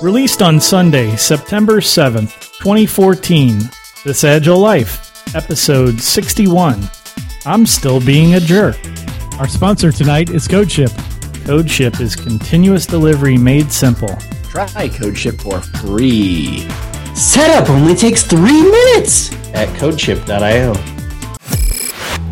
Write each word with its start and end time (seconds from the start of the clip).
Released 0.00 0.42
on 0.42 0.58
Sunday, 0.60 1.14
September 1.16 1.80
7th, 1.80 2.58
2014. 2.58 3.60
This 4.04 4.24
Agile 4.24 4.58
Life, 4.58 5.34
episode 5.36 6.00
61. 6.00 6.82
I'm 7.46 7.66
still 7.66 8.00
being 8.04 8.34
a 8.34 8.40
jerk. 8.40 8.76
Our 9.38 9.46
sponsor 9.46 9.92
tonight 9.92 10.30
is 10.30 10.48
CodeShip. 10.48 10.90
CodeShip 11.44 12.00
is 12.00 12.16
continuous 12.16 12.84
delivery 12.84 13.36
made 13.36 13.70
simple. 13.70 14.16
Try 14.48 14.66
CodeShip 14.88 15.40
for 15.40 15.60
free 15.78 16.68
Setup 17.14 17.68
only 17.70 17.94
takes 17.94 18.22
three 18.24 18.62
minutes. 18.62 19.32
at 19.54 19.68
codeship.io. 19.78 20.72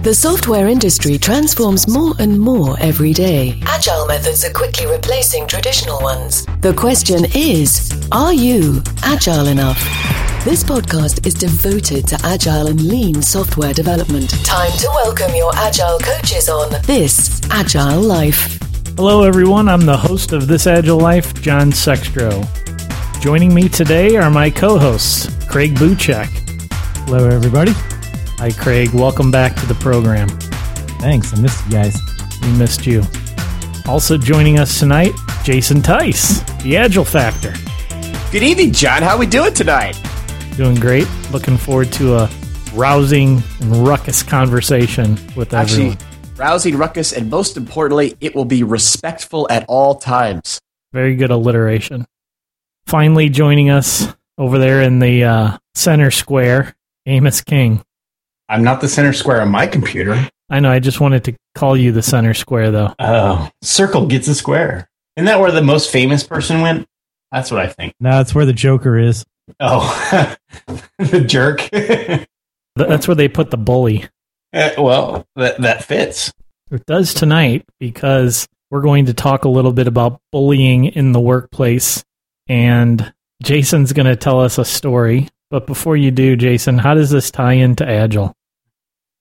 The 0.02 0.14
software 0.14 0.66
industry 0.68 1.18
transforms 1.18 1.86
more 1.86 2.14
and 2.18 2.40
more 2.40 2.74
every 2.80 3.12
day. 3.12 3.60
Agile 3.66 4.06
methods 4.06 4.42
are 4.46 4.52
quickly 4.52 4.86
replacing 4.86 5.46
traditional 5.46 6.00
ones. 6.00 6.46
The 6.62 6.72
question 6.72 7.26
is 7.34 7.92
Are 8.10 8.32
you 8.32 8.82
agile 9.02 9.48
enough? 9.48 9.78
This 10.42 10.64
podcast 10.64 11.26
is 11.26 11.34
devoted 11.34 12.08
to 12.08 12.18
agile 12.24 12.68
and 12.68 12.80
lean 12.80 13.20
software 13.20 13.74
development. 13.74 14.30
Time 14.42 14.72
to 14.78 14.86
welcome 14.86 15.34
your 15.34 15.54
agile 15.54 15.98
coaches 15.98 16.48
on 16.48 16.70
This 16.84 17.38
Agile 17.50 18.00
Life. 18.00 18.58
Hello, 18.96 19.24
everyone. 19.24 19.68
I'm 19.68 19.84
the 19.84 19.98
host 19.98 20.32
of 20.32 20.46
This 20.46 20.66
Agile 20.66 20.98
Life, 20.98 21.34
John 21.42 21.72
Sextro. 21.72 22.42
Joining 23.20 23.52
me 23.52 23.68
today 23.68 24.16
are 24.16 24.30
my 24.30 24.48
co 24.48 24.78
hosts, 24.78 25.28
Craig 25.50 25.74
Buchek. 25.74 26.28
Hello, 27.04 27.28
everybody. 27.28 27.74
Hi, 28.40 28.50
Craig. 28.50 28.88
Welcome 28.94 29.30
back 29.30 29.54
to 29.56 29.66
the 29.66 29.74
program. 29.74 30.26
Thanks. 30.98 31.34
I 31.36 31.40
missed 31.42 31.62
you 31.66 31.72
guys. 31.72 31.98
We 32.40 32.50
missed 32.52 32.86
you. 32.86 33.02
Also 33.86 34.16
joining 34.16 34.58
us 34.58 34.78
tonight, 34.78 35.12
Jason 35.44 35.82
Tice, 35.82 36.40
the 36.62 36.78
Agile 36.78 37.04
Factor. 37.04 37.52
Good 38.32 38.42
evening, 38.42 38.72
John. 38.72 39.02
How 39.02 39.18
we 39.18 39.26
doing 39.26 39.52
tonight? 39.52 40.00
Doing 40.56 40.76
great. 40.76 41.06
Looking 41.32 41.58
forward 41.58 41.92
to 41.92 42.16
a 42.16 42.30
rousing 42.72 43.42
and 43.60 43.86
ruckus 43.86 44.22
conversation 44.22 45.18
with 45.36 45.52
Actually, 45.52 45.88
everyone. 45.90 46.36
rousing 46.36 46.76
ruckus, 46.78 47.12
and 47.12 47.28
most 47.28 47.58
importantly, 47.58 48.16
it 48.22 48.34
will 48.34 48.46
be 48.46 48.62
respectful 48.62 49.48
at 49.50 49.66
all 49.68 49.96
times. 49.96 50.58
Very 50.94 51.14
good 51.14 51.30
alliteration. 51.30 52.06
Finally 52.86 53.28
joining 53.28 53.68
us 53.68 54.14
over 54.38 54.58
there 54.58 54.80
in 54.80 54.98
the 54.98 55.24
uh, 55.24 55.58
center 55.74 56.10
square, 56.10 56.74
Amos 57.04 57.42
King. 57.42 57.82
I'm 58.50 58.64
not 58.64 58.80
the 58.80 58.88
center 58.88 59.12
square 59.12 59.40
on 59.40 59.48
my 59.48 59.68
computer. 59.68 60.28
I 60.50 60.58
know, 60.58 60.72
I 60.72 60.80
just 60.80 61.00
wanted 61.00 61.22
to 61.24 61.36
call 61.54 61.76
you 61.76 61.92
the 61.92 62.02
center 62.02 62.34
square, 62.34 62.72
though. 62.72 62.92
Oh, 62.98 63.48
circle 63.62 64.06
gets 64.06 64.26
a 64.26 64.34
square. 64.34 64.90
Isn't 65.16 65.26
that 65.26 65.38
where 65.38 65.52
the 65.52 65.62
most 65.62 65.92
famous 65.92 66.24
person 66.24 66.60
went? 66.60 66.88
That's 67.30 67.52
what 67.52 67.60
I 67.60 67.68
think. 67.68 67.94
No, 68.00 68.10
that's 68.10 68.34
where 68.34 68.44
the 68.44 68.52
Joker 68.52 68.98
is. 68.98 69.24
Oh, 69.60 70.36
the 70.98 71.20
jerk. 71.20 71.68
That's 72.76 73.08
where 73.08 73.16
they 73.16 73.26
put 73.28 73.50
the 73.50 73.58
bully. 73.58 74.06
Eh, 74.52 74.74
well, 74.78 75.26
that 75.34 75.60
that 75.60 75.84
fits. 75.84 76.32
It 76.70 76.86
does 76.86 77.12
tonight 77.12 77.66
because 77.80 78.46
we're 78.70 78.80
going 78.80 79.06
to 79.06 79.14
talk 79.14 79.44
a 79.44 79.48
little 79.48 79.72
bit 79.72 79.88
about 79.88 80.20
bullying 80.30 80.84
in 80.86 81.10
the 81.12 81.20
workplace. 81.20 82.04
And 82.48 83.12
Jason's 83.42 83.92
going 83.92 84.06
to 84.06 84.16
tell 84.16 84.40
us 84.40 84.56
a 84.56 84.64
story. 84.64 85.28
But 85.50 85.66
before 85.66 85.96
you 85.96 86.12
do, 86.12 86.36
Jason, 86.36 86.78
how 86.78 86.94
does 86.94 87.10
this 87.10 87.32
tie 87.32 87.54
into 87.54 87.86
Agile? 87.86 88.32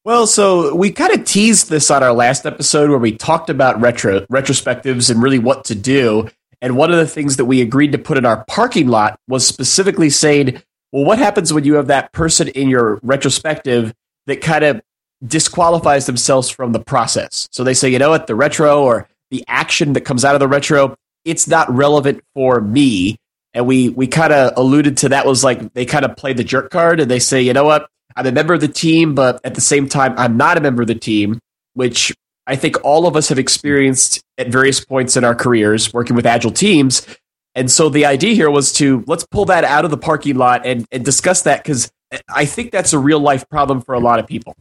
Well, 0.10 0.26
so 0.26 0.74
we 0.74 0.90
kind 0.90 1.14
of 1.14 1.24
teased 1.24 1.70
this 1.70 1.92
on 1.92 2.02
our 2.02 2.14
last 2.14 2.48
episode 2.48 2.90
where 2.90 2.98
we 2.98 3.12
talked 3.12 3.52
about 3.52 3.80
retro 3.80 4.22
retrospectives 4.22 5.12
and 5.12 5.22
really 5.22 5.38
what 5.38 5.66
to 5.66 5.76
do. 5.76 6.28
And 6.64 6.76
one 6.76 6.90
of 6.90 6.98
the 6.98 7.06
things 7.06 7.38
that 7.38 7.46
we 7.46 7.62
agreed 7.62 7.92
to 7.92 8.00
put 8.00 8.18
in 8.18 8.26
our 8.26 8.44
parking 8.46 8.88
lot 8.88 9.20
was 9.28 9.46
specifically 9.46 10.10
saying, 10.10 10.64
well, 10.92 11.06
what 11.06 11.20
happens 11.20 11.54
when 11.54 11.64
you 11.64 11.76
have 11.76 11.86
that 11.88 12.12
person 12.12 12.48
in 12.48 12.70
your 12.70 13.00
retrospective 13.04 13.94
that 14.26 14.42
kind 14.42 14.64
of 14.64 14.82
disqualifies 15.24 16.08
themselves 16.08 16.50
from 16.50 16.72
the 16.72 16.80
process? 16.80 17.48
So 17.52 17.64
they 17.64 17.76
say, 17.76 17.90
you 17.90 18.00
know 18.00 18.10
what, 18.10 18.26
the 18.26 18.34
retro 18.34 18.82
or 18.82 19.08
the 19.30 19.46
action 19.48 19.94
that 19.94 20.06
comes 20.06 20.26
out 20.26 20.34
of 20.34 20.40
the 20.40 20.48
retro, 20.48 20.96
it's 21.24 21.48
not 21.48 21.70
relevant 21.72 22.24
for 22.34 22.62
me. 22.62 23.18
And 23.54 23.68
we 23.68 23.90
we 23.90 24.08
kind 24.08 24.34
of 24.34 24.54
alluded 24.58 24.98
to 24.98 25.10
that 25.10 25.28
was 25.28 25.44
like 25.44 25.74
they 25.74 25.86
kind 25.86 26.04
of 26.04 26.18
play 26.18 26.34
the 26.34 26.44
jerk 26.44 26.72
card 26.72 27.00
and 27.00 27.12
they 27.12 27.20
say, 27.20 27.44
you 27.44 27.54
know 27.54 27.66
what, 27.66 27.92
I'm 28.20 28.28
a 28.28 28.32
member 28.34 28.54
of 28.54 28.60
the 28.60 28.68
team, 28.68 29.16
but 29.16 29.40
at 29.46 29.56
the 29.56 29.62
same 29.62 29.88
time, 29.88 30.14
I'm 30.18 30.36
not 30.36 30.58
a 30.58 30.60
member 30.60 30.82
of 30.82 30.90
the 30.90 30.96
team, 30.96 31.40
which 31.74 32.14
I 32.46 32.58
think 32.58 32.76
all 32.84 33.08
of 33.08 33.16
us 33.16 33.30
have 33.30 33.40
experienced 33.40 34.22
at 34.38 34.50
various 34.50 34.84
points 34.84 35.16
in 35.16 35.24
our 35.24 35.34
careers 35.34 35.94
working 35.94 36.18
with 36.18 36.26
agile 36.26 36.52
teams. 36.52 37.08
And 37.56 37.72
so 37.72 37.88
the 37.88 38.06
idea 38.06 38.34
here 38.34 38.52
was 38.52 38.74
to 38.74 39.06
let's 39.08 39.26
pull 39.32 39.46
that 39.46 39.64
out 39.64 39.86
of 39.86 39.92
the 39.92 39.98
parking 39.98 40.36
lot 40.36 40.66
and, 40.66 40.86
and 40.92 41.06
discuss 41.06 41.44
that 41.44 41.64
because 41.64 41.90
I 42.28 42.44
think 42.44 42.72
that's 42.72 42.92
a 42.92 43.00
real 43.00 43.22
life 43.22 43.48
problem 43.48 43.80
for 43.80 43.96
a 43.96 44.00
lot 44.00 44.20
of 44.20 44.28
people. 44.28 44.54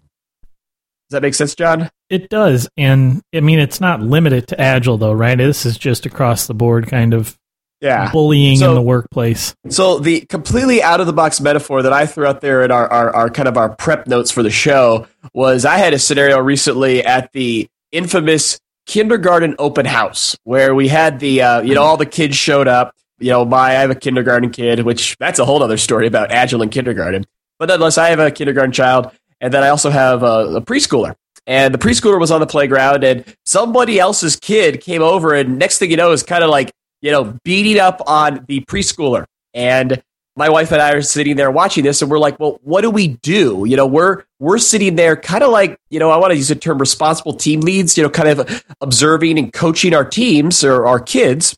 Does 0.43 1.17
that 1.17 1.23
make 1.23 1.35
sense, 1.35 1.57
John? 1.57 1.91
It 2.11 2.29
does. 2.29 2.69
And 2.77 3.23
I 3.35 3.41
mean, 3.41 3.59
it's 3.59 3.81
not 3.81 4.01
limited 4.01 4.47
to 4.49 4.61
Agile, 4.61 4.99
though, 4.99 5.13
right? 5.13 5.37
This 5.37 5.67
is 5.67 5.77
just 5.77 6.07
across 6.07 6.47
the 6.47 6.55
board 6.55 6.87
kind 6.87 7.13
of 7.13 7.37
Yeah. 7.81 8.11
bullying 8.11 8.56
So- 8.59 8.71
in 8.71 8.75
the 8.75 8.83
workplace. 8.83 9.55
So 9.69 9.99
the 9.99 10.21
completely 10.22 10.83
out 10.83 11.00
of 11.00 11.06
the 11.06 11.12
box 11.12 11.41
metaphor 11.41 11.83
that 11.83 11.93
I 11.93 12.06
threw 12.06 12.27
out 12.27 12.41
there 12.41 12.62
in 12.62 12.71
our, 12.71 12.89
our, 12.91 13.15
our 13.15 13.31
kind 13.31 13.49
of 13.49 13.56
our 13.56 13.69
prep 13.69 14.06
notes 14.06 14.31
for 14.31 14.43
the 14.43 14.50
show 14.50 15.06
was 15.33 15.65
I 15.65 15.77
had 15.78 15.94
a 15.94 15.99
scenario 15.99 16.39
recently 16.41 17.05
at 17.05 17.31
the 17.33 17.69
infamous 17.93 18.59
kindergarten 18.87 19.55
open 19.59 19.87
house 19.87 20.37
where 20.44 20.75
we 20.75 20.89
had 20.89 21.21
the 21.21 21.43
uh, 21.43 21.61
you 21.61 21.75
know 21.75 21.83
all 21.83 21.97
the 21.97 22.06
kids 22.06 22.37
showed 22.37 22.66
up. 22.69 22.94
You 23.21 23.31
know, 23.31 23.44
my 23.44 23.71
I 23.71 23.81
have 23.81 23.91
a 23.91 23.95
kindergarten 23.97 24.50
kid, 24.50 24.81
which 24.81 25.16
that's 25.19 25.39
a 25.39 25.45
whole 25.45 25.62
other 25.62 25.77
story 25.77 26.06
about 26.06 26.31
agile 26.31 26.62
in 26.62 26.69
kindergarten. 26.71 27.27
But 27.59 27.69
nonetheless, 27.69 27.99
I 27.99 28.10
have 28.10 28.21
a 28.21 28.31
kindergarten 28.31 28.72
child, 28.72 29.10
and 29.41 29.53
then 29.53 29.62
I 29.65 29.69
also 29.69 29.91
have 29.91 30.22
a, 30.22 30.56
a 30.56 30.60
preschooler. 30.62 31.15
And 31.47 31.75
the 31.75 31.78
preschooler 31.78 32.21
was 32.21 32.31
on 32.31 32.41
the 32.41 32.47
playground, 32.47 33.03
and 33.05 33.25
somebody 33.45 33.99
else's 33.99 34.37
kid 34.37 34.81
came 34.81 35.03
over, 35.03 35.34
and 35.34 35.59
next 35.59 35.78
thing 35.78 35.91
you 35.91 35.97
know, 35.97 36.12
is 36.12 36.22
kind 36.22 36.45
of 36.45 36.50
like 36.50 36.71
you 37.00 37.10
know, 37.10 37.36
beating 37.44 37.78
up 37.78 38.00
on 38.06 38.44
the 38.48 38.60
preschooler. 38.60 39.25
And 39.54 40.03
my 40.36 40.48
wife 40.48 40.70
and 40.70 40.81
I 40.81 40.92
are 40.92 41.03
sitting 41.03 41.36
there 41.36 41.50
watching 41.50 41.82
this, 41.82 42.00
and 42.00 42.10
we're 42.10 42.20
like, 42.20 42.38
well, 42.38 42.60
what 42.62 42.82
do 42.82 42.91
we 42.91 43.09
do? 43.09 43.64
You 43.66 43.76
know, 43.76 43.86
we're 43.86 44.22
we're 44.38 44.59
sitting 44.59 44.94
there 44.94 45.16
kind 45.16 45.42
of 45.42 45.50
like, 45.50 45.78
you 45.91 45.98
know, 45.98 46.10
I 46.10 46.16
want 46.16 46.31
to 46.31 46.36
use 46.36 46.48
the 46.48 46.54
term 46.54 46.78
responsible 46.78 47.32
team 47.32 47.60
leads, 47.60 47.97
you 47.97 48.04
know, 48.04 48.10
kind 48.10 48.28
of 48.28 48.64
observing 48.81 49.38
and 49.38 49.53
coaching 49.53 49.94
our 49.94 50.04
teams 50.04 50.62
or 50.62 50.86
our 50.86 51.00
kids. 51.00 51.56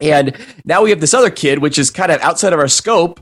And 0.00 0.36
now 0.64 0.82
we 0.82 0.90
have 0.90 1.00
this 1.00 1.12
other 1.12 1.30
kid, 1.30 1.58
which 1.58 1.78
is 1.78 1.90
kind 1.90 2.12
of 2.12 2.20
outside 2.20 2.52
of 2.52 2.60
our 2.60 2.68
scope. 2.68 3.20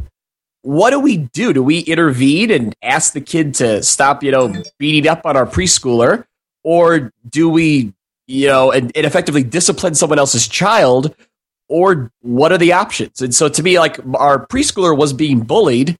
What 0.62 0.90
do 0.90 1.00
we 1.00 1.16
do? 1.16 1.52
Do 1.52 1.62
we 1.62 1.78
intervene 1.80 2.50
and 2.50 2.74
ask 2.82 3.14
the 3.14 3.20
kid 3.20 3.54
to 3.54 3.82
stop, 3.82 4.22
you 4.22 4.30
know, 4.30 4.52
beating 4.78 5.08
up 5.08 5.24
on 5.24 5.36
our 5.36 5.46
preschooler? 5.46 6.24
Or 6.64 7.12
do 7.28 7.48
we, 7.48 7.94
you 8.26 8.46
know, 8.46 8.70
and, 8.70 8.92
and 8.94 9.06
effectively 9.06 9.42
discipline 9.42 9.94
someone 9.94 10.18
else's 10.18 10.46
child 10.46 11.14
or 11.68 12.10
what 12.20 12.52
are 12.52 12.58
the 12.58 12.72
options? 12.72 13.20
And 13.20 13.34
so 13.34 13.48
to 13.48 13.62
me, 13.62 13.78
like 13.78 13.98
our 14.14 14.46
preschooler 14.46 14.96
was 14.96 15.12
being 15.12 15.40
bullied. 15.40 15.96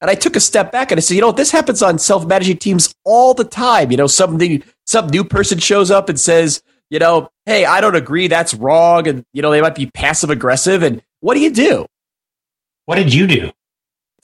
And 0.00 0.08
I 0.08 0.14
took 0.14 0.36
a 0.36 0.40
step 0.40 0.70
back 0.70 0.92
and 0.92 0.98
I 0.98 1.00
said, 1.00 1.14
you 1.14 1.20
know, 1.20 1.32
this 1.32 1.50
happens 1.50 1.82
on 1.82 1.98
self-managing 1.98 2.58
teams 2.58 2.94
all 3.04 3.34
the 3.34 3.44
time. 3.44 3.90
You 3.90 3.96
know, 3.96 4.06
something, 4.06 4.62
some 4.86 5.08
new 5.08 5.24
person 5.24 5.58
shows 5.58 5.90
up 5.90 6.08
and 6.08 6.20
says, 6.20 6.62
you 6.88 7.00
know, 7.00 7.28
hey, 7.46 7.64
I 7.64 7.80
don't 7.80 7.96
agree, 7.96 8.28
that's 8.28 8.54
wrong. 8.54 9.08
And, 9.08 9.24
you 9.32 9.42
know, 9.42 9.50
they 9.50 9.60
might 9.60 9.74
be 9.74 9.90
passive 9.92 10.30
aggressive. 10.30 10.84
And 10.84 11.02
what 11.20 11.34
do 11.34 11.40
you 11.40 11.50
do? 11.50 11.86
What 12.86 12.94
did 12.94 13.12
you 13.12 13.26
do? 13.26 13.50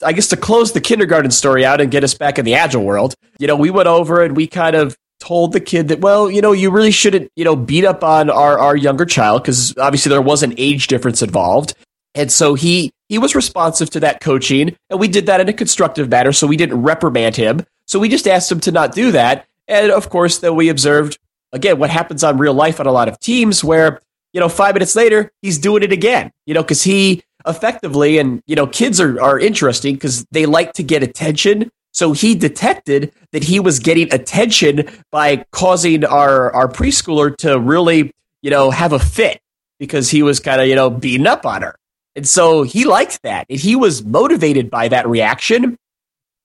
I 0.03 0.13
guess 0.13 0.29
to 0.29 0.37
close 0.37 0.71
the 0.71 0.81
kindergarten 0.81 1.31
story 1.31 1.65
out 1.65 1.81
and 1.81 1.91
get 1.91 2.03
us 2.03 2.13
back 2.13 2.39
in 2.39 2.45
the 2.45 2.55
agile 2.55 2.83
world, 2.83 3.15
you 3.37 3.47
know, 3.47 3.55
we 3.55 3.69
went 3.69 3.87
over 3.87 4.23
and 4.23 4.35
we 4.35 4.47
kind 4.47 4.75
of 4.75 4.95
told 5.19 5.53
the 5.53 5.59
kid 5.59 5.87
that, 5.87 6.01
well, 6.01 6.29
you 6.29 6.41
know, 6.41 6.51
you 6.51 6.69
really 6.71 6.91
shouldn't, 6.91 7.31
you 7.35 7.43
know, 7.43 7.55
beat 7.55 7.85
up 7.85 8.03
on 8.03 8.29
our, 8.29 8.59
our 8.59 8.75
younger 8.75 9.05
child 9.05 9.41
because 9.41 9.77
obviously 9.77 10.09
there 10.09 10.21
was 10.21 10.43
an 10.43 10.53
age 10.57 10.87
difference 10.87 11.21
involved. 11.21 11.73
And 12.15 12.31
so 12.31 12.53
he 12.53 12.91
he 13.09 13.17
was 13.17 13.35
responsive 13.35 13.89
to 13.91 13.99
that 13.99 14.21
coaching, 14.21 14.75
and 14.89 14.99
we 14.99 15.07
did 15.07 15.27
that 15.27 15.41
in 15.41 15.49
a 15.49 15.53
constructive 15.53 16.09
manner. 16.09 16.31
So 16.31 16.47
we 16.47 16.57
didn't 16.57 16.81
reprimand 16.81 17.35
him. 17.35 17.65
So 17.87 17.99
we 17.99 18.09
just 18.09 18.27
asked 18.27 18.51
him 18.51 18.61
to 18.61 18.71
not 18.71 18.95
do 18.95 19.11
that. 19.11 19.45
And 19.67 19.91
of 19.91 20.09
course, 20.09 20.39
then 20.39 20.55
we 20.55 20.69
observed 20.69 21.19
again 21.51 21.77
what 21.77 21.89
happens 21.89 22.23
on 22.23 22.37
real 22.37 22.53
life 22.53 22.79
on 22.79 22.87
a 22.87 22.91
lot 22.91 23.07
of 23.07 23.19
teams 23.19 23.63
where 23.63 24.01
you 24.33 24.39
know 24.39 24.49
five 24.49 24.73
minutes 24.73 24.95
later 24.95 25.31
he's 25.41 25.57
doing 25.57 25.83
it 25.83 25.91
again. 25.91 26.31
You 26.45 26.53
know, 26.53 26.63
because 26.63 26.83
he 26.83 27.23
effectively 27.45 28.17
and 28.17 28.41
you 28.47 28.55
know 28.55 28.65
kids 28.65 28.99
are 29.01 29.21
are 29.21 29.37
interesting 29.37 29.95
because 29.95 30.25
they 30.31 30.45
like 30.45 30.73
to 30.73 30.83
get 30.83 31.03
attention. 31.03 31.69
So 31.95 32.11
he 32.11 32.35
detected 32.35 33.13
that 33.31 33.45
he 33.45 33.61
was 33.61 33.79
getting 33.79 34.13
attention 34.13 34.89
by 35.13 35.45
causing 35.53 36.03
our 36.03 36.53
our 36.53 36.67
preschooler 36.67 37.35
to 37.37 37.57
really 37.57 38.11
you 38.41 38.51
know 38.51 38.69
have 38.69 38.91
a 38.91 38.99
fit 38.99 39.39
because 39.79 40.09
he 40.09 40.21
was 40.21 40.41
kind 40.41 40.59
of 40.59 40.67
you 40.67 40.75
know 40.75 40.89
beating 40.89 41.25
up 41.25 41.45
on 41.45 41.61
her. 41.61 41.77
And 42.17 42.27
so 42.27 42.63
he 42.63 42.83
liked 42.83 43.21
that. 43.23 43.45
And 43.49 43.57
he 43.57 43.77
was 43.77 44.03
motivated 44.03 44.69
by 44.69 44.89
that 44.89 45.07
reaction. 45.07 45.77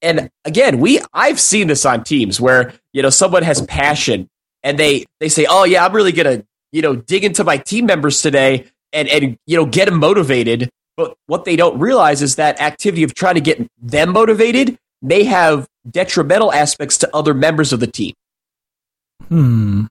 And 0.00 0.30
again, 0.44 0.78
we 0.78 1.00
I've 1.12 1.40
seen 1.40 1.66
this 1.66 1.84
on 1.84 2.04
teams 2.04 2.40
where, 2.40 2.72
you 2.92 3.02
know, 3.02 3.10
someone 3.10 3.42
has 3.42 3.60
passion 3.62 4.28
and 4.62 4.78
they 4.78 5.04
they 5.18 5.28
say, 5.28 5.46
"Oh 5.50 5.64
yeah, 5.64 5.84
I'm 5.84 5.92
really 5.92 6.12
going 6.12 6.38
to, 6.38 6.46
you 6.70 6.80
know, 6.80 6.94
dig 6.94 7.24
into 7.24 7.42
my 7.42 7.56
team 7.56 7.86
members 7.86 8.22
today 8.22 8.66
and 8.92 9.08
and 9.08 9.36
you 9.46 9.56
know, 9.56 9.66
get 9.66 9.86
them 9.86 9.98
motivated 9.98 10.70
But 10.96 11.16
what 11.26 11.44
they 11.44 11.56
don't 11.56 11.80
realize 11.80 12.22
is 12.22 12.36
that 12.36 12.60
activity 12.60 13.02
of 13.02 13.14
trying 13.14 13.34
to 13.34 13.40
get 13.40 13.66
them 13.82 14.12
motivated 14.12 14.78
may 15.02 15.24
have 15.24 15.66
detrimental 15.88 16.52
aspects 16.52 16.98
to 16.98 17.10
other 17.14 17.34
members 17.34 17.72
of 17.72 17.80
the 17.80 17.86
team. 17.86 18.14
Hmm. 19.28 19.84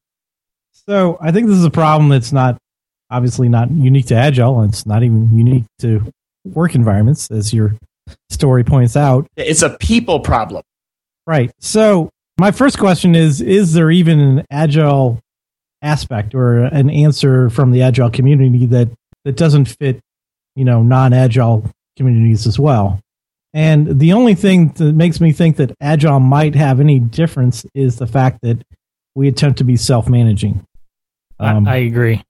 So 0.87 1.17
I 1.21 1.31
think 1.31 1.47
this 1.47 1.57
is 1.57 1.65
a 1.65 1.71
problem 1.71 2.09
that's 2.09 2.31
not 2.31 2.57
obviously 3.09 3.49
not 3.49 3.71
unique 3.71 4.07
to 4.07 4.15
Agile, 4.15 4.59
and 4.59 4.71
it's 4.71 4.85
not 4.85 5.03
even 5.03 5.35
unique 5.35 5.65
to 5.79 6.11
work 6.45 6.75
environments, 6.75 7.29
as 7.31 7.53
your 7.53 7.75
story 8.29 8.63
points 8.63 8.95
out. 8.95 9.27
It's 9.35 9.61
a 9.61 9.71
people 9.77 10.19
problem. 10.19 10.63
Right. 11.27 11.51
So 11.59 12.09
my 12.37 12.51
first 12.51 12.79
question 12.79 13.15
is: 13.15 13.41
Is 13.41 13.73
there 13.73 13.91
even 13.91 14.19
an 14.19 14.45
Agile 14.49 15.19
aspect 15.81 16.35
or 16.35 16.65
an 16.65 16.89
answer 16.89 17.49
from 17.49 17.71
the 17.71 17.81
Agile 17.83 18.09
community 18.09 18.65
that 18.67 18.89
that 19.25 19.37
doesn't 19.37 19.65
fit, 19.65 19.99
you 20.55 20.65
know, 20.65 20.81
non-Agile 20.81 21.69
communities 21.97 22.47
as 22.47 22.57
well? 22.57 22.99
And 23.53 23.99
the 23.99 24.13
only 24.13 24.35
thing 24.35 24.69
that 24.73 24.93
makes 24.93 25.19
me 25.19 25.31
think 25.31 25.57
that 25.57 25.71
Agile 25.81 26.19
might 26.19 26.55
have 26.55 26.79
any 26.79 26.99
difference 26.99 27.65
is 27.73 27.95
the 27.97 28.07
fact 28.07 28.39
that 28.43 28.63
we 29.15 29.27
attempt 29.27 29.57
to 29.57 29.63
be 29.63 29.75
self-managing. 29.75 30.63
Um, 31.39 31.67
I, 31.67 31.73
I 31.73 31.77
agree. 31.77 32.21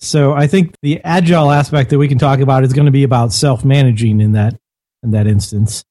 so 0.00 0.32
I 0.34 0.46
think 0.46 0.74
the 0.82 1.00
agile 1.04 1.50
aspect 1.50 1.90
that 1.90 1.98
we 1.98 2.08
can 2.08 2.18
talk 2.18 2.40
about 2.40 2.64
is 2.64 2.72
going 2.72 2.86
to 2.86 2.92
be 2.92 3.04
about 3.04 3.32
self-managing 3.32 4.20
in 4.20 4.32
that 4.32 4.54
in 5.02 5.12
that 5.12 5.26
instance. 5.26 5.84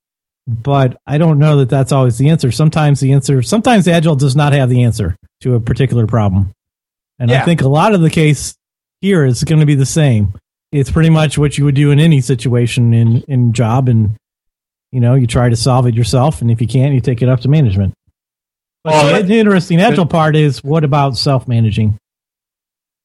But 0.48 0.98
I 1.08 1.18
don't 1.18 1.40
know 1.40 1.58
that 1.58 1.70
that's 1.70 1.92
always 1.92 2.18
the 2.18 2.30
answer. 2.30 2.52
Sometimes 2.52 3.00
the 3.00 3.14
answer, 3.14 3.42
sometimes 3.42 3.88
agile 3.88 4.16
does 4.16 4.36
not 4.36 4.54
have 4.54 4.70
the 4.70 4.84
answer 4.84 5.16
to 5.42 5.56
a 5.56 5.60
particular 5.60 6.08
problem. 6.08 6.52
And 7.20 7.32
I 7.32 7.46
think 7.46 7.62
a 7.62 7.68
lot 7.70 7.94
of 7.94 8.02
the 8.02 8.10
case 8.10 8.56
here 9.02 9.24
is 9.26 9.44
going 9.44 9.60
to 9.60 9.66
be 9.66 9.76
the 9.76 9.86
same. 9.86 10.34
It's 10.72 10.92
pretty 10.92 11.10
much 11.10 11.38
what 11.38 11.58
you 11.58 11.66
would 11.66 11.76
do 11.76 11.92
in 11.92 12.00
any 12.00 12.22
situation 12.22 12.94
in 12.94 13.22
in 13.24 13.54
job 13.54 13.90
and 13.90 14.16
you 14.92 15.00
know, 15.00 15.16
you 15.16 15.28
try 15.28 15.50
to 15.50 15.56
solve 15.56 15.88
it 15.88 15.96
yourself 15.96 16.42
and 16.42 16.52
if 16.52 16.62
you 16.62 16.68
can't, 16.68 16.94
you 16.94 17.02
take 17.02 17.22
it 17.22 17.30
up 17.30 17.42
to 17.42 17.48
management. 17.48 17.94
But 18.84 18.94
Well, 18.94 19.24
the 19.24 19.40
interesting 19.40 19.80
agile 19.80 20.06
part 20.06 20.36
is 20.36 20.64
what 20.64 20.84
about 20.84 21.16
self-managing? 21.16 21.98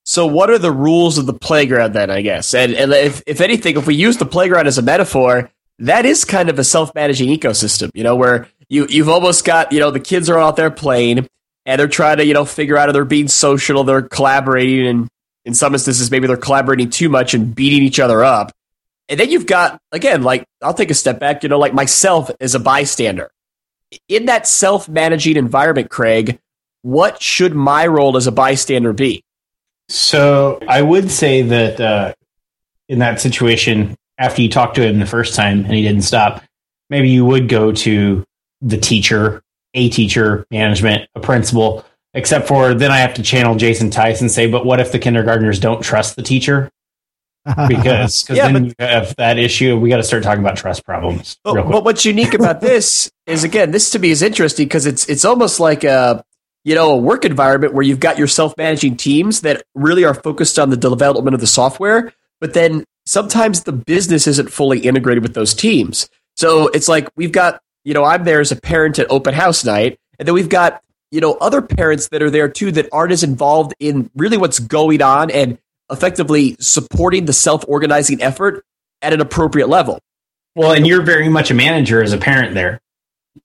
So, 0.04 0.26
what 0.26 0.50
are 0.50 0.58
the 0.58 0.70
rules 0.70 1.18
of 1.18 1.26
the 1.26 1.34
playground 1.34 1.92
then? 1.92 2.10
I 2.10 2.22
guess, 2.22 2.54
and, 2.54 2.72
and 2.74 2.92
if 2.92 3.22
if 3.26 3.40
anything, 3.40 3.76
if 3.76 3.86
we 3.88 3.96
use 3.96 4.16
the 4.16 4.24
playground 4.24 4.68
as 4.68 4.78
a 4.78 4.82
metaphor, 4.82 5.50
that 5.80 6.06
is 6.06 6.24
kind 6.24 6.48
of 6.48 6.58
a 6.60 6.64
self-managing 6.64 7.28
ecosystem. 7.28 7.90
You 7.92 8.04
know, 8.04 8.14
where 8.14 8.48
you 8.68 8.86
you've 8.88 9.08
almost 9.08 9.44
got 9.44 9.72
you 9.72 9.80
know 9.80 9.90
the 9.90 10.00
kids 10.00 10.30
are 10.30 10.38
out 10.38 10.54
there 10.54 10.70
playing, 10.70 11.26
and 11.66 11.80
they're 11.80 11.88
trying 11.88 12.18
to 12.18 12.24
you 12.24 12.34
know 12.34 12.44
figure 12.44 12.76
out 12.76 12.88
if 12.88 12.92
they're 12.92 13.04
being 13.04 13.26
social, 13.26 13.82
they're 13.82 14.02
collaborating, 14.02 14.86
and 14.86 15.08
in 15.44 15.54
some 15.54 15.74
instances 15.74 16.08
maybe 16.08 16.28
they're 16.28 16.36
collaborating 16.36 16.88
too 16.88 17.08
much 17.08 17.34
and 17.34 17.52
beating 17.52 17.82
each 17.82 17.98
other 17.98 18.22
up. 18.22 18.52
And 19.08 19.20
then 19.20 19.30
you've 19.30 19.46
got 19.46 19.80
again, 19.92 20.22
like 20.22 20.44
I'll 20.62 20.74
take 20.74 20.90
a 20.90 20.94
step 20.94 21.20
back. 21.20 21.42
You 21.42 21.48
know, 21.48 21.58
like 21.58 21.74
myself 21.74 22.30
as 22.40 22.54
a 22.54 22.60
bystander 22.60 23.30
in 24.08 24.26
that 24.26 24.46
self-managing 24.46 25.36
environment, 25.36 25.90
Craig. 25.90 26.38
What 26.82 27.20
should 27.20 27.54
my 27.54 27.86
role 27.86 28.16
as 28.16 28.28
a 28.28 28.32
bystander 28.32 28.92
be? 28.92 29.24
So 29.88 30.60
I 30.68 30.82
would 30.82 31.10
say 31.10 31.42
that 31.42 31.80
uh, 31.80 32.14
in 32.88 33.00
that 33.00 33.20
situation, 33.20 33.96
after 34.18 34.42
you 34.42 34.48
talked 34.48 34.76
to 34.76 34.86
him 34.86 34.98
the 34.98 35.06
first 35.06 35.34
time 35.34 35.64
and 35.64 35.74
he 35.74 35.82
didn't 35.82 36.02
stop, 36.02 36.42
maybe 36.88 37.08
you 37.08 37.24
would 37.24 37.48
go 37.48 37.72
to 37.72 38.24
the 38.60 38.78
teacher, 38.78 39.42
a 39.74 39.88
teacher, 39.90 40.46
management, 40.50 41.08
a 41.14 41.20
principal. 41.20 41.84
Except 42.14 42.48
for 42.48 42.72
then 42.72 42.90
I 42.90 42.98
have 42.98 43.14
to 43.14 43.22
channel 43.22 43.56
Jason 43.56 43.92
and 43.94 44.30
say, 44.30 44.50
but 44.50 44.64
what 44.64 44.80
if 44.80 44.90
the 44.90 44.98
kindergartners 44.98 45.58
don't 45.58 45.82
trust 45.82 46.16
the 46.16 46.22
teacher? 46.22 46.70
Because 47.68 48.24
cause 48.24 48.36
Yeah, 48.36 48.50
then 48.50 48.68
but- 48.68 48.68
you 48.68 48.74
have 48.80 49.14
that 49.16 49.38
issue. 49.38 49.76
We 49.76 49.88
got 49.88 49.98
to 49.98 50.02
start 50.02 50.22
talking 50.22 50.40
about 50.40 50.56
trust 50.56 50.84
problems. 50.84 51.38
But, 51.44 51.68
but 51.68 51.84
what's 51.84 52.04
unique 52.04 52.34
about 52.40 52.60
this 52.60 53.10
is 53.26 53.44
again, 53.44 53.70
this 53.70 53.90
to 53.90 53.98
me 53.98 54.10
is 54.10 54.22
interesting 54.22 54.66
because 54.66 54.86
it's 54.86 55.08
it's 55.08 55.24
almost 55.24 55.60
like 55.60 55.84
a 55.84 56.24
you 56.64 56.74
know 56.74 56.90
a 56.92 56.96
work 56.96 57.24
environment 57.24 57.72
where 57.74 57.84
you've 57.84 58.00
got 58.00 58.18
your 58.18 58.26
self 58.26 58.56
managing 58.56 58.96
teams 58.96 59.42
that 59.42 59.62
really 59.74 60.04
are 60.04 60.14
focused 60.14 60.58
on 60.58 60.70
the 60.70 60.76
development 60.76 61.34
of 61.34 61.40
the 61.40 61.46
software, 61.46 62.12
but 62.40 62.54
then 62.54 62.84
sometimes 63.04 63.62
the 63.62 63.72
business 63.72 64.26
isn't 64.26 64.50
fully 64.50 64.80
integrated 64.80 65.22
with 65.22 65.34
those 65.34 65.54
teams. 65.54 66.08
So 66.36 66.68
it's 66.68 66.88
like 66.88 67.08
we've 67.16 67.32
got 67.32 67.60
you 67.84 67.94
know 67.94 68.04
I'm 68.04 68.24
there 68.24 68.40
as 68.40 68.50
a 68.50 68.56
parent 68.56 68.98
at 68.98 69.10
open 69.10 69.34
house 69.34 69.64
night, 69.64 69.98
and 70.18 70.26
then 70.26 70.34
we've 70.34 70.48
got 70.48 70.82
you 71.12 71.20
know 71.20 71.34
other 71.34 71.62
parents 71.62 72.08
that 72.08 72.22
are 72.22 72.30
there 72.30 72.48
too 72.48 72.72
that 72.72 72.88
aren't 72.92 73.12
as 73.12 73.22
involved 73.22 73.72
in 73.78 74.10
really 74.16 74.36
what's 74.36 74.58
going 74.58 75.00
on 75.00 75.30
and 75.30 75.58
effectively 75.90 76.56
supporting 76.60 77.24
the 77.24 77.32
self 77.32 77.64
organizing 77.68 78.22
effort 78.22 78.64
at 79.02 79.12
an 79.12 79.20
appropriate 79.20 79.68
level. 79.68 79.98
Well, 80.54 80.72
and 80.72 80.86
you're 80.86 81.02
very 81.02 81.28
much 81.28 81.50
a 81.50 81.54
manager 81.54 82.02
as 82.02 82.12
a 82.12 82.18
parent 82.18 82.54
there. 82.54 82.80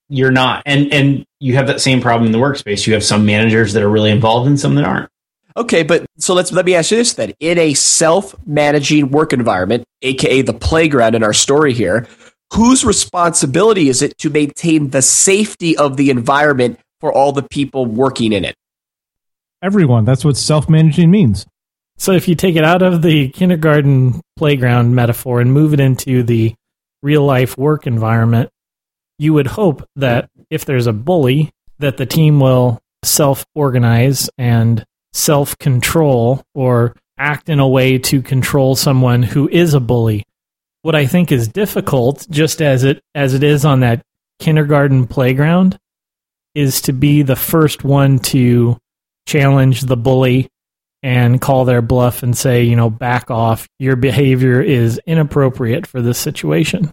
You're 0.07 0.31
not. 0.31 0.63
And 0.65 0.93
and 0.93 1.25
you 1.39 1.55
have 1.55 1.67
that 1.67 1.81
same 1.81 2.01
problem 2.01 2.25
in 2.25 2.31
the 2.31 2.37
workspace. 2.37 2.87
You 2.87 2.93
have 2.93 3.03
some 3.03 3.25
managers 3.25 3.73
that 3.73 3.83
are 3.83 3.89
really 3.89 4.11
involved 4.11 4.47
and 4.47 4.59
some 4.59 4.75
that 4.75 4.85
aren't. 4.85 5.09
Okay, 5.57 5.83
but 5.83 6.05
so 6.17 6.33
let's 6.33 6.51
let 6.51 6.65
me 6.65 6.75
ask 6.75 6.91
you 6.91 6.97
this 6.97 7.13
then. 7.13 7.33
In 7.39 7.57
a 7.57 7.73
self-managing 7.73 9.11
work 9.11 9.33
environment, 9.33 9.83
aka 10.01 10.41
the 10.41 10.53
playground 10.53 11.15
in 11.15 11.23
our 11.23 11.33
story 11.33 11.73
here, 11.73 12.07
whose 12.53 12.85
responsibility 12.85 13.89
is 13.89 14.01
it 14.01 14.17
to 14.19 14.29
maintain 14.29 14.91
the 14.91 15.01
safety 15.01 15.75
of 15.77 15.97
the 15.97 16.09
environment 16.09 16.79
for 17.01 17.11
all 17.11 17.33
the 17.33 17.43
people 17.43 17.85
working 17.85 18.31
in 18.31 18.45
it? 18.45 18.55
Everyone, 19.61 20.05
that's 20.05 20.23
what 20.23 20.37
self-managing 20.37 21.11
means. 21.11 21.45
So 21.97 22.13
if 22.13 22.27
you 22.27 22.35
take 22.35 22.55
it 22.55 22.63
out 22.63 22.81
of 22.81 23.01
the 23.01 23.29
kindergarten 23.29 24.21
playground 24.37 24.95
metaphor 24.95 25.39
and 25.39 25.53
move 25.53 25.73
it 25.73 25.79
into 25.79 26.23
the 26.23 26.55
real 27.03 27.23
life 27.23 27.57
work 27.57 27.85
environment, 27.85 28.49
you 29.19 29.33
would 29.33 29.47
hope 29.47 29.87
that 29.95 30.29
if 30.49 30.65
there's 30.65 30.87
a 30.87 30.93
bully, 30.93 31.51
that 31.79 31.97
the 31.97 32.05
team 32.05 32.39
will 32.39 32.81
self 33.03 33.45
organize 33.53 34.29
and 34.37 34.85
self 35.13 35.57
control 35.57 36.43
or 36.55 36.95
act 37.17 37.49
in 37.49 37.59
a 37.59 37.67
way 37.67 37.97
to 37.99 38.21
control 38.21 38.75
someone 38.75 39.21
who 39.21 39.47
is 39.49 39.73
a 39.73 39.79
bully. 39.79 40.25
What 40.81 40.95
I 40.95 41.05
think 41.05 41.31
is 41.31 41.47
difficult, 41.47 42.25
just 42.29 42.61
as 42.61 42.83
it 42.83 43.03
as 43.13 43.35
it 43.35 43.43
is 43.43 43.63
on 43.63 43.81
that 43.81 44.01
kindergarten 44.39 45.05
playground, 45.05 45.77
is 46.55 46.81
to 46.81 46.93
be 46.93 47.21
the 47.21 47.35
first 47.35 47.83
one 47.83 48.17
to 48.19 48.77
challenge 49.27 49.81
the 49.81 49.97
bully 49.97 50.49
and 51.03 51.41
call 51.41 51.65
their 51.65 51.81
bluff 51.81 52.23
and 52.23 52.37
say, 52.37 52.63
you 52.63 52.75
know, 52.75 52.89
back 52.89 53.31
off. 53.31 53.67
Your 53.79 53.95
behavior 53.95 54.61
is 54.61 54.99
inappropriate 55.05 55.87
for 55.87 56.01
this 56.01 56.17
situation. 56.17 56.91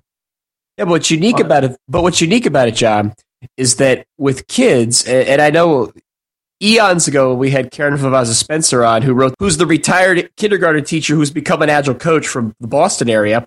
Yeah, 0.76 0.84
but 0.84 0.88
what's 0.88 1.10
unique 1.10 1.40
about 1.40 1.64
it, 1.64 1.76
but 1.88 2.02
what's 2.02 2.20
unique 2.20 2.46
about 2.46 2.68
it, 2.68 2.74
John, 2.74 3.14
is 3.56 3.76
that 3.76 4.06
with 4.16 4.46
kids, 4.46 5.04
and, 5.06 5.42
I 5.42 5.50
know 5.50 5.92
eons 6.62 7.06
ago 7.08 7.34
we 7.34 7.50
had 7.50 7.70
Karen 7.70 7.96
Favaza 7.98 8.34
Spencer 8.34 8.84
on, 8.84 9.02
who 9.02 9.12
wrote, 9.12 9.34
who's 9.38 9.56
the 9.56 9.66
retired 9.66 10.30
kindergarten 10.36 10.84
teacher 10.84 11.14
who's 11.14 11.30
become 11.30 11.62
an 11.62 11.70
agile 11.70 11.94
coach 11.94 12.26
from 12.26 12.54
the 12.60 12.68
Boston 12.68 13.10
area. 13.10 13.46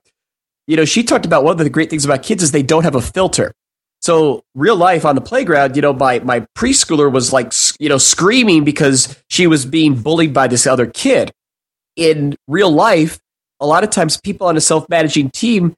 You 0.67 0.77
know, 0.77 0.85
she 0.85 1.03
talked 1.03 1.25
about 1.25 1.43
one 1.43 1.53
of 1.53 1.57
the 1.57 1.69
great 1.69 1.89
things 1.89 2.05
about 2.05 2.23
kids 2.23 2.43
is 2.43 2.51
they 2.51 2.63
don't 2.63 2.83
have 2.83 2.95
a 2.95 3.01
filter. 3.01 3.53
So 4.01 4.43
real 4.55 4.75
life 4.75 5.05
on 5.05 5.15
the 5.15 5.21
playground, 5.21 5.75
you 5.75 5.81
know, 5.81 5.93
my 5.93 6.19
my 6.19 6.41
preschooler 6.57 7.11
was 7.11 7.31
like, 7.31 7.51
you 7.81 7.89
know, 7.89 7.97
screaming 7.97 8.63
because 8.63 9.17
she 9.27 9.47
was 9.47 9.65
being 9.65 9.95
bullied 9.95 10.33
by 10.33 10.47
this 10.47 10.67
other 10.67 10.85
kid. 10.85 11.31
In 11.95 12.35
real 12.47 12.71
life, 12.71 13.19
a 13.59 13.65
lot 13.65 13.83
of 13.83 13.89
times 13.89 14.21
people 14.21 14.45
on 14.47 14.55
a 14.55 14.61
self-managing 14.61 15.31
team 15.31 15.75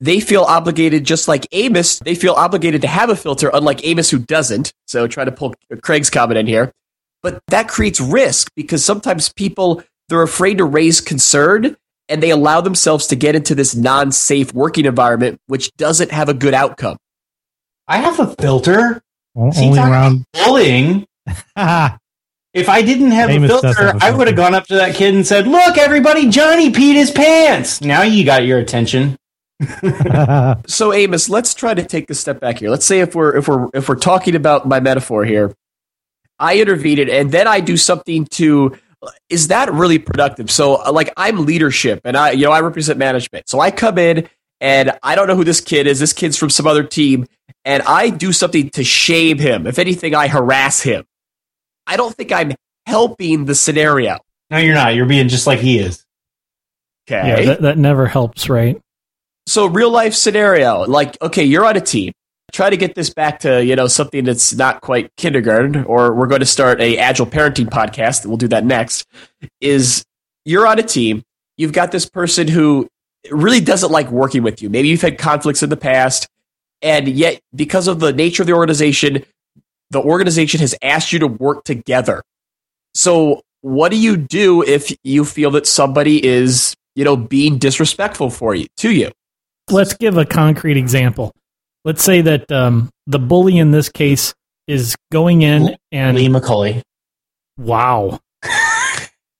they 0.00 0.20
feel 0.20 0.42
obligated, 0.42 1.04
just 1.04 1.26
like 1.26 1.46
Amos, 1.52 1.98
they 2.00 2.14
feel 2.14 2.34
obligated 2.34 2.82
to 2.82 2.88
have 2.88 3.08
a 3.08 3.16
filter, 3.16 3.50
unlike 3.52 3.84
Amos, 3.84 4.10
who 4.10 4.18
doesn't. 4.18 4.72
So, 4.86 5.06
try 5.06 5.24
to 5.24 5.32
pull 5.32 5.54
Craig's 5.82 6.10
comment 6.10 6.38
in 6.38 6.46
here. 6.46 6.70
But 7.22 7.40
that 7.48 7.68
creates 7.68 8.00
risk 8.00 8.50
because 8.56 8.84
sometimes 8.84 9.32
people, 9.32 9.82
they're 10.08 10.22
afraid 10.22 10.58
to 10.58 10.64
raise 10.64 11.00
concern 11.00 11.76
and 12.10 12.22
they 12.22 12.30
allow 12.30 12.60
themselves 12.60 13.06
to 13.08 13.16
get 13.16 13.34
into 13.34 13.54
this 13.54 13.74
non 13.74 14.12
safe 14.12 14.52
working 14.52 14.84
environment, 14.84 15.38
which 15.46 15.72
doesn't 15.76 16.10
have 16.10 16.28
a 16.28 16.34
good 16.34 16.52
outcome. 16.52 16.98
I 17.88 17.98
have 17.98 18.20
a 18.20 18.34
filter. 18.36 19.00
O- 19.36 19.50
See, 19.50 19.66
Only 19.66 19.78
around. 19.80 20.24
bullying. 20.44 21.06
If 22.54 22.68
I 22.68 22.82
didn't 22.82 23.10
have 23.10 23.30
Amos 23.30 23.50
a 23.50 23.60
filter, 23.60 23.92
I 24.00 24.12
would 24.12 24.28
have 24.28 24.36
gone 24.36 24.54
up 24.54 24.68
to 24.68 24.76
that 24.76 24.94
kid 24.94 25.12
and 25.12 25.26
said, 25.26 25.48
"Look, 25.48 25.76
everybody, 25.76 26.28
Johnny 26.28 26.70
peed 26.70 26.94
his 26.94 27.10
pants." 27.10 27.80
Now 27.80 28.02
you 28.02 28.24
got 28.24 28.46
your 28.46 28.58
attention. 28.58 29.18
So, 30.66 30.92
Amos, 30.92 31.28
let's 31.28 31.54
try 31.54 31.74
to 31.74 31.84
take 31.84 32.10
a 32.10 32.14
step 32.14 32.40
back 32.40 32.58
here. 32.58 32.70
Let's 32.70 32.86
say 32.86 33.00
if 33.00 33.14
we're 33.14 33.36
if 33.36 33.48
we're 33.48 33.68
if 33.74 33.88
we're 33.88 33.96
talking 33.96 34.36
about 34.36 34.66
my 34.68 34.78
metaphor 34.80 35.24
here, 35.24 35.54
I 36.38 36.58
intervene 36.58 36.98
it, 36.98 37.08
and 37.08 37.32
then 37.32 37.48
I 37.48 37.60
do 37.60 37.76
something 37.76 38.26
to. 38.32 38.76
Is 39.28 39.48
that 39.48 39.72
really 39.72 39.98
productive? 39.98 40.50
So, 40.50 40.74
like, 40.90 41.12
I'm 41.16 41.44
leadership, 41.44 42.00
and 42.04 42.16
I, 42.16 42.30
you 42.30 42.44
know, 42.46 42.52
I 42.52 42.60
represent 42.60 42.98
management. 42.98 43.48
So 43.48 43.60
I 43.60 43.70
come 43.70 43.98
in, 43.98 44.28
and 44.60 44.96
I 45.02 45.14
don't 45.14 45.26
know 45.26 45.36
who 45.36 45.44
this 45.44 45.60
kid 45.60 45.86
is. 45.86 46.00
This 46.00 46.12
kid's 46.12 46.36
from 46.36 46.50
some 46.50 46.66
other 46.66 46.84
team, 46.84 47.26
and 47.64 47.82
I 47.82 48.10
do 48.10 48.32
something 48.32 48.70
to 48.70 48.84
shame 48.84 49.38
him. 49.38 49.66
If 49.66 49.78
anything, 49.78 50.14
I 50.14 50.28
harass 50.28 50.80
him. 50.82 51.04
I 51.86 51.96
don't 51.96 52.14
think 52.14 52.32
I'm 52.32 52.52
helping 52.86 53.44
the 53.44 53.54
scenario. 53.54 54.18
No, 54.50 54.58
you're 54.58 54.74
not. 54.74 54.94
You're 54.94 55.06
being 55.06 55.28
just 55.28 55.46
like 55.46 55.60
he 55.60 55.78
is. 55.78 56.04
Okay. 57.08 57.28
Yeah, 57.28 57.46
that, 57.46 57.62
that 57.62 57.78
never 57.78 58.06
helps, 58.06 58.48
right? 58.48 58.80
so 59.46 59.66
real 59.66 59.90
life 59.90 60.14
scenario, 60.14 60.80
like 60.86 61.20
okay, 61.20 61.44
you're 61.44 61.64
on 61.64 61.76
a 61.76 61.80
team. 61.80 62.12
Try 62.52 62.70
to 62.70 62.76
get 62.76 62.94
this 62.94 63.10
back 63.10 63.40
to 63.40 63.64
you 63.64 63.76
know 63.76 63.86
something 63.86 64.24
that's 64.24 64.54
not 64.54 64.80
quite 64.80 65.14
kindergarten, 65.16 65.84
or 65.84 66.14
we're 66.14 66.26
going 66.26 66.40
to 66.40 66.46
start 66.46 66.80
a 66.80 66.98
agile 66.98 67.26
parenting 67.26 67.68
podcast. 67.68 68.26
We'll 68.26 68.36
do 68.36 68.48
that 68.48 68.64
next. 68.64 69.04
Is 69.60 70.04
you're 70.44 70.66
on 70.66 70.78
a 70.78 70.82
team. 70.82 71.22
You've 71.56 71.72
got 71.72 71.92
this 71.92 72.08
person 72.08 72.48
who 72.48 72.88
really 73.30 73.60
doesn't 73.60 73.90
like 73.90 74.10
working 74.10 74.42
with 74.42 74.60
you. 74.62 74.68
Maybe 74.70 74.88
you've 74.88 75.02
had 75.02 75.18
conflicts 75.18 75.62
in 75.62 75.70
the 75.70 75.76
past, 75.76 76.26
and 76.82 77.08
yet 77.08 77.40
because 77.54 77.88
of 77.88 78.00
the 78.00 78.12
nature 78.12 78.42
of 78.42 78.46
the 78.46 78.54
organization, 78.54 79.24
the 79.94 80.02
organization 80.02 80.60
has 80.60 80.74
asked 80.82 81.12
you 81.12 81.20
to 81.20 81.26
work 81.26 81.64
together. 81.64 82.22
So 82.94 83.40
what 83.62 83.90
do 83.90 83.96
you 83.96 84.16
do 84.16 84.62
if 84.62 84.92
you 85.02 85.24
feel 85.24 85.52
that 85.52 85.66
somebody 85.66 86.24
is 86.24 86.74
you 86.94 87.04
know 87.04 87.16
being 87.16 87.58
disrespectful 87.58 88.28
for 88.28 88.54
you 88.54 88.66
to 88.78 88.92
you? 88.92 89.10
Let's 89.70 89.94
give 89.94 90.18
a 90.18 90.26
concrete 90.26 90.76
example. 90.76 91.32
Let's 91.84 92.04
say 92.04 92.20
that 92.20 92.52
um, 92.52 92.90
the 93.06 93.18
bully 93.18 93.56
in 93.56 93.70
this 93.70 93.88
case 93.88 94.34
is 94.66 94.96
going 95.12 95.42
in 95.42 95.76
and 95.92 96.16
Lee 96.16 96.28
McAlilly. 96.28 96.82
wow, 97.56 98.18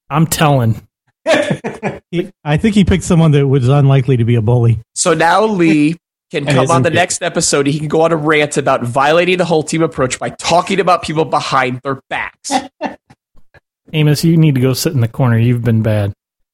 I'm 0.09 0.25
telling. 0.25 0.87
I 1.25 2.57
think 2.57 2.75
he 2.75 2.85
picked 2.85 3.03
someone 3.03 3.31
that 3.31 3.47
was 3.47 3.67
unlikely 3.67 4.17
to 4.17 4.25
be 4.25 4.35
a 4.35 4.41
bully. 4.41 4.79
So 4.93 5.13
now 5.13 5.43
Lee 5.43 5.97
can 6.31 6.47
And 6.47 6.57
come 6.57 6.71
on 6.71 6.81
the 6.83 6.89
it- 6.89 6.93
next 6.95 7.21
episode. 7.21 7.67
He 7.67 7.79
can 7.79 7.87
go 7.87 8.01
on 8.01 8.11
a 8.11 8.15
rant 8.15 8.57
about 8.57 8.83
violating 8.83 9.37
the 9.37 9.45
whole 9.45 9.63
team 9.63 9.81
approach 9.83 10.19
by 10.19 10.29
talking 10.31 10.79
about 10.79 11.03
people 11.03 11.25
behind 11.25 11.81
their 11.83 12.01
backs. 12.09 12.51
Amos, 13.93 14.23
you 14.23 14.35
need 14.37 14.55
to 14.55 14.61
go 14.61 14.73
sit 14.73 14.93
in 14.93 15.01
the 15.01 15.07
corner. 15.07 15.37
You've 15.37 15.63
been 15.63 15.81
bad. 15.81 16.13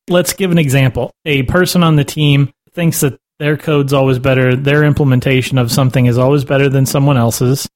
Let's 0.10 0.34
give 0.34 0.52
an 0.52 0.58
example. 0.58 1.12
A 1.26 1.44
person 1.44 1.84
on 1.84 1.96
the 1.96 2.04
team 2.04 2.52
thinks 2.74 3.02
that 3.02 3.18
their 3.40 3.58
code's 3.58 3.94
always 3.94 4.20
better, 4.20 4.56
their 4.56 4.84
implementation 4.84 5.58
of 5.58 5.72
something 5.72 6.06
is 6.06 6.18
always 6.18 6.44
better 6.44 6.70
than 6.70 6.86
someone 6.86 7.18
else's. 7.18 7.68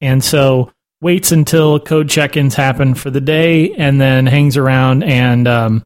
And 0.00 0.22
so 0.24 0.70
waits 1.02 1.32
until 1.32 1.80
code 1.80 2.08
check-ins 2.08 2.54
happen 2.54 2.94
for 2.94 3.10
the 3.10 3.20
day 3.20 3.72
and 3.74 4.00
then 4.00 4.26
hangs 4.26 4.56
around 4.56 5.02
and 5.02 5.46
um, 5.48 5.82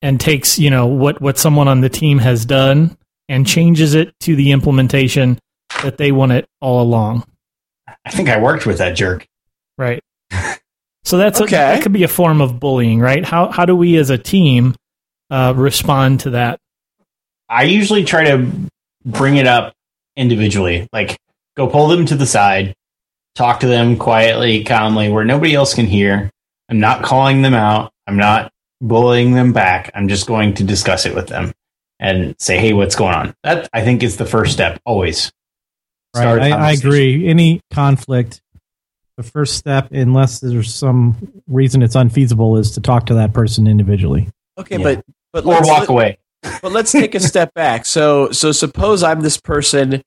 and 0.00 0.20
takes, 0.20 0.58
you 0.58 0.70
know, 0.70 0.86
what 0.86 1.20
what 1.20 1.36
someone 1.38 1.68
on 1.68 1.80
the 1.80 1.88
team 1.90 2.18
has 2.18 2.46
done 2.46 2.96
and 3.28 3.46
changes 3.46 3.94
it 3.94 4.14
to 4.20 4.36
the 4.36 4.52
implementation 4.52 5.38
that 5.82 5.98
they 5.98 6.12
want 6.12 6.32
it 6.32 6.46
all 6.60 6.82
along. 6.82 7.24
I 8.04 8.10
think 8.10 8.28
I 8.28 8.40
worked 8.40 8.66
with 8.66 8.78
that 8.78 8.92
jerk. 8.96 9.26
Right. 9.78 10.02
So 11.04 11.18
that's 11.18 11.38
a, 11.40 11.44
Okay. 11.44 11.56
that 11.56 11.82
could 11.82 11.92
be 11.92 12.02
a 12.02 12.08
form 12.08 12.40
of 12.40 12.58
bullying, 12.58 12.98
right? 12.98 13.24
How 13.24 13.50
how 13.50 13.64
do 13.64 13.76
we 13.76 13.96
as 13.96 14.10
a 14.10 14.18
team 14.18 14.74
uh, 15.30 15.52
respond 15.56 16.20
to 16.20 16.30
that? 16.30 16.58
I 17.48 17.62
usually 17.64 18.02
try 18.04 18.24
to 18.30 18.50
bring 19.04 19.36
it 19.36 19.46
up 19.46 19.72
individually, 20.16 20.88
like 20.92 21.16
go 21.56 21.68
pull 21.68 21.86
them 21.88 22.06
to 22.06 22.16
the 22.16 22.26
side, 22.26 22.74
talk 23.36 23.60
to 23.60 23.68
them 23.68 23.96
quietly, 23.98 24.64
calmly, 24.64 25.08
where 25.08 25.24
nobody 25.24 25.54
else 25.54 25.74
can 25.74 25.86
hear. 25.86 26.28
I'm 26.68 26.80
not 26.80 27.04
calling 27.04 27.42
them 27.42 27.54
out. 27.54 27.92
I'm 28.08 28.16
not 28.16 28.50
bullying 28.80 29.32
them 29.32 29.52
back. 29.52 29.92
I'm 29.94 30.08
just 30.08 30.26
going 30.26 30.54
to 30.54 30.64
discuss 30.64 31.06
it 31.06 31.14
with 31.14 31.28
them 31.28 31.52
and 31.98 32.34
say, 32.38 32.58
"Hey, 32.58 32.72
what's 32.72 32.94
going 32.96 33.14
on?" 33.14 33.34
That 33.42 33.68
I 33.72 33.82
think 33.84 34.02
is 34.02 34.16
the 34.16 34.26
first 34.26 34.52
step. 34.52 34.80
Always. 34.84 35.32
Right. 36.14 36.52
I, 36.52 36.68
I 36.68 36.72
agree. 36.72 37.28
Any 37.28 37.60
conflict, 37.72 38.40
the 39.18 39.22
first 39.22 39.56
step, 39.56 39.92
unless 39.92 40.40
there's 40.40 40.74
some 40.74 41.42
reason 41.46 41.82
it's 41.82 41.94
unfeasible, 41.94 42.56
is 42.56 42.70
to 42.72 42.80
talk 42.80 43.06
to 43.06 43.14
that 43.14 43.34
person 43.34 43.66
individually. 43.66 44.28
Okay, 44.58 44.78
Yeah. 44.78 44.82
but 44.96 45.04
but 45.32 45.44
Or 45.44 45.54
let's, 45.54 45.68
walk 45.68 45.80
let- 45.80 45.88
away. 45.90 46.18
but 46.62 46.72
let's 46.72 46.92
take 46.92 47.14
a 47.14 47.20
step 47.20 47.52
back. 47.54 47.84
So 47.84 48.30
so 48.30 48.52
suppose 48.52 49.02
I'm 49.02 49.20
this 49.20 49.36
person 49.38 50.00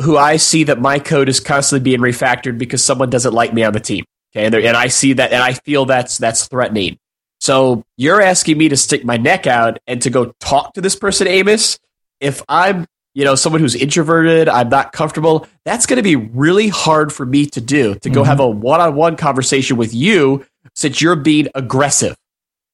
who 0.00 0.16
I 0.16 0.36
see 0.36 0.62
that 0.64 0.80
my 0.80 1.00
code 1.00 1.28
is 1.28 1.40
constantly 1.40 1.82
being 1.82 2.00
refactored 2.00 2.56
because 2.58 2.84
someone 2.84 3.10
doesn't 3.10 3.34
like 3.34 3.52
me 3.52 3.64
on 3.64 3.72
the 3.72 3.80
team. 3.80 4.04
Okay, 4.32 4.44
and, 4.46 4.54
and 4.54 4.76
I 4.76 4.88
see 4.88 5.14
that 5.14 5.32
and 5.32 5.42
I 5.42 5.54
feel 5.54 5.86
that's 5.86 6.18
that's 6.18 6.46
threatening. 6.46 6.98
So 7.40 7.84
you're 7.96 8.20
asking 8.20 8.58
me 8.58 8.68
to 8.68 8.76
stick 8.76 9.04
my 9.04 9.16
neck 9.16 9.46
out 9.46 9.78
and 9.86 10.02
to 10.02 10.10
go 10.10 10.34
talk 10.40 10.74
to 10.74 10.80
this 10.80 10.96
person, 10.96 11.26
Amos. 11.28 11.78
If 12.20 12.42
I'm 12.48 12.86
you 13.14 13.24
know 13.24 13.34
someone 13.34 13.60
who's 13.60 13.74
introverted, 13.74 14.48
I'm 14.48 14.68
not 14.68 14.92
comfortable. 14.92 15.46
That's 15.64 15.86
going 15.86 15.96
to 15.96 16.02
be 16.02 16.16
really 16.16 16.68
hard 16.68 17.12
for 17.12 17.26
me 17.26 17.46
to 17.46 17.60
do. 17.60 17.94
To 17.96 18.10
go 18.10 18.22
Mhm. 18.22 18.26
have 18.26 18.40
a 18.40 18.48
one-on-one 18.48 19.16
conversation 19.16 19.76
with 19.76 19.94
you 19.94 20.44
since 20.74 21.00
you're 21.00 21.16
being 21.16 21.48
aggressive. 21.54 22.16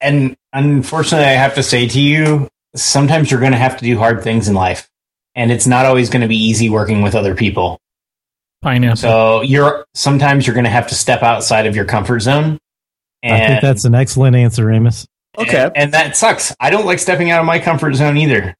And 0.00 0.36
unfortunately, 0.52 1.26
I 1.26 1.32
have 1.32 1.54
to 1.54 1.62
say 1.62 1.88
to 1.88 2.00
you, 2.00 2.48
sometimes 2.76 3.30
you're 3.30 3.40
going 3.40 3.52
to 3.52 3.58
have 3.58 3.78
to 3.78 3.84
do 3.84 3.96
hard 3.96 4.22
things 4.22 4.48
in 4.48 4.54
life. 4.54 4.88
And 5.34 5.50
it's 5.50 5.66
not 5.66 5.86
always 5.86 6.10
going 6.10 6.22
to 6.22 6.28
be 6.28 6.36
easy 6.36 6.68
working 6.68 7.00
with 7.00 7.14
other 7.14 7.34
people. 7.34 7.80
Pineapple. 8.60 8.96
So 8.96 9.40
you're 9.42 9.86
sometimes 9.94 10.46
you're 10.46 10.54
going 10.54 10.64
to 10.64 10.70
have 10.70 10.88
to 10.88 10.94
step 10.94 11.22
outside 11.22 11.66
of 11.66 11.74
your 11.76 11.84
comfort 11.84 12.20
zone. 12.20 12.58
And, 13.24 13.42
I 13.42 13.46
think 13.46 13.62
that's 13.62 13.86
an 13.86 13.94
excellent 13.94 14.36
answer, 14.36 14.70
Amos. 14.70 15.06
Okay. 15.38 15.64
and, 15.64 15.72
and 15.76 15.92
that 15.94 16.16
sucks. 16.16 16.54
I 16.60 16.70
don't 16.70 16.84
like 16.84 16.98
stepping 16.98 17.30
out 17.30 17.40
of 17.40 17.46
my 17.46 17.58
comfort 17.58 17.94
zone 17.94 18.18
either. 18.18 18.54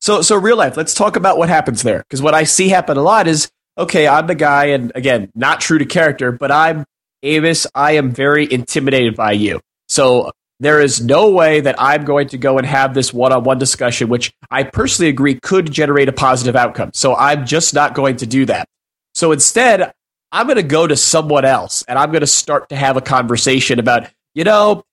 So, 0.00 0.22
so 0.22 0.36
real 0.36 0.56
life. 0.56 0.76
Let's 0.76 0.94
talk 0.94 1.16
about 1.16 1.36
what 1.36 1.48
happens 1.48 1.82
there. 1.82 1.98
Because 1.98 2.22
what 2.22 2.34
I 2.34 2.44
see 2.44 2.70
happen 2.70 2.96
a 2.96 3.02
lot 3.02 3.28
is, 3.28 3.50
okay, 3.76 4.08
I'm 4.08 4.26
the 4.26 4.34
guy, 4.34 4.66
and 4.66 4.90
again, 4.94 5.30
not 5.34 5.60
true 5.60 5.78
to 5.78 5.84
character, 5.84 6.32
but 6.32 6.50
I'm 6.50 6.84
Amos. 7.22 7.66
I 7.74 7.92
am 7.92 8.10
very 8.10 8.50
intimidated 8.50 9.14
by 9.14 9.32
you. 9.32 9.60
So 9.88 10.32
there 10.58 10.80
is 10.80 11.02
no 11.02 11.30
way 11.30 11.60
that 11.60 11.76
I'm 11.78 12.04
going 12.04 12.28
to 12.28 12.38
go 12.38 12.58
and 12.58 12.66
have 12.66 12.94
this 12.94 13.12
one-on-one 13.12 13.58
discussion, 13.58 14.08
which 14.08 14.32
I 14.50 14.62
personally 14.62 15.10
agree 15.10 15.38
could 15.38 15.70
generate 15.70 16.08
a 16.08 16.12
positive 16.12 16.56
outcome. 16.56 16.92
So 16.94 17.14
I'm 17.14 17.44
just 17.44 17.74
not 17.74 17.94
going 17.94 18.16
to 18.16 18.26
do 18.26 18.46
that. 18.46 18.66
So 19.14 19.32
instead, 19.32 19.92
I'm 20.32 20.46
going 20.46 20.56
to 20.56 20.62
go 20.62 20.86
to 20.86 20.96
someone 20.96 21.44
else, 21.44 21.82
and 21.88 21.98
I'm 21.98 22.10
going 22.10 22.20
to 22.20 22.26
start 22.26 22.68
to 22.68 22.76
have 22.76 22.96
a 22.96 23.00
conversation 23.00 23.78
about, 23.78 24.08
you 24.34 24.44
know, 24.44 24.84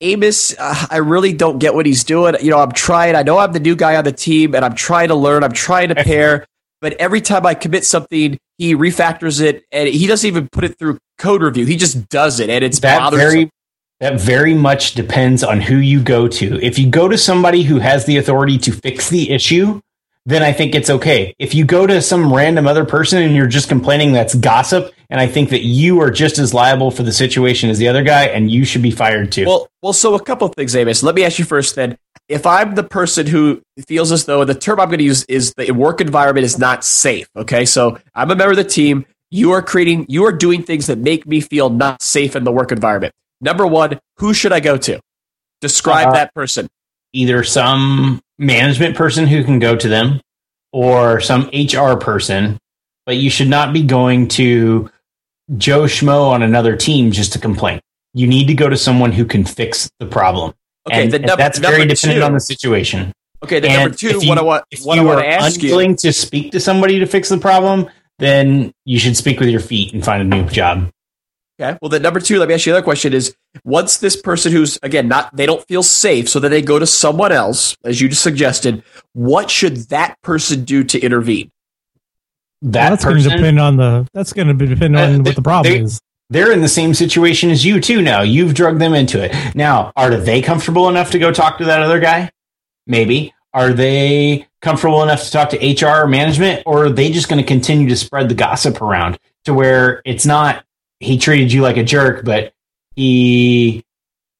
Amos, 0.00 0.54
uh, 0.58 0.86
I 0.90 0.98
really 0.98 1.32
don't 1.32 1.58
get 1.58 1.74
what 1.74 1.86
he's 1.86 2.04
doing. 2.04 2.36
You 2.42 2.50
know, 2.50 2.58
I'm 2.58 2.72
trying. 2.72 3.14
I 3.14 3.22
know 3.22 3.38
I'm 3.38 3.52
the 3.52 3.60
new 3.60 3.74
guy 3.74 3.96
on 3.96 4.04
the 4.04 4.12
team, 4.12 4.54
and 4.54 4.64
I'm 4.64 4.74
trying 4.74 5.08
to 5.08 5.14
learn. 5.14 5.42
I'm 5.42 5.52
trying 5.52 5.88
to 5.88 5.94
pair. 6.04 6.46
But 6.82 6.92
every 6.94 7.22
time 7.22 7.46
I 7.46 7.54
commit 7.54 7.84
something, 7.84 8.38
he 8.58 8.74
refactors 8.74 9.40
it, 9.40 9.64
and 9.72 9.88
he 9.88 10.06
doesn't 10.06 10.28
even 10.28 10.48
put 10.50 10.64
it 10.64 10.78
through 10.78 10.98
code 11.18 11.42
review. 11.42 11.64
He 11.64 11.76
just 11.76 12.08
does 12.08 12.40
it, 12.40 12.50
and 12.50 12.62
it's 12.62 12.80
that 12.80 12.98
bothersome. 12.98 13.30
very 13.30 13.50
that 14.00 14.20
very 14.20 14.52
much 14.52 14.92
depends 14.92 15.42
on 15.42 15.62
who 15.62 15.76
you 15.76 16.02
go 16.02 16.28
to. 16.28 16.62
If 16.62 16.78
you 16.78 16.90
go 16.90 17.08
to 17.08 17.16
somebody 17.16 17.62
who 17.62 17.78
has 17.78 18.04
the 18.04 18.18
authority 18.18 18.58
to 18.58 18.72
fix 18.72 19.08
the 19.08 19.30
issue, 19.30 19.80
then 20.26 20.42
I 20.42 20.52
think 20.52 20.74
it's 20.74 20.90
okay. 20.90 21.32
If 21.38 21.54
you 21.54 21.64
go 21.64 21.86
to 21.86 22.02
some 22.02 22.34
random 22.34 22.66
other 22.66 22.84
person 22.84 23.22
and 23.22 23.34
you're 23.34 23.46
just 23.46 23.68
complaining, 23.68 24.12
that's 24.12 24.34
gossip. 24.34 24.92
And 25.08 25.20
I 25.20 25.28
think 25.28 25.50
that 25.50 25.62
you 25.62 26.00
are 26.02 26.10
just 26.10 26.38
as 26.38 26.52
liable 26.52 26.90
for 26.90 27.04
the 27.04 27.12
situation 27.12 27.70
as 27.70 27.78
the 27.78 27.86
other 27.86 28.02
guy, 28.02 28.24
and 28.24 28.50
you 28.50 28.64
should 28.64 28.82
be 28.82 28.90
fired 28.90 29.30
too. 29.30 29.46
Well, 29.46 29.68
well, 29.82 29.92
so 29.92 30.16
a 30.16 30.22
couple 30.22 30.48
of 30.48 30.54
things, 30.56 30.74
Amos. 30.74 31.04
Let 31.04 31.14
me 31.14 31.24
ask 31.24 31.38
you 31.38 31.44
first. 31.44 31.76
Then, 31.76 31.96
if 32.28 32.44
I'm 32.44 32.74
the 32.74 32.82
person 32.82 33.28
who 33.28 33.62
feels 33.86 34.10
as 34.10 34.24
though 34.24 34.44
the 34.44 34.54
term 34.54 34.80
I'm 34.80 34.88
going 34.88 34.98
to 34.98 35.04
use 35.04 35.24
is 35.26 35.54
the 35.56 35.70
work 35.70 36.00
environment 36.00 36.44
is 36.44 36.58
not 36.58 36.84
safe. 36.84 37.28
Okay, 37.36 37.64
so 37.64 37.98
I'm 38.16 38.32
a 38.32 38.34
member 38.34 38.50
of 38.50 38.56
the 38.56 38.64
team. 38.64 39.06
You 39.30 39.52
are 39.52 39.62
creating, 39.62 40.06
you 40.08 40.24
are 40.24 40.32
doing 40.32 40.64
things 40.64 40.86
that 40.88 40.98
make 40.98 41.24
me 41.24 41.40
feel 41.40 41.70
not 41.70 42.02
safe 42.02 42.34
in 42.34 42.42
the 42.42 42.50
work 42.52 42.72
environment. 42.72 43.12
Number 43.40 43.66
one, 43.66 44.00
who 44.16 44.34
should 44.34 44.52
I 44.52 44.58
go 44.58 44.76
to? 44.76 45.00
Describe 45.60 46.08
Uh, 46.08 46.12
that 46.12 46.34
person. 46.34 46.66
Either 47.16 47.42
some 47.42 48.20
management 48.38 48.94
person 48.94 49.26
who 49.26 49.42
can 49.42 49.58
go 49.58 49.74
to 49.74 49.88
them, 49.88 50.20
or 50.72 51.20
some 51.20 51.48
HR 51.52 51.96
person. 51.96 52.58
But 53.06 53.16
you 53.16 53.30
should 53.30 53.48
not 53.48 53.72
be 53.72 53.82
going 53.82 54.28
to 54.28 54.90
Joe 55.56 55.84
Schmo 55.84 56.28
on 56.28 56.42
another 56.42 56.76
team 56.76 57.12
just 57.12 57.32
to 57.32 57.38
complain. 57.38 57.80
You 58.12 58.26
need 58.26 58.48
to 58.48 58.54
go 58.54 58.68
to 58.68 58.76
someone 58.76 59.12
who 59.12 59.24
can 59.24 59.44
fix 59.44 59.88
the 59.98 60.06
problem. 60.06 60.52
Okay, 60.86 61.04
and, 61.04 61.12
then 61.12 61.22
and 61.22 61.38
that's 61.38 61.58
very 61.58 61.86
dependent 61.86 62.20
two, 62.20 62.22
on 62.22 62.34
the 62.34 62.40
situation. 62.40 63.12
Okay, 63.42 63.60
then 63.60 63.70
And 63.70 63.80
number 63.80 63.96
two, 63.96 64.08
if 64.08 64.22
you- 64.22 64.28
what 64.28 64.38
I 64.38 64.42
want, 64.42 64.64
If 64.70 64.84
what 64.84 64.98
I 64.98 65.02
want 65.02 65.20
are 65.20 65.22
to 65.22 65.28
ask 65.28 65.62
you. 65.62 65.70
unwilling 65.70 65.96
to 65.96 66.12
speak 66.12 66.52
to 66.52 66.60
somebody 66.60 66.98
to 66.98 67.06
fix 67.06 67.28
the 67.28 67.38
problem, 67.38 67.88
then 68.18 68.72
you 68.84 68.98
should 68.98 69.16
speak 69.16 69.40
with 69.40 69.48
your 69.48 69.60
feet 69.60 69.94
and 69.94 70.04
find 70.04 70.20
a 70.20 70.36
new 70.36 70.48
job. 70.48 70.90
Okay. 71.58 71.78
Well, 71.80 71.88
then 71.88 72.02
number 72.02 72.20
two, 72.20 72.38
let 72.38 72.48
me 72.48 72.54
ask 72.54 72.66
you 72.66 72.72
another 72.72 72.84
question: 72.84 73.12
Is 73.14 73.34
once 73.64 73.96
this 73.98 74.14
person 74.20 74.52
who's 74.52 74.78
again 74.82 75.08
not 75.08 75.34
they 75.34 75.46
don't 75.46 75.66
feel 75.66 75.82
safe, 75.82 76.28
so 76.28 76.38
then 76.38 76.50
they 76.50 76.60
go 76.62 76.78
to 76.78 76.86
someone 76.86 77.32
else, 77.32 77.74
as 77.84 78.00
you 78.00 78.08
just 78.08 78.22
suggested. 78.22 78.82
What 79.14 79.50
should 79.50 79.76
that 79.88 80.20
person 80.22 80.64
do 80.64 80.84
to 80.84 81.00
intervene? 81.00 81.50
That 82.62 82.90
that's 82.90 83.04
going 83.04 83.16
to 83.18 83.22
person, 83.24 83.36
depend 83.38 83.60
on 83.60 83.76
the. 83.76 84.06
That's 84.12 84.32
going 84.34 84.48
to 84.56 84.66
depend 84.66 84.96
Uh, 84.96 85.00
on 85.02 85.12
they- 85.22 85.30
what 85.30 85.36
the 85.36 85.42
problem 85.42 85.72
they- 85.72 85.80
is. 85.80 86.00
they're 86.28 86.52
in 86.52 86.60
the 86.60 86.68
same 86.68 86.92
situation 86.92 87.50
as 87.50 87.64
you 87.64 87.80
too. 87.80 88.02
Now 88.02 88.20
you've 88.20 88.52
drugged 88.54 88.80
them 88.80 88.92
into 88.94 89.22
it. 89.22 89.34
Now, 89.54 89.92
are 89.96 90.14
they 90.16 90.42
comfortable 90.42 90.88
enough 90.90 91.10
to 91.12 91.18
go 91.18 91.32
talk 91.32 91.56
to 91.58 91.64
that 91.66 91.80
other 91.80 92.00
guy? 92.00 92.30
Maybe. 92.86 93.32
Are 93.54 93.72
they 93.72 94.46
comfortable 94.60 95.02
enough 95.02 95.24
to 95.24 95.30
talk 95.30 95.48
to 95.50 95.56
HR 95.86 96.02
or 96.02 96.06
management, 96.06 96.62
or 96.66 96.84
are 96.86 96.90
they 96.90 97.10
just 97.10 97.28
going 97.30 97.40
to 97.40 97.46
continue 97.46 97.88
to 97.88 97.96
spread 97.96 98.28
the 98.28 98.34
gossip 98.34 98.82
around 98.82 99.18
to 99.46 99.54
where 99.54 100.02
it's 100.04 100.26
not 100.26 100.62
he 101.00 101.18
treated 101.18 101.52
you 101.52 101.62
like 101.62 101.76
a 101.76 101.84
jerk, 101.84 102.24
but 102.24 102.52
he 102.94 103.84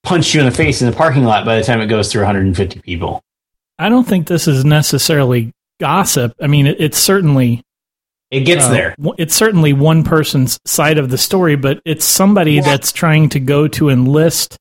punched 0.06 0.34
you 0.34 0.40
in 0.40 0.46
the 0.46 0.52
face 0.52 0.80
in 0.80 0.90
the 0.90 0.96
parking 0.96 1.24
lot 1.24 1.44
by 1.44 1.56
the 1.58 1.64
time 1.64 1.80
it 1.80 1.88
goes 1.88 2.10
through 2.10 2.22
150 2.22 2.80
people? 2.80 3.22
I 3.78 3.88
don't 3.88 4.06
think 4.06 4.26
this 4.26 4.48
is 4.48 4.64
necessarily 4.64 5.52
gossip. 5.80 6.32
I 6.40 6.46
mean, 6.46 6.66
it, 6.66 6.80
it's 6.80 6.98
certainly 6.98 7.62
It 8.30 8.40
gets 8.40 8.64
uh, 8.64 8.70
there. 8.70 8.94
It's 9.18 9.34
certainly 9.34 9.72
one 9.72 10.04
person's 10.04 10.58
side 10.64 10.98
of 10.98 11.10
the 11.10 11.18
story, 11.18 11.56
but 11.56 11.80
it's 11.84 12.04
somebody 12.04 12.60
that's 12.60 12.92
trying 12.92 13.28
to 13.30 13.40
go 13.40 13.68
to 13.68 13.90
enlist 13.90 14.56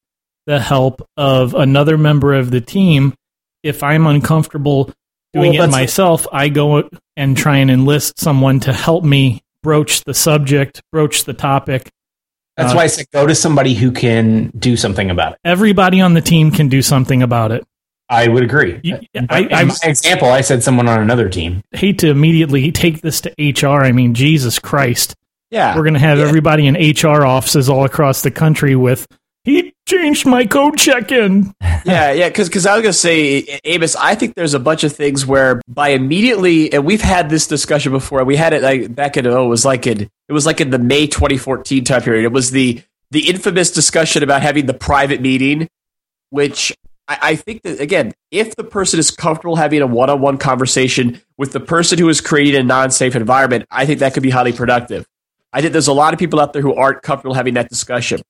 the 0.48 0.60
help 0.60 1.08
of 1.16 1.54
another 1.54 1.98
member 1.98 2.34
of 2.34 2.52
the 2.52 2.62
team. 2.62 3.14
If 3.64 3.82
I'm 3.82 4.06
uncomfortable 4.06 4.92
doing 5.34 5.54
Well, 5.54 5.70
it 5.70 5.72
myself, 5.72 6.28
I 6.32 6.50
go 6.50 6.90
and 7.16 7.38
try 7.38 7.58
and 7.58 7.72
enlist 7.72 8.20
someone 8.20 8.60
to 8.62 8.74
help 8.74 9.04
me 9.04 9.42
broach 9.66 10.04
the 10.04 10.14
subject, 10.14 10.84
broach 10.92 11.24
the 11.24 11.34
topic. 11.34 11.90
That's 12.56 12.72
Uh, 12.72 12.76
why 12.76 12.84
I 12.84 12.88
said 12.88 13.08
go 13.12 13.26
to 13.26 13.34
somebody 13.34 13.74
who 13.74 13.92
can 13.92 14.52
do 14.58 14.78
something 14.78 15.10
about 15.10 15.34
it. 15.34 15.40
Everybody 15.44 16.00
on 16.02 16.14
the 16.14 16.22
team 16.22 16.52
can 16.52 16.68
do 16.70 16.84
something 16.84 17.24
about 17.24 17.52
it. 17.52 17.64
I 18.08 18.28
would 18.28 18.44
agree. 18.44 18.80
You- 18.84 18.98
I- 18.98 19.08
in 19.16 19.28
I'm- 19.32 19.68
my 19.70 19.76
example, 19.84 20.30
I 20.30 20.42
said 20.42 20.62
someone 20.62 20.88
on 20.88 21.02
another 21.02 21.28
team. 21.30 21.64
Hate 21.72 21.98
to 22.00 22.10
immediately 22.12 22.72
take 22.72 23.02
this 23.02 23.20
to 23.22 23.34
HR. 23.40 23.84
I 23.84 23.92
mean, 23.92 24.14
Jesus 24.14 24.60
Christ. 24.60 25.16
Yeah. 25.50 25.76
We're 25.76 25.82
going 25.82 25.96
to 25.96 26.00
have 26.00 26.20
Yeah. 26.20 26.26
everybody 26.28 26.68
in 26.68 26.76
HR 26.78 27.26
offices 27.26 27.68
all 27.68 27.86
across 27.86 28.22
the 28.22 28.30
country 28.32 28.76
with, 28.76 29.08
he 29.46 29.74
changed 29.86 30.26
my 30.26 30.46
code 30.46 30.78
check 30.78 31.12
in. 31.12 31.54
yeah, 31.62 32.12
yeah, 32.12 32.28
because 32.28 32.50
because 32.50 32.66
I 32.66 32.74
was 32.74 32.82
gonna 32.82 32.94
say, 32.94 33.60
Amos, 33.64 33.96
I 33.96 34.16
think 34.16 34.36
there's 34.36 34.56
a 34.56 34.60
bunch 34.60 34.84
of 34.84 34.92
things 34.92 35.26
where 35.26 35.62
by 35.68 35.90
immediately, 35.90 36.74
and 36.74 36.84
we've 36.84 37.02
had 37.02 37.30
this 37.30 37.46
discussion 37.46 37.92
before. 37.92 38.24
We 38.26 38.36
had 38.36 38.54
it 38.54 38.64
like 38.64 38.94
back 38.94 39.18
in 39.18 39.28
oh, 39.28 39.46
it 39.46 39.48
was 39.48 39.64
like 39.64 39.86
in 39.86 40.02
it 40.02 40.34
was 40.34 40.46
like 40.46 40.60
in 40.60 40.72
the 40.72 40.80
May 40.80 41.06
2014 41.06 41.84
time 41.84 42.02
period. 42.02 42.26
It 42.26 42.32
was 42.32 42.52
the 42.52 42.82
the 43.12 43.30
infamous 43.30 43.72
discussion 43.72 44.24
about 44.24 44.42
having 44.42 44.66
the 44.66 44.74
private 44.74 45.22
meeting, 45.22 45.70
which 46.32 46.76
I, 47.08 47.20
I 47.22 47.36
think 47.36 47.62
that 47.62 47.80
again, 47.80 48.14
if 48.32 48.56
the 48.56 48.64
person 48.64 49.00
is 49.00 49.12
comfortable 49.12 49.56
having 49.56 49.84
a 49.84 49.88
one-on-one 49.88 50.40
conversation 50.40 51.22
with 51.38 51.52
the 51.52 51.60
person 51.60 52.00
who 52.00 52.10
is 52.10 52.20
creating 52.20 52.60
a 52.60 52.64
non-safe 52.64 53.16
environment, 53.16 53.68
I 53.70 53.86
think 53.86 54.00
that 54.00 54.16
could 54.16 54.24
be 54.24 54.32
highly 54.32 54.54
productive. 54.54 55.06
I 55.54 55.62
think 55.62 55.72
there's 55.72 55.88
a 55.88 55.94
lot 55.94 56.14
of 56.14 56.20
people 56.20 56.40
out 56.40 56.52
there 56.52 56.64
who 56.64 56.74
aren't 56.74 57.04
comfortable 57.04 57.36
having 57.36 57.54
that 57.54 57.70
discussion. 57.70 58.22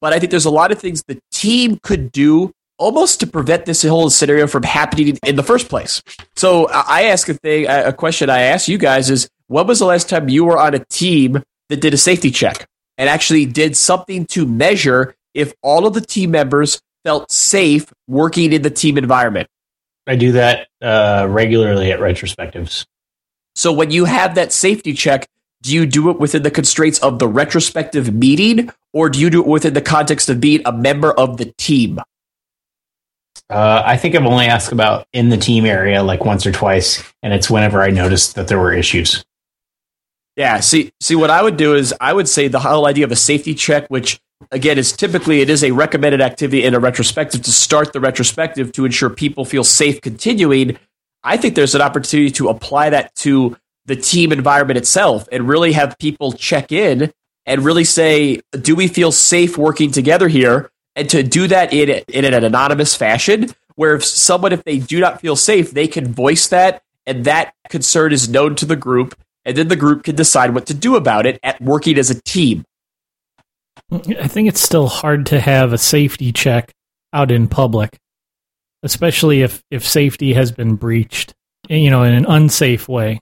But 0.00 0.12
I 0.12 0.18
think 0.18 0.30
there's 0.30 0.46
a 0.46 0.50
lot 0.50 0.72
of 0.72 0.78
things 0.78 1.02
the 1.02 1.20
team 1.30 1.78
could 1.82 2.10
do 2.12 2.52
almost 2.78 3.20
to 3.20 3.26
prevent 3.26 3.66
this 3.66 3.82
whole 3.82 4.08
scenario 4.08 4.46
from 4.46 4.62
happening 4.62 5.18
in 5.26 5.36
the 5.36 5.42
first 5.42 5.68
place. 5.68 6.02
So 6.36 6.68
I 6.70 7.02
ask 7.04 7.28
a 7.28 7.34
thing, 7.34 7.66
a 7.68 7.92
question 7.92 8.30
I 8.30 8.40
ask 8.42 8.68
you 8.68 8.78
guys 8.78 9.10
is, 9.10 9.28
when 9.48 9.66
was 9.66 9.80
the 9.80 9.84
last 9.86 10.08
time 10.08 10.28
you 10.28 10.44
were 10.44 10.58
on 10.58 10.74
a 10.74 10.84
team 10.86 11.42
that 11.68 11.80
did 11.80 11.92
a 11.92 11.98
safety 11.98 12.30
check 12.30 12.66
and 12.96 13.08
actually 13.08 13.44
did 13.44 13.76
something 13.76 14.24
to 14.26 14.46
measure 14.46 15.14
if 15.34 15.52
all 15.62 15.86
of 15.86 15.92
the 15.94 16.00
team 16.00 16.30
members 16.30 16.80
felt 17.04 17.30
safe 17.30 17.92
working 18.08 18.52
in 18.52 18.62
the 18.62 18.70
team 18.70 18.96
environment? 18.96 19.48
I 20.06 20.16
do 20.16 20.32
that 20.32 20.68
uh, 20.80 21.26
regularly 21.28 21.92
at 21.92 22.00
retrospectives. 22.00 22.86
So 23.54 23.72
when 23.72 23.90
you 23.90 24.06
have 24.06 24.36
that 24.36 24.52
safety 24.52 24.94
check, 24.94 25.26
do 25.62 25.74
you 25.74 25.86
do 25.86 26.10
it 26.10 26.18
within 26.18 26.42
the 26.42 26.50
constraints 26.50 26.98
of 27.00 27.18
the 27.18 27.28
retrospective 27.28 28.14
meeting 28.14 28.70
or 28.92 29.08
do 29.08 29.20
you 29.20 29.30
do 29.30 29.40
it 29.40 29.46
within 29.46 29.74
the 29.74 29.82
context 29.82 30.28
of 30.28 30.40
being 30.40 30.62
a 30.64 30.72
member 30.72 31.12
of 31.12 31.36
the 31.36 31.52
team? 31.58 32.00
Uh, 33.48 33.82
I 33.84 33.96
think 33.96 34.14
I've 34.14 34.24
only 34.24 34.46
asked 34.46 34.72
about 34.72 35.06
in 35.12 35.28
the 35.28 35.36
team 35.36 35.66
area 35.66 36.02
like 36.02 36.24
once 36.24 36.46
or 36.46 36.52
twice, 36.52 37.02
and 37.22 37.32
it's 37.32 37.50
whenever 37.50 37.82
I 37.82 37.90
noticed 37.90 38.36
that 38.36 38.48
there 38.48 38.58
were 38.58 38.72
issues. 38.72 39.24
Yeah, 40.36 40.60
see 40.60 40.92
see 41.00 41.16
what 41.16 41.30
I 41.30 41.42
would 41.42 41.56
do 41.56 41.74
is 41.74 41.92
I 42.00 42.12
would 42.12 42.28
say 42.28 42.46
the 42.46 42.60
whole 42.60 42.86
idea 42.86 43.04
of 43.04 43.10
a 43.10 43.16
safety 43.16 43.54
check, 43.54 43.88
which 43.88 44.20
again 44.52 44.78
is 44.78 44.92
typically 44.92 45.40
it 45.40 45.50
is 45.50 45.64
a 45.64 45.72
recommended 45.72 46.20
activity 46.20 46.64
in 46.64 46.74
a 46.74 46.78
retrospective 46.78 47.42
to 47.42 47.52
start 47.52 47.92
the 47.92 48.00
retrospective 48.00 48.70
to 48.72 48.84
ensure 48.84 49.10
people 49.10 49.44
feel 49.44 49.64
safe 49.64 50.00
continuing. 50.00 50.78
I 51.24 51.36
think 51.36 51.56
there's 51.56 51.74
an 51.74 51.82
opportunity 51.82 52.30
to 52.32 52.48
apply 52.48 52.90
that 52.90 53.14
to 53.16 53.56
the 53.86 53.96
team 53.96 54.32
environment 54.32 54.78
itself 54.78 55.28
and 55.32 55.48
really 55.48 55.72
have 55.72 55.98
people 55.98 56.32
check 56.32 56.72
in 56.72 57.12
and 57.46 57.64
really 57.64 57.84
say, 57.84 58.40
do 58.52 58.76
we 58.76 58.88
feel 58.88 59.12
safe 59.12 59.58
working 59.58 59.90
together 59.90 60.28
here? 60.28 60.70
And 60.96 61.08
to 61.10 61.22
do 61.22 61.46
that 61.48 61.72
in, 61.72 61.88
in 62.08 62.24
an 62.24 62.44
anonymous 62.44 62.94
fashion, 62.94 63.50
where 63.76 63.94
if 63.94 64.04
someone, 64.04 64.52
if 64.52 64.64
they 64.64 64.78
do 64.78 65.00
not 65.00 65.20
feel 65.20 65.36
safe, 65.36 65.70
they 65.70 65.88
can 65.88 66.12
voice 66.12 66.48
that 66.48 66.82
and 67.06 67.24
that 67.24 67.54
concern 67.68 68.12
is 68.12 68.28
known 68.28 68.54
to 68.56 68.66
the 68.66 68.76
group 68.76 69.14
and 69.44 69.56
then 69.56 69.68
the 69.68 69.76
group 69.76 70.04
can 70.04 70.14
decide 70.14 70.54
what 70.54 70.66
to 70.66 70.74
do 70.74 70.96
about 70.96 71.26
it 71.26 71.40
at 71.42 71.60
working 71.60 71.98
as 71.98 72.10
a 72.10 72.20
team. 72.22 72.64
I 73.90 74.28
think 74.28 74.48
it's 74.48 74.60
still 74.60 74.86
hard 74.86 75.26
to 75.26 75.40
have 75.40 75.72
a 75.72 75.78
safety 75.78 76.32
check 76.32 76.72
out 77.12 77.30
in 77.30 77.48
public, 77.48 77.98
especially 78.82 79.42
if, 79.42 79.62
if 79.70 79.86
safety 79.86 80.34
has 80.34 80.52
been 80.52 80.76
breached, 80.76 81.34
you 81.68 81.90
know, 81.90 82.02
in 82.02 82.12
an 82.12 82.26
unsafe 82.26 82.88
way. 82.88 83.18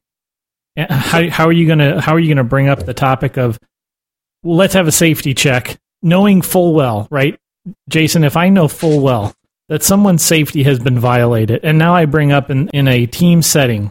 How, 0.78 1.28
how 1.28 1.46
are 1.46 1.52
you 1.52 1.66
gonna 1.66 2.00
how 2.00 2.12
are 2.14 2.18
you 2.20 2.28
gonna 2.32 2.44
bring 2.44 2.68
up 2.68 2.84
the 2.86 2.94
topic 2.94 3.36
of 3.36 3.58
well, 4.42 4.56
let's 4.56 4.74
have 4.74 4.86
a 4.86 4.92
safety 4.92 5.34
check, 5.34 5.76
knowing 6.02 6.42
full 6.42 6.72
well, 6.74 7.08
right, 7.10 7.38
Jason? 7.88 8.22
If 8.24 8.36
I 8.36 8.48
know 8.50 8.68
full 8.68 9.00
well 9.00 9.34
that 9.68 9.82
someone's 9.82 10.22
safety 10.22 10.62
has 10.62 10.78
been 10.78 10.98
violated, 10.98 11.60
and 11.64 11.76
now 11.78 11.94
I 11.94 12.04
bring 12.06 12.30
up 12.32 12.50
in, 12.50 12.68
in 12.68 12.86
a 12.88 13.06
team 13.06 13.42
setting, 13.42 13.90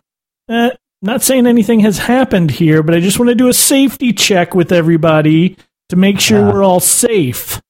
eh, 0.49 0.69
not 1.01 1.21
saying 1.21 1.45
anything 1.45 1.81
has 1.81 1.97
happened 1.97 2.49
here, 2.51 2.81
but 2.81 2.95
I 2.95 2.99
just 3.01 3.19
want 3.19 3.29
to 3.29 3.35
do 3.35 3.49
a 3.49 3.53
safety 3.53 4.13
check 4.13 4.55
with 4.55 4.71
everybody 4.71 5.57
to 5.89 5.95
make 5.97 6.19
sure 6.19 6.47
Ah. 6.47 6.51
we're 6.51 6.63
all 6.63 6.79
safe. 6.79 7.61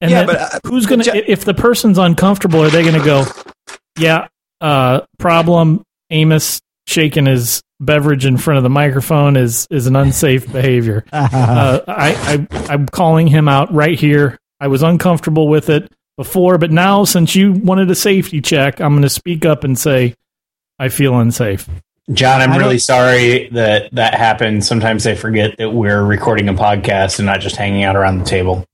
And 0.00 0.10
Yeah, 0.10 0.18
then 0.24 0.26
but, 0.26 0.36
uh, 0.54 0.58
who's 0.66 0.86
gonna? 0.86 1.04
Ja- 1.04 1.14
if 1.26 1.44
the 1.44 1.54
person's 1.54 1.98
uncomfortable, 1.98 2.62
are 2.62 2.70
they 2.70 2.84
gonna 2.84 3.04
go? 3.04 3.24
Yeah, 3.98 4.28
uh, 4.60 5.00
problem. 5.18 5.82
Amos 6.10 6.60
shaking 6.86 7.26
his 7.26 7.60
beverage 7.80 8.24
in 8.24 8.36
front 8.36 8.56
of 8.58 8.62
the 8.62 8.70
microphone 8.70 9.36
is 9.36 9.66
is 9.70 9.86
an 9.86 9.96
unsafe 9.96 10.50
behavior. 10.52 11.04
Uh, 11.12 11.80
I, 11.88 12.46
I 12.50 12.72
I'm 12.72 12.86
calling 12.86 13.26
him 13.26 13.48
out 13.48 13.72
right 13.72 13.98
here. 13.98 14.38
I 14.60 14.68
was 14.68 14.82
uncomfortable 14.82 15.48
with 15.48 15.68
it 15.68 15.92
before, 16.16 16.56
but 16.58 16.70
now 16.70 17.04
since 17.04 17.34
you 17.34 17.52
wanted 17.52 17.90
a 17.90 17.94
safety 17.94 18.40
check, 18.40 18.80
I'm 18.80 18.92
going 18.92 19.02
to 19.02 19.10
speak 19.10 19.44
up 19.44 19.64
and 19.64 19.78
say 19.78 20.14
I 20.78 20.88
feel 20.88 21.18
unsafe. 21.18 21.68
John, 22.12 22.40
I'm 22.40 22.56
really 22.56 22.78
sorry 22.78 23.48
that 23.50 23.92
that 23.92 24.14
happened. 24.14 24.64
Sometimes 24.64 25.06
I 25.06 25.16
forget 25.16 25.56
that 25.58 25.70
we're 25.70 26.04
recording 26.04 26.48
a 26.48 26.54
podcast 26.54 27.18
and 27.18 27.26
not 27.26 27.40
just 27.40 27.56
hanging 27.56 27.82
out 27.82 27.96
around 27.96 28.18
the 28.18 28.24
table. 28.24 28.64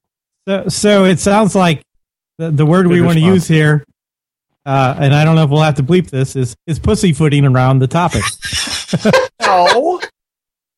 So, 0.47 0.69
so 0.69 1.05
it 1.05 1.19
sounds 1.19 1.55
like 1.55 1.83
the, 2.38 2.51
the 2.51 2.67
word 2.67 2.88
we 2.88 2.97
Good 2.97 3.07
want 3.07 3.19
to 3.19 3.25
use 3.25 3.49
here, 3.49 3.85
uh, 4.67 4.97
and 4.99 5.15
I 5.15 5.25
don't 5.25 5.37
know 5.37 5.45
if 5.45 5.51
we'll 5.51 5.62
have 5.62 5.77
to 5.77 5.83
bleep 5.83 6.11
this, 6.11 6.37
is 6.37 6.55
is 6.67 6.79
pussyfooting 6.79 7.47
around 7.47 7.79
the 7.79 7.87
topic. 7.87 8.23
No. 9.41 10.01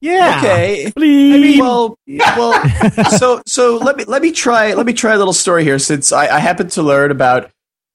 Yeah. 0.01 0.39
Okay. 0.39 0.93
Please. 0.95 1.61
Well, 1.61 1.97
well. 2.07 2.71
So, 3.19 3.43
so 3.47 3.77
let 3.77 3.97
me 3.97 4.05
let 4.05 4.21
me 4.21 4.33
try 4.33 4.75
let 4.75 4.87
me 4.87 4.93
try 4.93 5.15
a 5.15 5.19
little 5.19 5.33
story 5.33 5.65
here. 5.65 5.79
Since 5.79 6.13
I, 6.13 6.27
I 6.29 6.39
happened 6.39 6.71
to 6.73 6.83
learn 6.83 7.11
about 7.11 7.51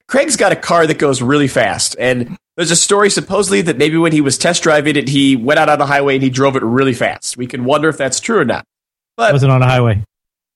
Craig's 0.08 0.36
got 0.36 0.52
a 0.52 0.56
car 0.56 0.88
that 0.88 0.98
goes 0.98 1.22
really 1.22 1.48
fast, 1.48 1.96
and 2.00 2.38
there's 2.56 2.72
a 2.72 2.76
story 2.76 3.10
supposedly 3.10 3.62
that 3.62 3.78
maybe 3.78 3.98
when 3.98 4.12
he 4.12 4.22
was 4.22 4.38
test 4.38 4.64
driving 4.64 4.96
it, 4.96 5.08
he 5.08 5.36
went 5.36 5.60
out 5.60 5.70
on 5.70 5.78
the 5.78 5.86
highway 5.86 6.16
and 6.16 6.24
he 6.24 6.30
drove 6.30 6.56
it 6.56 6.64
really 6.64 6.94
fast. 6.94 7.38
We 7.38 7.48
can 7.48 7.64
wonder 7.64 7.90
if 7.90 7.98
that's 7.98 8.20
true 8.20 8.40
or 8.40 8.46
not. 8.46 8.66
But 9.16 9.34
Wasn't 9.34 9.52
on 9.52 9.62
a 9.62 9.68
highway. 9.68 10.04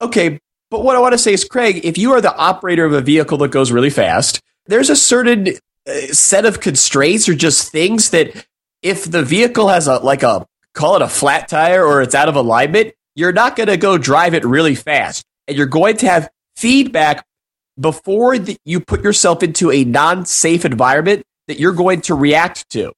Okay, 0.02 0.40
but 0.72 0.84
what 0.84 0.96
I 0.96 1.00
want 1.00 1.14
to 1.14 1.20
say 1.20 1.34
is, 1.34 1.46
Craig, 1.46 1.82
if 1.84 1.98
you 1.98 2.14
are 2.14 2.22
the 2.22 2.36
operator 2.36 2.84
of 2.86 2.94
a 2.94 3.02
vehicle 3.02 3.38
that 3.40 3.52
goes 3.52 3.72
really 3.72 3.90
fast, 3.92 4.40
there's 4.66 4.90
a 4.90 4.96
certain 4.96 5.50
uh, 5.88 5.92
set 6.12 6.46
of 6.46 6.62
constraints 6.62 7.30
or 7.30 7.36
just 7.36 7.72
things 7.72 8.10
that 8.10 8.46
if 8.84 9.10
the 9.10 9.24
vehicle 9.24 9.70
has 9.70 9.88
a 9.88 9.98
like 9.98 10.24
a 10.24 10.46
call 10.74 10.96
it 10.96 11.02
a 11.02 11.08
flat 11.08 11.48
tire 11.48 11.84
or 11.84 12.02
it's 12.02 12.16
out 12.16 12.30
of 12.30 12.36
alignment, 12.36 12.94
you're 13.16 13.34
not 13.34 13.56
going 13.56 13.70
to 13.70 13.78
go 13.78 13.98
drive 13.98 14.34
it 14.34 14.46
really 14.46 14.76
fast, 14.76 15.26
and 15.48 15.58
you're 15.58 15.66
going 15.66 15.98
to 15.98 16.08
have 16.08 16.30
feedback 16.56 17.26
before 17.80 18.38
the, 18.38 18.58
you 18.66 18.80
put 18.80 19.04
yourself 19.04 19.42
into 19.42 19.72
a 19.72 19.84
non-safe 19.84 20.66
environment 20.66 21.24
that 21.48 21.60
you're 21.60 21.74
going 21.74 22.02
to 22.02 22.14
react 22.14 22.70
to. 22.70 22.94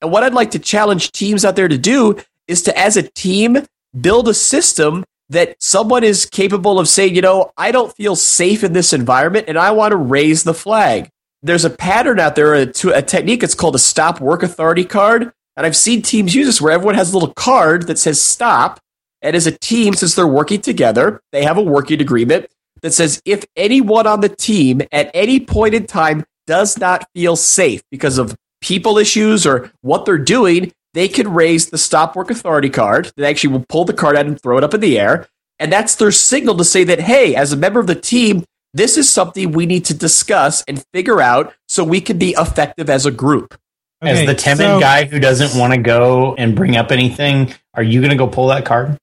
And 0.00 0.10
what 0.10 0.24
I'd 0.24 0.34
like 0.34 0.52
to 0.52 0.58
challenge 0.58 1.12
teams 1.12 1.44
out 1.44 1.56
there 1.56 1.68
to 1.68 1.78
do 1.78 2.18
is 2.48 2.62
to, 2.62 2.76
as 2.76 2.96
a 2.96 3.02
team, 3.02 3.66
build 3.98 4.28
a 4.28 4.34
system 4.34 5.04
that 5.28 5.54
someone 5.60 6.02
is 6.02 6.26
capable 6.26 6.80
of 6.80 6.88
saying, 6.88 7.14
you 7.14 7.22
know, 7.22 7.52
I 7.56 7.70
don't 7.70 7.94
feel 7.94 8.16
safe 8.16 8.64
in 8.64 8.72
this 8.72 8.92
environment 8.92 9.46
and 9.48 9.56
I 9.56 9.70
want 9.70 9.92
to 9.92 9.96
raise 9.96 10.42
the 10.42 10.54
flag. 10.54 11.08
There's 11.42 11.64
a 11.64 11.70
pattern 11.70 12.20
out 12.20 12.34
there, 12.36 12.54
a, 12.54 12.66
to- 12.66 12.96
a 12.96 13.02
technique, 13.02 13.42
it's 13.42 13.54
called 13.54 13.74
a 13.74 13.78
stop 13.78 14.20
work 14.20 14.42
authority 14.42 14.84
card. 14.84 15.32
And 15.56 15.66
I've 15.66 15.76
seen 15.76 16.02
teams 16.02 16.34
use 16.34 16.46
this 16.46 16.60
where 16.60 16.72
everyone 16.72 16.94
has 16.94 17.12
a 17.12 17.18
little 17.18 17.34
card 17.34 17.86
that 17.86 17.98
says 17.98 18.20
stop. 18.20 18.80
And 19.22 19.36
as 19.36 19.46
a 19.46 19.58
team, 19.58 19.94
since 19.94 20.14
they're 20.14 20.26
working 20.26 20.60
together, 20.60 21.20
they 21.32 21.42
have 21.44 21.58
a 21.58 21.62
working 21.62 22.00
agreement 22.00 22.46
that 22.82 22.92
says 22.92 23.20
if 23.24 23.44
anyone 23.56 24.06
on 24.06 24.20
the 24.20 24.28
team 24.28 24.80
at 24.92 25.10
any 25.12 25.40
point 25.40 25.74
in 25.74 25.86
time 25.86 26.24
does 26.46 26.78
not 26.78 27.06
feel 27.14 27.36
safe 27.36 27.82
because 27.90 28.18
of 28.18 28.36
people 28.60 28.98
issues 28.98 29.46
or 29.46 29.70
what 29.82 30.04
they're 30.04 30.18
doing, 30.18 30.72
they 30.94 31.08
can 31.08 31.32
raise 31.32 31.70
the 31.70 31.78
stop 31.78 32.16
work 32.16 32.30
authority 32.30 32.70
card. 32.70 33.12
They 33.16 33.28
actually 33.28 33.52
will 33.52 33.66
pull 33.68 33.84
the 33.84 33.92
card 33.92 34.16
out 34.16 34.26
and 34.26 34.40
throw 34.40 34.58
it 34.58 34.64
up 34.64 34.74
in 34.74 34.80
the 34.80 34.98
air. 34.98 35.28
And 35.58 35.70
that's 35.70 35.96
their 35.96 36.10
signal 36.10 36.56
to 36.56 36.64
say 36.64 36.84
that, 36.84 37.00
hey, 37.00 37.34
as 37.34 37.52
a 37.52 37.56
member 37.56 37.80
of 37.80 37.86
the 37.86 37.94
team, 37.94 38.44
this 38.72 38.96
is 38.96 39.10
something 39.10 39.52
we 39.52 39.66
need 39.66 39.84
to 39.86 39.94
discuss 39.94 40.62
and 40.68 40.84
figure 40.92 41.20
out 41.20 41.54
so 41.68 41.84
we 41.84 42.00
can 42.00 42.18
be 42.18 42.34
effective 42.38 42.88
as 42.88 43.06
a 43.06 43.10
group. 43.10 43.58
As 44.02 44.24
the 44.24 44.34
timid 44.34 44.58
so- 44.58 44.80
guy 44.80 45.04
who 45.04 45.18
doesn't 45.18 45.58
want 45.58 45.74
to 45.74 45.78
go 45.78 46.34
and 46.36 46.56
bring 46.56 46.76
up 46.76 46.90
anything, 46.90 47.52
are 47.74 47.82
you 47.82 48.00
going 48.00 48.10
to 48.10 48.16
go 48.16 48.26
pull 48.26 48.48
that 48.48 48.64
card? 48.64 48.96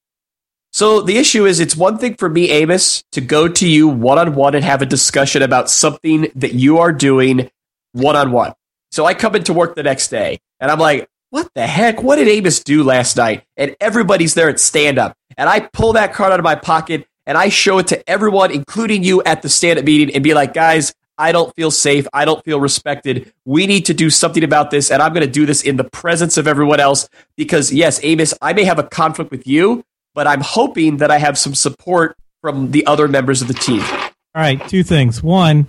So 0.73 1.01
the 1.01 1.17
issue 1.17 1.45
is, 1.45 1.59
it's 1.59 1.75
one 1.75 1.97
thing 1.97 2.15
for 2.15 2.29
me, 2.29 2.49
Amos, 2.51 3.03
to 3.13 3.21
go 3.21 3.47
to 3.47 3.67
you 3.67 3.87
one 3.87 4.19
on 4.19 4.35
one 4.35 4.53
and 4.53 4.63
have 4.63 4.81
a 4.81 4.85
discussion 4.85 5.41
about 5.41 5.69
something 5.69 6.27
that 6.35 6.53
you 6.53 6.79
are 6.79 6.91
doing 6.91 7.49
one 7.93 8.15
on 8.15 8.31
one. 8.31 8.53
So 8.91 9.05
I 9.05 9.13
come 9.13 9.35
into 9.35 9.53
work 9.53 9.75
the 9.75 9.83
next 9.83 10.09
day 10.09 10.39
and 10.59 10.69
I'm 10.69 10.79
like, 10.79 11.07
what 11.29 11.49
the 11.55 11.65
heck? 11.65 12.03
What 12.03 12.17
did 12.17 12.27
Amos 12.27 12.63
do 12.63 12.83
last 12.83 13.17
night? 13.17 13.43
And 13.55 13.75
everybody's 13.79 14.33
there 14.33 14.49
at 14.49 14.59
stand 14.59 14.97
up. 14.97 15.15
And 15.37 15.49
I 15.49 15.61
pull 15.61 15.93
that 15.93 16.13
card 16.13 16.31
out 16.31 16.39
of 16.39 16.43
my 16.43 16.55
pocket 16.55 17.07
and 17.27 17.37
I 17.37 17.49
show 17.49 17.77
it 17.77 17.87
to 17.87 18.09
everyone, 18.09 18.49
including 18.49 19.03
you 19.03 19.21
at 19.23 19.43
the 19.43 19.49
stand 19.49 19.77
up 19.77 19.85
meeting, 19.85 20.15
and 20.15 20.23
be 20.23 20.33
like, 20.33 20.55
guys, 20.55 20.95
I 21.19 21.31
don't 21.31 21.53
feel 21.55 21.71
safe. 21.71 22.07
I 22.13 22.25
don't 22.25 22.43
feel 22.43 22.59
respected. 22.59 23.33
We 23.45 23.67
need 23.67 23.85
to 23.87 23.93
do 23.93 24.09
something 24.09 24.43
about 24.43 24.71
this. 24.71 24.89
And 24.89 25.01
I'm 25.01 25.13
going 25.13 25.25
to 25.25 25.31
do 25.31 25.45
this 25.45 25.61
in 25.61 25.75
the 25.77 25.83
presence 25.83 26.37
of 26.37 26.47
everyone 26.47 26.79
else 26.79 27.09
because, 27.35 27.73
yes, 27.73 27.99
Amos, 28.03 28.33
I 28.41 28.53
may 28.53 28.63
have 28.63 28.79
a 28.79 28.83
conflict 28.83 29.29
with 29.29 29.45
you, 29.45 29.83
but 30.13 30.25
I'm 30.27 30.41
hoping 30.41 30.97
that 30.97 31.11
I 31.11 31.17
have 31.17 31.37
some 31.37 31.53
support 31.53 32.15
from 32.41 32.71
the 32.71 32.85
other 32.85 33.07
members 33.07 33.41
of 33.41 33.47
the 33.47 33.55
team. 33.55 33.81
All 33.81 34.43
right, 34.43 34.65
two 34.69 34.83
things. 34.83 35.21
One, 35.21 35.67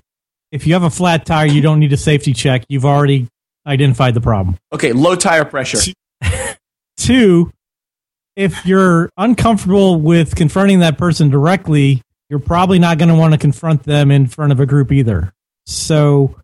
if 0.53 0.67
you 0.67 0.75
have 0.75 0.83
a 0.83 0.91
flat 0.91 1.25
tire, 1.25 1.47
you 1.47 1.63
don't 1.63 1.81
need 1.81 1.93
a 1.93 1.97
safety 1.97 2.35
check. 2.35 2.65
You've 2.69 2.85
already 2.85 3.29
identified 3.67 4.15
the 4.15 4.21
problem. 4.21 4.59
Okay, 4.73 4.93
low 4.93 5.17
tire 5.17 5.45
pressure. 5.45 5.79
Two, 6.99 7.53
if 8.39 8.65
you're 8.65 9.11
uncomfortable 9.17 10.01
with 10.01 10.37
confronting 10.37 10.79
that 10.79 10.97
person 10.97 11.29
directly, 11.29 12.01
you're 12.31 12.39
probably 12.39 12.79
not 12.79 12.97
going 12.97 13.09
to 13.09 13.17
want 13.17 13.33
to 13.33 13.39
confront 13.39 13.83
them 13.83 14.13
in 14.13 14.29
front 14.29 14.53
of 14.53 14.61
a 14.61 14.67
group 14.67 14.93
either. 14.93 15.33
So, 15.67 16.39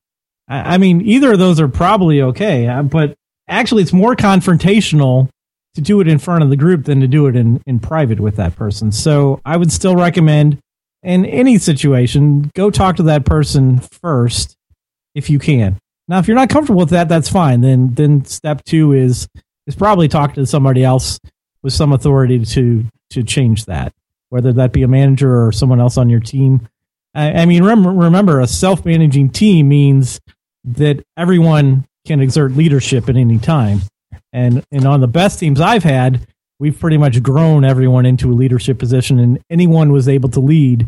I 0.49 0.77
mean, 0.77 1.03
either 1.03 1.35
of 1.35 1.39
those 1.39 1.61
are 1.61 1.69
probably 1.69 2.21
okay, 2.21 2.67
uh, 2.67 2.83
but 2.83 3.15
actually, 3.49 3.85
it's 3.85 3.93
more 3.93 4.17
confrontational 4.17 5.29
to 5.77 5.81
do 5.81 6.01
it 6.01 6.09
in 6.09 6.19
front 6.19 6.43
of 6.43 6.51
the 6.51 6.57
group 6.57 6.85
than 6.85 7.01
to 7.01 7.07
do 7.07 7.29
it 7.29 7.37
in, 7.37 7.63
in 7.65 7.79
private 7.79 8.19
with 8.19 8.35
that 8.37 8.57
person. 8.57 8.91
So, 8.91 9.41
I 9.45 9.57
would 9.57 9.71
still 9.71 9.95
recommend 9.95 10.59
in 11.05 11.25
any 11.25 11.59
situation, 11.59 12.51
go 12.57 12.71
talk 12.73 12.97
to 12.97 13.05
that 13.05 13.25
person 13.25 13.79
first 13.79 14.57
if 15.15 15.31
you 15.31 15.39
can. 15.39 15.79
Now, 16.09 16.19
if 16.19 16.27
you're 16.27 16.35
not 16.35 16.49
comfortable 16.49 16.81
with 16.81 16.91
that, 16.91 17.09
that's 17.09 17.29
fine. 17.29 17.61
Then, 17.61 17.95
then 17.95 18.25
step 18.25 18.65
two 18.65 18.93
is 18.93 19.29
is 19.69 19.77
probably 19.77 20.09
talk 20.09 20.35
to 20.35 20.45
somebody 20.45 20.83
else 20.83 21.19
with 21.65 21.73
some 21.73 21.93
authority 21.93 22.45
to 22.45 22.85
to 23.11 23.25
change 23.25 23.65
that, 23.65 23.93
whether 24.29 24.53
that 24.53 24.73
be 24.73 24.83
a 24.85 24.89
manager 24.89 25.45
or 25.47 25.51
someone 25.51 25.81
else 25.81 25.97
on 25.97 26.09
your 26.09 26.21
team. 26.21 26.69
I, 27.15 27.33
I 27.43 27.47
mean, 27.47 27.63
remember, 27.65 27.91
remember, 27.91 28.41
a 28.41 28.47
self 28.47 28.85
managing 28.85 29.31
team 29.31 29.69
means 29.69 30.21
that 30.65 31.03
everyone 31.17 31.87
can 32.07 32.21
exert 32.21 32.53
leadership 32.53 33.09
at 33.09 33.17
any 33.17 33.39
time, 33.39 33.81
and 34.33 34.63
and 34.71 34.87
on 34.87 35.01
the 35.01 35.09
best 35.09 35.41
teams 35.41 35.61
I've 35.61 35.83
had, 35.85 36.27
we've 36.61 36.79
pretty 36.79 36.99
much 36.99 37.23
grown 37.23 37.65
everyone 37.65 38.07
into 38.07 38.31
a 38.31 38.35
leadership 38.35 38.79
position, 38.79 39.19
and 39.19 39.41
anyone 39.51 39.91
was 39.91 40.09
able 40.09 40.29
to 40.31 40.41
lead 40.41 40.87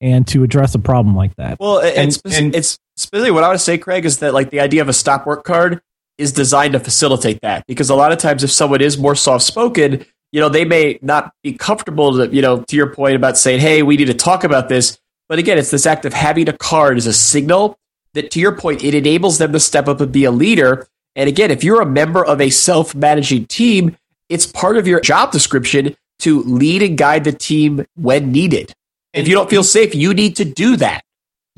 and 0.00 0.26
to 0.28 0.42
address 0.44 0.74
a 0.74 0.78
problem 0.78 1.16
like 1.16 1.34
that. 1.36 1.58
Well, 1.58 1.80
and, 1.80 1.96
And- 1.96 2.08
it's, 2.08 2.38
and- 2.38 2.54
it's 2.54 2.78
specifically 2.96 3.30
what 3.30 3.44
I 3.44 3.48
would 3.50 3.60
say, 3.60 3.78
Craig, 3.78 4.04
is 4.04 4.18
that 4.18 4.32
like 4.34 4.50
the 4.50 4.60
idea 4.60 4.80
of 4.82 4.88
a 4.88 4.92
stop 4.92 5.26
work 5.26 5.44
card 5.44 5.80
is 6.18 6.32
designed 6.32 6.72
to 6.72 6.80
facilitate 6.80 7.40
that 7.42 7.64
because 7.66 7.90
a 7.90 7.94
lot 7.94 8.12
of 8.12 8.18
times 8.18 8.44
if 8.44 8.50
someone 8.50 8.80
is 8.80 8.98
more 8.98 9.14
soft 9.14 9.44
spoken, 9.44 10.04
you 10.32 10.40
know, 10.40 10.48
they 10.48 10.64
may 10.64 10.98
not 11.00 11.32
be 11.42 11.52
comfortable 11.52 12.16
to, 12.16 12.34
you 12.34 12.42
know, 12.42 12.62
to 12.62 12.76
your 12.76 12.92
point 12.92 13.16
about 13.16 13.38
saying, 13.38 13.60
hey, 13.60 13.82
we 13.82 13.96
need 13.96 14.06
to 14.06 14.14
talk 14.14 14.44
about 14.44 14.68
this. 14.68 14.98
But 15.28 15.38
again, 15.38 15.58
it's 15.58 15.70
this 15.70 15.86
act 15.86 16.04
of 16.04 16.12
having 16.12 16.48
a 16.48 16.52
card 16.52 16.96
as 16.98 17.06
a 17.06 17.12
signal 17.12 17.78
that, 18.14 18.30
to 18.32 18.40
your 18.40 18.52
point, 18.52 18.84
it 18.84 18.94
enables 18.94 19.38
them 19.38 19.52
to 19.52 19.60
step 19.60 19.88
up 19.88 20.00
and 20.00 20.12
be 20.12 20.24
a 20.24 20.30
leader. 20.30 20.86
And 21.16 21.28
again, 21.28 21.50
if 21.50 21.64
you're 21.64 21.80
a 21.80 21.86
member 21.86 22.24
of 22.24 22.40
a 22.40 22.50
self 22.50 22.94
managing 22.94 23.46
team, 23.46 23.96
it's 24.28 24.46
part 24.46 24.76
of 24.76 24.86
your 24.86 25.00
job 25.00 25.32
description 25.32 25.96
to 26.20 26.42
lead 26.42 26.82
and 26.82 26.98
guide 26.98 27.24
the 27.24 27.32
team 27.32 27.86
when 27.94 28.32
needed. 28.32 28.74
If 29.14 29.28
you 29.28 29.34
don't 29.34 29.48
feel 29.48 29.64
safe, 29.64 29.94
you 29.94 30.12
need 30.12 30.36
to 30.36 30.44
do 30.44 30.76
that. 30.76 31.02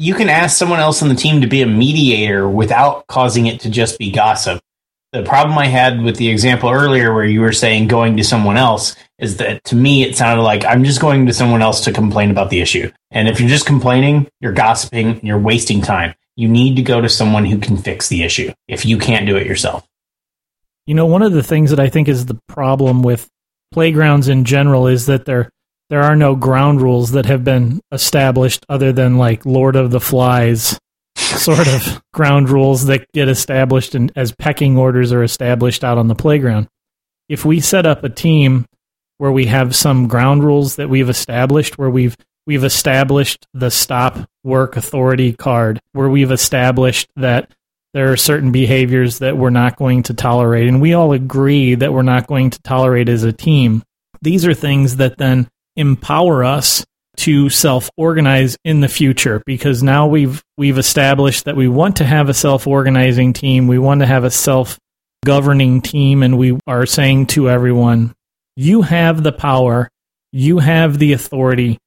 You 0.00 0.14
can 0.14 0.30
ask 0.30 0.56
someone 0.56 0.80
else 0.80 1.02
on 1.02 1.10
the 1.10 1.14
team 1.14 1.42
to 1.42 1.46
be 1.46 1.60
a 1.60 1.66
mediator 1.66 2.48
without 2.48 3.06
causing 3.06 3.44
it 3.44 3.60
to 3.60 3.68
just 3.68 3.98
be 3.98 4.10
gossip. 4.10 4.58
The 5.12 5.22
problem 5.22 5.58
I 5.58 5.66
had 5.66 6.00
with 6.00 6.16
the 6.16 6.30
example 6.30 6.70
earlier 6.70 7.12
where 7.12 7.26
you 7.26 7.42
were 7.42 7.52
saying 7.52 7.88
going 7.88 8.16
to 8.16 8.24
someone 8.24 8.56
else 8.56 8.96
is 9.18 9.36
that 9.36 9.62
to 9.64 9.76
me 9.76 10.02
it 10.02 10.16
sounded 10.16 10.42
like 10.42 10.64
I'm 10.64 10.84
just 10.84 11.02
going 11.02 11.26
to 11.26 11.34
someone 11.34 11.60
else 11.60 11.82
to 11.82 11.92
complain 11.92 12.30
about 12.30 12.48
the 12.48 12.62
issue. 12.62 12.90
And 13.10 13.28
if 13.28 13.40
you're 13.40 13.50
just 13.50 13.66
complaining, 13.66 14.26
you're 14.40 14.54
gossiping, 14.54 15.20
you're 15.22 15.38
wasting 15.38 15.82
time. 15.82 16.14
You 16.34 16.48
need 16.48 16.76
to 16.76 16.82
go 16.82 17.02
to 17.02 17.08
someone 17.10 17.44
who 17.44 17.58
can 17.58 17.76
fix 17.76 18.08
the 18.08 18.22
issue 18.22 18.54
if 18.68 18.86
you 18.86 18.96
can't 18.96 19.26
do 19.26 19.36
it 19.36 19.46
yourself. 19.46 19.86
You 20.86 20.94
know, 20.94 21.04
one 21.04 21.20
of 21.20 21.32
the 21.32 21.42
things 21.42 21.68
that 21.68 21.80
I 21.80 21.90
think 21.90 22.08
is 22.08 22.24
the 22.24 22.40
problem 22.48 23.02
with 23.02 23.28
playgrounds 23.70 24.28
in 24.28 24.46
general 24.46 24.86
is 24.86 25.04
that 25.06 25.26
there 25.26 25.50
there 25.90 26.02
are 26.02 26.16
no 26.16 26.36
ground 26.36 26.80
rules 26.80 27.10
that 27.10 27.26
have 27.26 27.44
been 27.44 27.80
established 27.92 28.64
other 28.68 28.92
than 28.92 29.18
like 29.18 29.44
Lord 29.44 29.76
of 29.76 29.90
the 29.90 30.00
Flies 30.00 30.78
sort 31.16 31.66
of 31.66 32.00
ground 32.14 32.48
rules 32.48 32.86
that 32.86 33.10
get 33.12 33.28
established 33.28 33.94
and 33.96 34.12
as 34.14 34.32
pecking 34.32 34.78
orders 34.78 35.12
are 35.12 35.24
established 35.24 35.82
out 35.82 35.98
on 35.98 36.06
the 36.06 36.14
playground. 36.14 36.68
If 37.28 37.44
we 37.44 37.60
set 37.60 37.86
up 37.86 38.04
a 38.04 38.08
team 38.08 38.66
where 39.18 39.32
we 39.32 39.46
have 39.46 39.76
some 39.76 40.06
ground 40.06 40.44
rules 40.44 40.76
that 40.76 40.88
we've 40.88 41.10
established 41.10 41.76
where 41.76 41.90
we've 41.90 42.16
we've 42.46 42.64
established 42.64 43.46
the 43.52 43.70
stop 43.70 44.18
work 44.44 44.76
authority 44.76 45.32
card 45.32 45.80
where 45.92 46.08
we've 46.08 46.32
established 46.32 47.08
that 47.16 47.52
there 47.92 48.12
are 48.12 48.16
certain 48.16 48.52
behaviors 48.52 49.18
that 49.18 49.36
we're 49.36 49.50
not 49.50 49.76
going 49.76 50.02
to 50.04 50.14
tolerate 50.14 50.68
and 50.68 50.80
we 50.80 50.94
all 50.94 51.12
agree 51.12 51.74
that 51.74 51.92
we're 51.92 52.00
not 52.00 52.28
going 52.28 52.48
to 52.48 52.62
tolerate 52.62 53.08
as 53.10 53.24
a 53.24 53.32
team 53.32 53.82
these 54.22 54.46
are 54.46 54.54
things 54.54 54.96
that 54.96 55.18
then 55.18 55.46
empower 55.76 56.44
us 56.44 56.84
to 57.16 57.50
self-organize 57.50 58.56
in 58.64 58.80
the 58.80 58.88
future 58.88 59.42
because 59.44 59.82
now 59.82 60.06
we've 60.06 60.42
we've 60.56 60.78
established 60.78 61.44
that 61.44 61.56
we 61.56 61.68
want 61.68 61.96
to 61.96 62.04
have 62.04 62.28
a 62.28 62.34
self-organizing 62.34 63.32
team 63.32 63.66
we 63.66 63.78
want 63.78 64.00
to 64.00 64.06
have 64.06 64.24
a 64.24 64.30
self-governing 64.30 65.82
team 65.82 66.22
and 66.22 66.38
we 66.38 66.58
are 66.66 66.86
saying 66.86 67.26
to 67.26 67.50
everyone 67.50 68.14
you 68.56 68.82
have 68.82 69.22
the 69.22 69.32
power 69.32 69.90
you 70.32 70.60
have 70.60 70.98
the 70.98 71.12
authority 71.12 71.78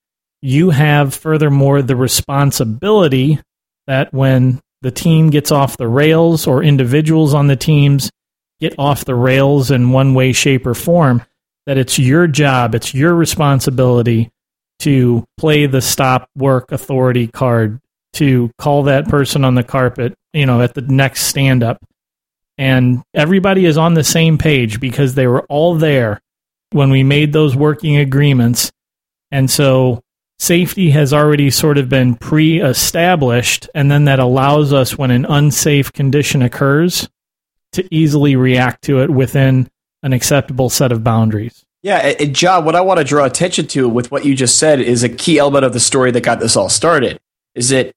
you 0.42 0.70
have 0.70 1.16
furthermore 1.16 1.82
the 1.82 1.96
responsibility 1.96 3.40
that 3.88 4.14
when 4.14 4.60
the 4.82 4.92
team 4.92 5.30
gets 5.30 5.52
off 5.52 5.78
the 5.78 5.88
rails 5.88 6.46
or 6.46 6.62
individuals 6.62 7.34
on 7.34 7.48
the 7.48 7.56
teams 7.56 8.12
get 8.60 8.76
off 8.78 9.04
the 9.06 9.16
rails 9.16 9.72
in 9.72 9.92
one 9.92 10.14
way, 10.14 10.32
shape, 10.32 10.66
or 10.66 10.74
form, 10.74 11.22
that 11.66 11.78
it's 11.78 11.98
your 11.98 12.28
job, 12.28 12.76
it's 12.76 12.94
your 12.94 13.14
responsibility 13.16 14.32
to 14.80 15.26
play 15.38 15.66
the 15.66 15.82
stop 15.82 16.30
work 16.36 16.72
authority 16.72 17.28
card, 17.28 17.80
to 18.14 18.52
call 18.58 18.84
that 18.84 19.08
person 19.08 19.46
on 19.46 19.56
the 19.56 19.64
carpet, 19.64 20.14
you 20.34 20.46
know, 20.46 20.62
at 20.62 20.74
the 20.74 20.82
next 20.82 21.22
stand 21.22 21.64
up. 21.64 21.84
And 22.58 23.02
everybody 23.14 23.66
is 23.66 23.78
on 23.78 23.94
the 23.94 24.04
same 24.04 24.38
page 24.38 24.80
because 24.80 25.16
they 25.16 25.26
were 25.26 25.44
all 25.44 25.76
there 25.76 26.22
when 26.72 26.90
we 26.90 27.04
made 27.04 27.34
those 27.34 27.56
working 27.56 27.98
agreements. 27.98 28.72
And 29.32 29.50
so 29.50 30.04
safety 30.40 30.92
has 30.92 31.14
already 31.14 31.50
sort 31.50 31.78
of 31.78 31.90
been 31.90 32.16
pre 32.16 32.62
established, 32.62 33.70
and 33.74 33.90
then 33.90 34.06
that 34.06 34.20
allows 34.20 34.74
us, 34.74 34.98
when 34.98 35.12
an 35.12 35.26
unsafe 35.26 35.92
condition 35.94 36.42
occurs, 36.42 37.10
to 37.72 37.88
easily 37.94 38.36
react 38.36 38.84
to 38.84 39.02
it 39.02 39.10
within 39.10 39.70
an 40.04 40.14
acceptable 40.14 40.70
set 40.70 40.92
of 40.92 41.04
boundaries. 41.04 41.66
Yeah, 41.82 41.98
and- 41.98 42.36
John, 42.36 42.66
what 42.66 42.76
I 42.76 42.82
want 42.82 43.00
to 43.00 43.04
draw 43.04 43.26
attention 43.26 43.68
to 43.68 43.90
with 43.90 44.12
what 44.12 44.26
you 44.26 44.36
just 44.36 44.58
said 44.58 44.80
is 44.80 45.04
a 45.04 45.10
key 45.10 45.40
element 45.40 45.66
of 45.66 45.74
the 45.74 45.80
story 45.80 46.12
that 46.12 46.22
got 46.22 46.40
this 46.40 46.56
all 46.56 46.70
started. 46.70 47.20
Is 47.56 47.70
that 47.70 47.94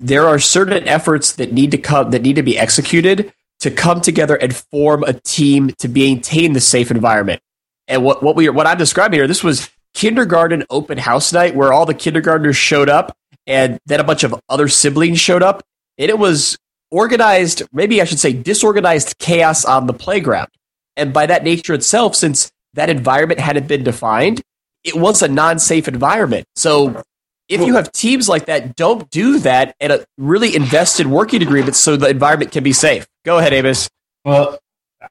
there 0.00 0.26
are 0.26 0.38
certain 0.38 0.86
efforts 0.88 1.32
that 1.32 1.52
need 1.52 1.70
to 1.70 1.78
come 1.78 2.10
that 2.10 2.22
need 2.22 2.36
to 2.36 2.42
be 2.42 2.58
executed 2.58 3.32
to 3.60 3.70
come 3.70 4.00
together 4.00 4.34
and 4.34 4.54
form 4.54 5.04
a 5.04 5.12
team 5.12 5.70
to 5.78 5.88
maintain 5.88 6.52
the 6.52 6.60
safe 6.60 6.90
environment. 6.90 7.40
And 7.88 8.04
what 8.04 8.22
what 8.22 8.34
we 8.36 8.48
what 8.48 8.66
I'm 8.66 8.78
describing 8.78 9.18
here, 9.18 9.28
this 9.28 9.44
was 9.44 9.70
kindergarten 9.94 10.64
open 10.70 10.98
house 10.98 11.32
night 11.32 11.54
where 11.54 11.72
all 11.72 11.86
the 11.86 11.94
kindergartners 11.94 12.56
showed 12.56 12.88
up, 12.88 13.16
and 13.46 13.78
then 13.86 14.00
a 14.00 14.04
bunch 14.04 14.24
of 14.24 14.34
other 14.48 14.68
siblings 14.68 15.20
showed 15.20 15.42
up, 15.42 15.62
and 15.98 16.08
it 16.10 16.18
was 16.18 16.58
organized, 16.90 17.62
maybe 17.72 18.00
I 18.00 18.04
should 18.04 18.18
say 18.18 18.32
disorganized 18.32 19.18
chaos 19.18 19.64
on 19.64 19.86
the 19.86 19.94
playground. 19.94 20.48
And 20.96 21.12
by 21.12 21.26
that 21.26 21.44
nature 21.44 21.74
itself, 21.74 22.14
since 22.14 22.52
that 22.74 22.90
environment 22.90 23.40
hadn't 23.40 23.68
been 23.68 23.84
defined, 23.84 24.42
it 24.84 24.96
was 24.96 25.22
a 25.22 25.28
non 25.28 25.58
safe 25.58 25.88
environment. 25.88 26.46
So 26.56 27.02
if 27.48 27.60
you 27.60 27.74
have 27.74 27.92
teams 27.92 28.28
like 28.28 28.46
that, 28.46 28.76
don't 28.76 29.08
do 29.10 29.38
that 29.40 29.74
and 29.80 30.04
really 30.16 30.56
invest 30.56 31.00
in 31.00 31.10
working 31.10 31.42
agreements 31.42 31.78
so 31.78 31.96
the 31.96 32.08
environment 32.08 32.52
can 32.52 32.64
be 32.64 32.72
safe. 32.72 33.06
Go 33.24 33.38
ahead, 33.38 33.52
Amos. 33.52 33.88
Well, 34.24 34.58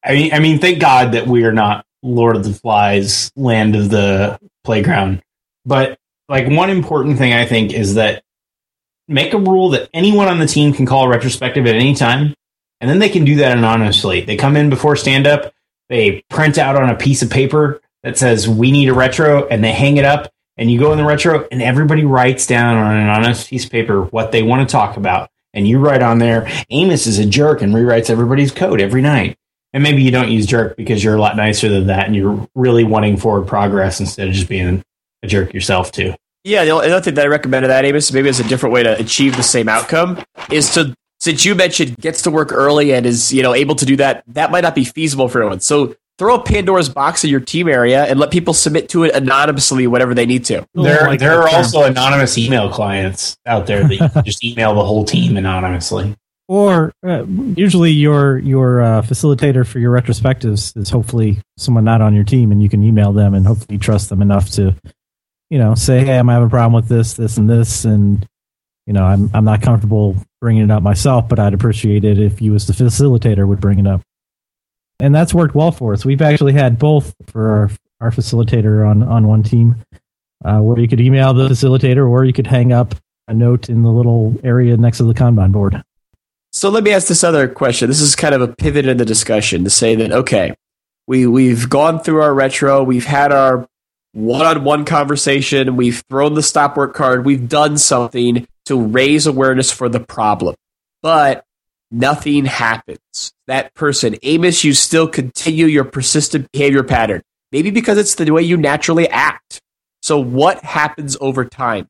I 0.04 0.14
mean, 0.14 0.34
I 0.34 0.40
mean, 0.40 0.60
thank 0.60 0.80
God 0.80 1.14
that 1.14 1.28
we 1.28 1.44
are 1.44 1.52
not 1.52 1.86
Lord 2.02 2.36
of 2.36 2.44
the 2.44 2.54
Flies, 2.54 3.32
land 3.36 3.76
of 3.76 3.90
the 3.90 4.40
playground. 4.64 5.22
But 5.66 5.98
like 6.30 6.48
one 6.48 6.70
important 6.70 7.18
thing 7.18 7.34
I 7.34 7.46
think 7.46 7.74
is 7.74 7.96
that 7.96 8.24
make 9.08 9.34
a 9.34 9.38
rule 9.38 9.70
that 9.70 9.90
anyone 9.94 10.28
on 10.28 10.40
the 10.40 10.48
team 10.48 10.74
can 10.74 10.86
call 10.86 11.06
a 11.06 11.10
retrospective 11.10 11.68
at 11.68 11.76
any 11.76 11.94
time, 11.94 12.34
And 12.80 12.90
then 12.90 13.00
they 13.00 13.10
can 13.10 13.26
do 13.26 13.36
that 13.36 13.56
anonymously. 13.56 14.22
They 14.22 14.38
come 14.38 14.58
in 14.58 14.72
before 14.72 14.96
stand 14.96 15.28
up, 15.28 15.54
they 15.92 16.24
print 16.30 16.58
out 16.58 16.78
on 16.78 16.90
a 16.90 16.96
piece 16.96 17.22
of 17.22 17.30
paper 17.30 17.82
that 18.02 18.18
says, 18.18 18.48
We 18.48 18.72
need 18.72 18.88
a 18.88 18.94
retro, 18.94 19.46
and 19.48 19.64
they 19.64 19.74
hang 19.74 19.98
it 19.98 20.06
up. 20.06 20.32
And 20.58 20.72
you 20.72 20.80
go 20.80 20.92
in 20.94 20.98
the 20.98 21.06
retro, 21.06 21.48
and 21.52 21.62
everybody 21.62 22.06
writes 22.06 22.48
down 22.48 22.78
on 22.78 22.96
an 22.96 23.10
honest 23.10 23.50
piece 23.50 23.66
of 23.66 23.72
paper 23.72 24.04
what 24.06 24.32
they 24.32 24.42
want 24.42 24.68
to 24.68 24.72
talk 24.72 24.96
about. 24.96 25.30
And 25.54 25.68
you 25.68 25.80
write 25.80 26.02
on 26.02 26.20
there, 26.20 26.50
Amos 26.70 27.08
is 27.08 27.20
a 27.20 27.26
jerk 27.26 27.62
and 27.62 27.74
rewrites 27.74 28.10
everybody's 28.10 28.52
code 28.52 28.80
every 28.80 29.02
night. 29.02 29.38
And 29.74 29.84
maybe 29.84 30.02
you 30.02 30.12
don't 30.12 30.32
use 30.32 30.46
jerk 30.46 30.78
because 30.78 31.04
you're 31.04 31.16
a 31.16 31.22
lot 31.22 31.36
nicer 31.36 31.68
than 31.68 31.88
that 31.88 32.06
and 32.06 32.16
you're 32.16 32.48
really 32.56 32.84
wanting 32.84 33.18
forward 33.18 33.48
progress 33.48 34.00
instead 34.00 34.28
of 34.28 34.34
just 34.34 34.50
being 34.50 34.82
a 35.24 35.28
jerk 35.28 35.54
yourself, 35.54 35.92
too. 35.92 36.14
Yeah, 36.46 36.64
the 36.64 36.72
only 36.72 37.02
thing 37.02 37.16
that 37.16 37.26
I 37.26 37.28
recommend 37.28 37.66
of 37.66 37.70
that, 37.70 37.84
Amos, 37.84 38.12
maybe 38.14 38.30
as 38.30 38.40
a 38.40 38.48
different 38.48 38.74
way 38.74 38.84
to 38.84 38.98
achieve 38.98 39.36
the 39.36 39.44
same 39.44 39.68
outcome, 39.68 40.24
is 40.50 40.74
to 40.76 40.96
since 41.22 41.46
you 41.46 41.54
mentioned 41.54 41.96
gets 41.98 42.24
to 42.24 42.32
work 42.32 42.52
early 42.52 42.94
and 42.94 43.06
is 43.06 43.32
you 43.32 43.44
know 43.44 43.54
able 43.54 43.76
to 43.76 43.86
do 43.86 43.96
that, 43.98 44.24
that 44.28 44.52
might 44.52 44.62
not 44.62 44.76
be 44.76 44.84
feasible 44.84 45.30
for 45.30 45.40
everyone. 45.40 45.62
So 45.62 45.96
throw 46.18 46.36
a 46.36 46.44
Pandora's 46.44 46.90
box 46.90 47.24
in 47.24 47.30
your 47.30 47.40
team 47.40 47.68
area 47.70 48.04
and 48.06 48.20
let 48.20 48.32
people 48.32 48.54
submit 48.54 48.90
to 48.90 49.04
it 49.06 49.16
anonymously 49.16 49.88
whenever 49.88 50.14
they 50.14 50.26
need 50.26 50.46
to. 50.46 50.68
There, 50.74 51.08
like 51.08 51.20
there 51.20 51.42
are 51.42 51.50
also 51.50 51.84
anonymous 51.84 52.38
email 52.38 52.70
clients 52.70 53.38
out 53.46 53.68
there 53.68 53.88
that 53.88 53.94
you 53.94 54.10
can 54.10 54.24
just 54.26 54.44
email 54.44 54.76
the 54.76 54.84
whole 54.84 55.06
team 55.06 55.38
anonymously. 55.38 56.16
Or 56.48 56.92
uh, 57.06 57.24
usually 57.56 57.92
your 57.92 58.40
your 58.40 58.82
uh, 58.82 59.02
facilitator 59.04 59.66
for 59.66 59.80
your 59.80 59.94
retrospectives 59.94 60.76
is 60.76 60.90
hopefully 60.90 61.40
someone 61.58 61.86
not 61.86 62.02
on 62.02 62.14
your 62.14 62.26
team, 62.26 62.52
and 62.52 62.62
you 62.62 62.68
can 62.68 62.84
email 62.84 63.14
them 63.14 63.34
and 63.36 63.48
hopefully 63.48 63.78
trust 63.78 64.10
them 64.10 64.22
enough 64.22 64.50
to, 64.52 64.76
you 65.50 65.60
know, 65.60 65.76
say, 65.76 66.04
hey, 66.04 66.18
I'm 66.18 66.28
having 66.28 66.48
a 66.48 66.50
problem 66.50 66.74
with 66.74 66.90
this, 66.90 67.14
this, 67.14 67.38
and 67.38 67.50
this, 67.50 67.86
and 67.86 68.28
you 68.86 68.92
know, 68.92 69.06
I'm 69.06 69.30
I'm 69.34 69.46
not 69.46 69.62
comfortable 69.62 70.18
bringing 70.42 70.64
it 70.64 70.72
up 70.72 70.84
myself, 70.84 71.30
but 71.30 71.40
I'd 71.40 71.54
appreciate 71.54 72.04
it 72.04 72.20
if 72.20 72.42
you, 72.42 72.56
as 72.56 72.68
the 72.68 72.74
facilitator, 72.74 73.48
would 73.48 73.62
bring 73.62 73.80
it 73.80 73.88
up. 73.88 74.02
And 75.00 75.16
that's 75.16 75.34
worked 75.34 75.56
well 75.56 75.72
for 75.72 75.94
us. 75.94 76.04
We've 76.04 76.22
actually 76.22 76.54
had 76.54 76.78
both 76.78 77.16
for 77.28 77.52
our, 77.52 77.72
our 78.02 78.12
facilitator 78.12 78.88
on 78.88 79.04
on 79.04 79.28
one 79.28 79.44
team, 79.44 79.76
uh, 80.44 80.60
where 80.60 80.80
you 80.80 80.88
could 80.88 81.00
email 81.00 81.34
the 81.34 81.48
facilitator, 81.48 82.10
or 82.10 82.26
you 82.26 82.34
could 82.34 82.48
hang 82.48 82.74
up 82.74 82.96
a 83.28 83.34
note 83.34 83.70
in 83.70 83.84
the 83.84 83.90
little 83.90 84.36
area 84.44 84.76
next 84.78 84.98
to 84.98 85.04
the 85.06 85.14
Kanban 85.14 85.52
board. 85.52 85.82
So 86.52 86.70
let 86.70 86.84
me 86.84 86.92
ask 86.92 87.08
this 87.08 87.24
other 87.24 87.48
question. 87.48 87.88
This 87.88 88.02
is 88.02 88.16
kind 88.16 88.36
of 88.36 88.42
a 88.42 88.48
pivot 88.50 88.86
in 88.86 88.98
the 88.98 89.06
discussion 89.06 89.64
to 89.64 89.70
say 89.70 89.96
that 89.96 90.12
okay, 90.12 90.54
we 91.08 91.26
we've 91.26 91.70
gone 91.70 92.00
through 92.00 92.22
our 92.22 92.34
retro, 92.34 92.84
we've 92.84 93.06
had 93.06 93.32
our 93.32 93.68
one-on-one 94.14 94.84
conversation, 94.86 95.78
we've 95.78 96.04
thrown 96.10 96.34
the 96.34 96.44
stop 96.44 96.76
work 96.76 96.94
card, 96.94 97.26
we've 97.26 97.48
done 97.48 97.78
something 97.78 98.46
to 98.66 98.80
raise 98.80 99.28
awareness 99.28 99.72
for 99.72 99.90
the 99.90 100.00
problem. 100.00 100.56
But 101.02 101.44
nothing 101.90 102.46
happens. 102.46 103.34
That 103.48 103.74
person, 103.74 104.16
Amos, 104.24 104.64
you 104.64 104.74
still 104.74 105.08
continue 105.08 105.66
your 105.66 105.84
persistent 105.84 106.52
behavior 106.52 106.84
pattern. 106.84 107.22
Maybe 107.52 107.72
because 107.72 107.98
it's 107.98 108.16
the 108.16 108.30
way 108.32 108.44
you 108.44 108.58
naturally 108.58 109.10
act. 109.10 109.62
So 110.02 110.20
what 110.20 110.64
happens 110.64 111.18
over 111.20 111.46
time? 111.46 111.88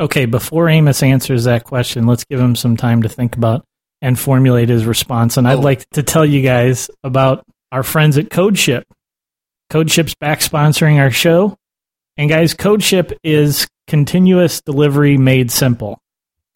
Okay, 0.00 0.26
before 0.26 0.68
Amos 0.68 1.02
answers 1.02 1.44
that 1.44 1.64
question, 1.64 2.06
let's 2.06 2.24
give 2.24 2.40
him 2.40 2.54
some 2.54 2.76
time 2.76 3.02
to 3.02 3.08
think 3.08 3.36
about 3.36 3.64
and 4.00 4.18
formulate 4.18 4.68
his 4.68 4.84
response. 4.84 5.36
And 5.36 5.48
I'd 5.48 5.58
oh. 5.58 5.62
like 5.62 5.88
to 5.90 6.02
tell 6.02 6.24
you 6.24 6.42
guys 6.42 6.90
about 7.02 7.44
our 7.72 7.82
friends 7.82 8.16
at 8.16 8.28
CodeShip. 8.28 8.84
CodeShip's 9.72 10.14
back 10.14 10.40
sponsoring 10.40 10.98
our 10.98 11.10
show. 11.10 11.56
And 12.16 12.30
guys, 12.30 12.54
CodeShip 12.54 13.16
is 13.22 13.66
continuous 13.88 14.60
delivery 14.60 15.16
made 15.16 15.50
simple. 15.50 15.98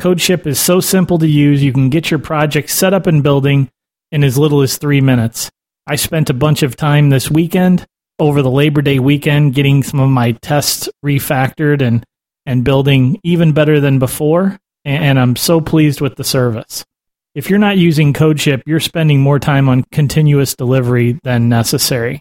CodeShip 0.00 0.46
is 0.46 0.60
so 0.60 0.80
simple 0.80 1.18
to 1.18 1.26
use, 1.26 1.62
you 1.62 1.72
can 1.72 1.90
get 1.90 2.10
your 2.10 2.20
project 2.20 2.70
set 2.70 2.94
up 2.94 3.06
and 3.06 3.22
building 3.22 3.70
in 4.10 4.22
as 4.22 4.38
little 4.38 4.62
as 4.62 4.76
three 4.76 5.00
minutes. 5.00 5.50
I 5.86 5.96
spent 5.96 6.30
a 6.30 6.34
bunch 6.34 6.62
of 6.62 6.76
time 6.76 7.10
this 7.10 7.30
weekend 7.30 7.86
over 8.18 8.42
the 8.42 8.50
Labor 8.50 8.82
Day 8.82 8.98
weekend 8.98 9.54
getting 9.54 9.82
some 9.82 10.00
of 10.00 10.10
my 10.10 10.32
tests 10.32 10.88
refactored 11.04 11.82
and 11.82 12.04
and 12.44 12.64
building 12.64 13.20
even 13.22 13.52
better 13.52 13.80
than 13.80 13.98
before. 13.98 14.58
And 14.84 15.18
I'm 15.18 15.36
so 15.36 15.60
pleased 15.60 16.00
with 16.00 16.16
the 16.16 16.24
service. 16.24 16.84
If 17.34 17.48
you're 17.48 17.58
not 17.58 17.78
using 17.78 18.12
CodeShip, 18.12 18.62
you're 18.66 18.80
spending 18.80 19.20
more 19.20 19.38
time 19.38 19.68
on 19.68 19.84
continuous 19.92 20.54
delivery 20.56 21.18
than 21.22 21.48
necessary. 21.48 22.20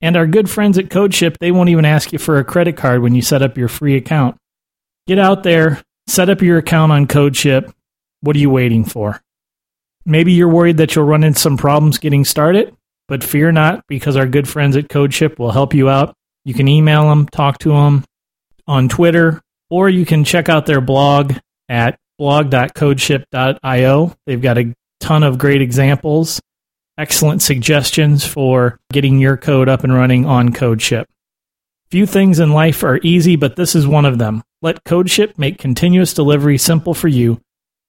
And 0.00 0.16
our 0.16 0.26
good 0.26 0.50
friends 0.50 0.78
at 0.78 0.88
CodeShip, 0.88 1.38
they 1.38 1.52
won't 1.52 1.68
even 1.68 1.84
ask 1.84 2.12
you 2.12 2.18
for 2.18 2.38
a 2.38 2.44
credit 2.44 2.76
card 2.76 3.02
when 3.02 3.14
you 3.14 3.22
set 3.22 3.40
up 3.40 3.56
your 3.56 3.68
free 3.68 3.96
account. 3.96 4.36
Get 5.06 5.18
out 5.18 5.42
there, 5.42 5.82
set 6.06 6.30
up 6.30 6.42
your 6.42 6.58
account 6.58 6.92
on 6.92 7.06
CodeShip. 7.06 7.72
What 8.20 8.36
are 8.36 8.38
you 8.38 8.50
waiting 8.50 8.84
for? 8.84 9.20
Maybe 10.04 10.32
you're 10.32 10.48
worried 10.48 10.76
that 10.76 10.94
you'll 10.94 11.06
run 11.06 11.24
into 11.24 11.40
some 11.40 11.56
problems 11.56 11.98
getting 11.98 12.24
started, 12.24 12.74
but 13.08 13.24
fear 13.24 13.50
not 13.50 13.84
because 13.88 14.16
our 14.16 14.26
good 14.26 14.48
friends 14.48 14.76
at 14.76 14.88
CodeShip 14.88 15.38
will 15.38 15.50
help 15.50 15.74
you 15.74 15.88
out. 15.88 16.14
You 16.44 16.54
can 16.54 16.68
email 16.68 17.08
them, 17.08 17.26
talk 17.26 17.58
to 17.58 17.70
them 17.70 18.04
on 18.66 18.88
Twitter, 18.88 19.40
or 19.70 19.88
you 19.88 20.06
can 20.06 20.22
check 20.22 20.48
out 20.48 20.66
their 20.66 20.80
blog 20.80 21.34
at 21.68 21.98
blog.codeship.io. 22.18 24.14
They've 24.26 24.42
got 24.42 24.58
a 24.58 24.74
ton 25.00 25.24
of 25.24 25.38
great 25.38 25.62
examples, 25.62 26.40
excellent 26.96 27.42
suggestions 27.42 28.24
for 28.24 28.78
getting 28.92 29.18
your 29.18 29.36
code 29.36 29.68
up 29.68 29.82
and 29.82 29.92
running 29.92 30.26
on 30.26 30.50
CodeShip. 30.50 31.06
Few 31.90 32.06
things 32.06 32.38
in 32.38 32.52
life 32.52 32.84
are 32.84 33.00
easy, 33.02 33.34
but 33.34 33.56
this 33.56 33.74
is 33.74 33.86
one 33.86 34.04
of 34.04 34.18
them. 34.18 34.42
Let 34.62 34.84
CodeShip 34.84 35.36
make 35.36 35.58
continuous 35.58 36.14
delivery 36.14 36.56
simple 36.56 36.94
for 36.94 37.08
you. 37.08 37.40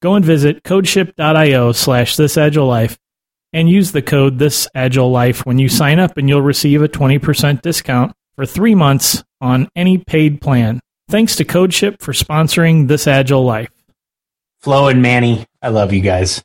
Go 0.01 0.15
and 0.15 0.25
visit 0.25 0.63
codeship.io 0.63 1.71
slash 1.71 2.17
thisagilelife 2.17 2.97
and 3.53 3.69
use 3.69 3.91
the 3.91 4.01
code 4.01 4.39
thisagilelife 4.39 5.45
when 5.45 5.59
you 5.59 5.69
sign 5.69 5.99
up 5.99 6.17
and 6.17 6.27
you'll 6.27 6.41
receive 6.41 6.81
a 6.81 6.89
20% 6.89 7.62
discount 7.62 8.12
for 8.36 8.47
three 8.47 8.73
months 8.73 9.23
on 9.39 9.69
any 9.75 9.99
paid 9.99 10.41
plan. 10.41 10.79
Thanks 11.09 11.36
to 11.36 11.45
CodeShip 11.45 12.01
for 12.01 12.12
sponsoring 12.12 12.88
this 12.88 13.05
Agile 13.05 13.45
Life. 13.45 13.69
Flo 14.59 14.88
and 14.88 15.01
Manny, 15.01 15.45
I 15.62 15.69
love 15.69 15.93
you 15.93 16.01
guys. 16.01 16.43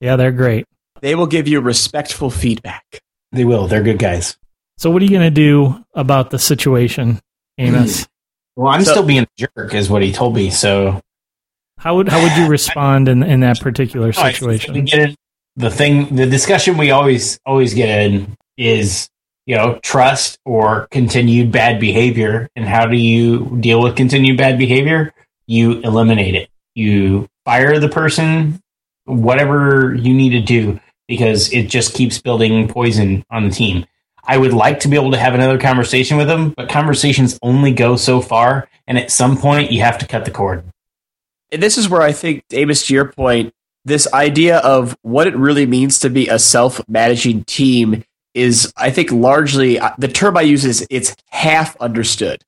Yeah, 0.00 0.14
they're 0.14 0.30
great. 0.30 0.66
They 1.00 1.16
will 1.16 1.26
give 1.26 1.48
you 1.48 1.60
respectful 1.60 2.30
feedback. 2.30 3.00
They 3.32 3.44
will. 3.44 3.66
They're 3.66 3.82
good 3.82 3.98
guys. 3.98 4.36
So, 4.76 4.90
what 4.90 5.02
are 5.02 5.04
you 5.04 5.10
going 5.10 5.22
to 5.22 5.30
do 5.30 5.84
about 5.94 6.30
the 6.30 6.38
situation, 6.38 7.18
Amos? 7.58 8.06
well, 8.58 8.72
I'm 8.72 8.84
so, 8.84 8.90
still 8.90 9.06
being 9.06 9.22
a 9.22 9.28
jerk, 9.36 9.74
is 9.74 9.88
what 9.88 10.02
he 10.02 10.12
told 10.12 10.34
me. 10.34 10.50
So, 10.50 11.00
how 11.78 11.96
would 11.96 12.08
how 12.08 12.22
would 12.22 12.36
you 12.36 12.48
respond 12.48 13.08
in 13.08 13.22
in 13.22 13.40
that 13.40 13.60
particular 13.60 14.12
situation? 14.12 14.74
the 15.56 15.70
thing, 15.70 16.14
the 16.14 16.26
discussion 16.26 16.76
we 16.76 16.90
always 16.90 17.38
always 17.46 17.74
get 17.74 17.88
in 17.88 18.36
is 18.56 19.08
you 19.48 19.54
know, 19.56 19.78
trust 19.82 20.38
or 20.44 20.86
continued 20.90 21.50
bad 21.50 21.80
behavior. 21.80 22.50
And 22.54 22.66
how 22.66 22.84
do 22.84 22.98
you 22.98 23.56
deal 23.60 23.82
with 23.82 23.96
continued 23.96 24.36
bad 24.36 24.58
behavior? 24.58 25.10
You 25.46 25.80
eliminate 25.80 26.34
it. 26.34 26.50
You 26.74 27.26
fire 27.46 27.80
the 27.80 27.88
person, 27.88 28.60
whatever 29.06 29.94
you 29.94 30.12
need 30.12 30.30
to 30.30 30.42
do, 30.42 30.78
because 31.08 31.50
it 31.50 31.70
just 31.70 31.94
keeps 31.94 32.20
building 32.20 32.68
poison 32.68 33.24
on 33.30 33.48
the 33.48 33.50
team. 33.50 33.86
I 34.28 34.36
would 34.36 34.52
like 34.52 34.80
to 34.80 34.88
be 34.88 34.96
able 34.96 35.12
to 35.12 35.18
have 35.18 35.34
another 35.34 35.58
conversation 35.58 36.18
with 36.18 36.28
them, 36.28 36.50
but 36.50 36.68
conversations 36.68 37.38
only 37.42 37.72
go 37.72 37.96
so 37.96 38.20
far. 38.20 38.68
And 38.86 38.98
at 38.98 39.10
some 39.10 39.38
point, 39.38 39.72
you 39.72 39.80
have 39.80 39.98
to 39.98 40.06
cut 40.06 40.26
the 40.26 40.30
cord. 40.30 40.64
And 41.50 41.62
this 41.62 41.78
is 41.78 41.88
where 41.88 42.02
I 42.02 42.12
think, 42.12 42.44
Amos, 42.52 42.86
to 42.86 42.94
your 42.94 43.10
point, 43.10 43.54
this 43.86 44.06
idea 44.12 44.58
of 44.58 44.96
what 45.00 45.26
it 45.26 45.34
really 45.34 45.64
means 45.64 45.98
to 46.00 46.10
be 46.10 46.28
a 46.28 46.38
self 46.38 46.86
managing 46.88 47.44
team 47.44 48.04
is 48.34 48.72
I 48.76 48.90
think 48.90 49.10
largely 49.10 49.80
uh, 49.80 49.92
the 49.98 50.08
term 50.08 50.36
I 50.36 50.42
use 50.42 50.64
is 50.64 50.86
it's 50.90 51.16
half 51.30 51.76
understood 51.78 52.44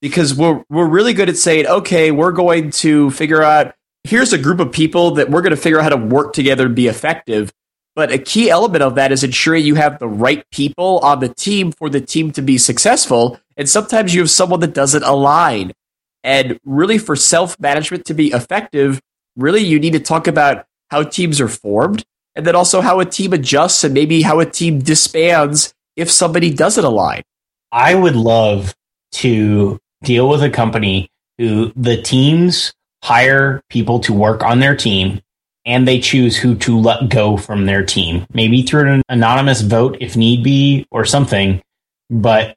because 0.00 0.34
we're 0.34 0.64
we're 0.70 0.88
really 0.88 1.12
good 1.12 1.28
at 1.28 1.36
saying 1.36 1.66
okay 1.66 2.10
we're 2.10 2.32
going 2.32 2.70
to 2.70 3.10
figure 3.10 3.42
out 3.42 3.74
here's 4.04 4.32
a 4.32 4.38
group 4.38 4.58
of 4.58 4.72
people 4.72 5.12
that 5.12 5.30
we're 5.30 5.42
going 5.42 5.54
to 5.54 5.60
figure 5.60 5.78
out 5.78 5.82
how 5.82 5.90
to 5.90 5.96
work 5.96 6.32
together 6.32 6.66
and 6.66 6.74
be 6.74 6.86
effective 6.86 7.52
but 7.98 8.12
a 8.12 8.18
key 8.18 8.48
element 8.48 8.80
of 8.80 8.94
that 8.94 9.10
is 9.10 9.24
ensuring 9.24 9.64
you 9.64 9.74
have 9.74 9.98
the 9.98 10.06
right 10.06 10.48
people 10.52 11.00
on 11.00 11.18
the 11.18 11.28
team 11.28 11.72
for 11.72 11.90
the 11.90 12.00
team 12.00 12.30
to 12.30 12.40
be 12.40 12.56
successful 12.56 13.40
and 13.56 13.68
sometimes 13.68 14.14
you 14.14 14.20
have 14.20 14.30
someone 14.30 14.60
that 14.60 14.72
doesn't 14.72 15.02
align 15.02 15.72
and 16.22 16.60
really 16.64 16.96
for 16.96 17.16
self 17.16 17.58
management 17.58 18.04
to 18.04 18.14
be 18.14 18.28
effective 18.28 19.00
really 19.34 19.62
you 19.62 19.80
need 19.80 19.94
to 19.94 19.98
talk 19.98 20.28
about 20.28 20.64
how 20.92 21.02
teams 21.02 21.40
are 21.40 21.48
formed 21.48 22.04
and 22.36 22.46
then 22.46 22.54
also 22.54 22.80
how 22.80 23.00
a 23.00 23.04
team 23.04 23.32
adjusts 23.32 23.82
and 23.82 23.94
maybe 23.94 24.22
how 24.22 24.38
a 24.38 24.46
team 24.46 24.78
disbands 24.78 25.74
if 25.96 26.08
somebody 26.08 26.54
doesn't 26.54 26.84
align. 26.84 27.22
I 27.72 27.96
would 27.96 28.14
love 28.14 28.76
to 29.14 29.76
deal 30.04 30.28
with 30.28 30.44
a 30.44 30.50
company 30.50 31.10
who 31.36 31.72
the 31.74 32.00
teams 32.00 32.72
hire 33.02 33.60
people 33.68 33.98
to 33.98 34.12
work 34.12 34.44
on 34.44 34.60
their 34.60 34.76
team 34.76 35.20
and 35.68 35.86
they 35.86 36.00
choose 36.00 36.36
who 36.36 36.56
to 36.56 36.80
let 36.80 37.10
go 37.10 37.36
from 37.36 37.66
their 37.66 37.84
team, 37.84 38.26
maybe 38.34 38.62
through 38.62 38.92
an 38.92 39.02
anonymous 39.08 39.60
vote 39.60 39.98
if 40.00 40.16
need 40.16 40.42
be 40.42 40.86
or 40.90 41.04
something. 41.04 41.62
But 42.10 42.56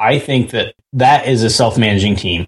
I 0.00 0.18
think 0.18 0.50
that 0.50 0.74
that 0.94 1.28
is 1.28 1.44
a 1.44 1.50
self 1.50 1.78
managing 1.78 2.16
team 2.16 2.46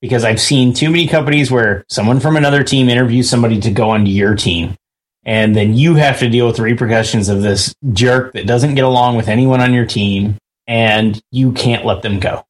because 0.00 0.24
I've 0.24 0.40
seen 0.40 0.72
too 0.74 0.90
many 0.90 1.06
companies 1.06 1.50
where 1.50 1.84
someone 1.90 2.20
from 2.20 2.36
another 2.36 2.64
team 2.64 2.88
interviews 2.88 3.30
somebody 3.30 3.60
to 3.60 3.70
go 3.70 3.90
onto 3.90 4.10
your 4.10 4.34
team 4.34 4.76
And 5.24 5.54
then 5.54 5.74
you 5.74 5.96
have 5.96 6.18
to 6.20 6.30
deal 6.30 6.46
with 6.46 6.56
the 6.56 6.62
repercussions 6.62 7.28
of 7.28 7.42
this 7.42 7.74
jerk 7.92 8.32
that 8.32 8.46
doesn't 8.46 8.74
get 8.74 8.84
along 8.84 9.16
with 9.16 9.28
anyone 9.28 9.60
on 9.60 9.74
your 9.74 9.84
team, 9.84 10.38
and 10.66 11.20
you 11.30 11.52
can't 11.52 11.84
let 11.84 12.02
them 12.02 12.20
go. 12.20 12.44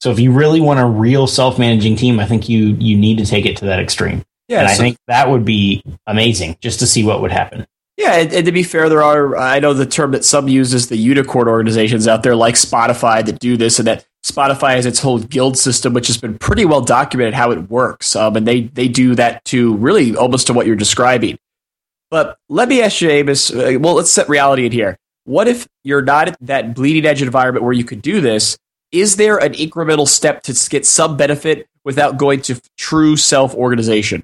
So 0.00 0.10
if 0.10 0.18
you 0.20 0.32
really 0.32 0.60
want 0.60 0.80
a 0.80 0.86
real 0.86 1.26
self-managing 1.26 1.96
team, 1.96 2.20
I 2.20 2.26
think 2.26 2.48
you 2.48 2.76
you 2.78 2.96
need 2.96 3.18
to 3.18 3.26
take 3.26 3.46
it 3.46 3.58
to 3.58 3.66
that 3.66 3.80
extreme. 3.80 4.24
Yeah, 4.48 4.60
and 4.60 4.68
I 4.68 4.74
think 4.74 4.96
that 5.06 5.30
would 5.30 5.44
be 5.44 5.84
amazing 6.06 6.56
just 6.60 6.80
to 6.80 6.86
see 6.86 7.04
what 7.04 7.20
would 7.20 7.30
happen. 7.30 7.66
Yeah, 7.98 8.14
and, 8.14 8.32
and 8.32 8.46
to 8.46 8.52
be 8.52 8.62
fair, 8.62 8.88
there 8.88 9.02
are 9.02 9.36
I 9.36 9.58
know 9.58 9.74
the 9.74 9.84
term 9.84 10.12
that 10.12 10.24
some 10.24 10.48
use 10.48 10.72
is 10.72 10.88
the 10.88 10.96
unicorn 10.96 11.48
organizations 11.48 12.08
out 12.08 12.22
there 12.22 12.36
like 12.36 12.54
Spotify 12.54 13.24
that 13.26 13.40
do 13.40 13.56
this, 13.56 13.78
and 13.78 13.86
that 13.88 14.06
Spotify 14.24 14.76
has 14.76 14.86
its 14.86 15.00
whole 15.00 15.18
guild 15.18 15.58
system, 15.58 15.92
which 15.92 16.06
has 16.06 16.16
been 16.16 16.38
pretty 16.38 16.64
well 16.64 16.80
documented 16.80 17.34
how 17.34 17.50
it 17.50 17.68
works. 17.70 18.16
Um, 18.16 18.36
and 18.36 18.46
they 18.46 18.62
they 18.62 18.88
do 18.88 19.14
that 19.16 19.44
to 19.46 19.74
really 19.76 20.16
almost 20.16 20.46
to 20.46 20.52
what 20.52 20.66
you're 20.66 20.76
describing. 20.76 21.38
But 22.10 22.38
let 22.48 22.68
me 22.68 22.80
ask 22.80 23.00
you, 23.00 23.10
Amos. 23.10 23.52
Uh, 23.52 23.76
well, 23.80 23.94
let's 23.94 24.10
set 24.10 24.28
reality 24.28 24.64
in 24.64 24.72
here. 24.72 24.96
What 25.24 25.46
if 25.46 25.68
you're 25.84 26.00
not 26.00 26.28
at 26.28 26.36
that 26.40 26.74
bleeding 26.74 27.04
edge 27.04 27.20
environment 27.20 27.64
where 27.64 27.74
you 27.74 27.84
could 27.84 28.00
do 28.00 28.20
this? 28.20 28.56
Is 28.92 29.16
there 29.16 29.36
an 29.36 29.52
incremental 29.52 30.08
step 30.08 30.42
to 30.44 30.70
get 30.70 30.86
some 30.86 31.18
benefit 31.18 31.68
without 31.84 32.16
going 32.16 32.40
to 32.42 32.60
true 32.78 33.16
self 33.16 33.54
organization? 33.54 34.22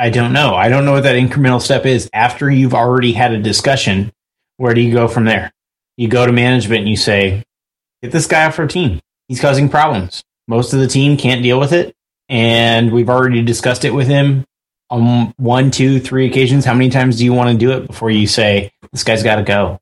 I 0.00 0.08
don't 0.08 0.32
know. 0.32 0.54
I 0.54 0.70
don't 0.70 0.86
know 0.86 0.92
what 0.92 1.02
that 1.02 1.16
incremental 1.16 1.60
step 1.60 1.84
is. 1.84 2.08
After 2.14 2.50
you've 2.50 2.72
already 2.72 3.12
had 3.12 3.32
a 3.32 3.38
discussion, 3.38 4.10
where 4.56 4.72
do 4.72 4.80
you 4.80 4.94
go 4.94 5.08
from 5.08 5.26
there? 5.26 5.52
You 5.98 6.08
go 6.08 6.24
to 6.24 6.32
management 6.32 6.80
and 6.80 6.88
you 6.88 6.96
say, 6.96 7.44
get 8.02 8.10
this 8.10 8.26
guy 8.26 8.46
off 8.46 8.58
our 8.58 8.66
team. 8.66 9.00
He's 9.28 9.42
causing 9.42 9.68
problems. 9.68 10.24
Most 10.48 10.72
of 10.72 10.80
the 10.80 10.86
team 10.86 11.18
can't 11.18 11.42
deal 11.42 11.60
with 11.60 11.74
it. 11.74 11.94
And 12.30 12.92
we've 12.92 13.10
already 13.10 13.42
discussed 13.42 13.84
it 13.84 13.90
with 13.90 14.08
him 14.08 14.46
on 14.88 15.34
one, 15.36 15.70
two, 15.70 16.00
three 16.00 16.26
occasions. 16.26 16.64
How 16.64 16.72
many 16.72 16.88
times 16.88 17.18
do 17.18 17.26
you 17.26 17.34
want 17.34 17.50
to 17.50 17.58
do 17.58 17.72
it 17.72 17.86
before 17.86 18.10
you 18.10 18.26
say, 18.26 18.72
this 18.92 19.04
guy's 19.04 19.22
got 19.22 19.36
to 19.36 19.42
go? 19.42 19.80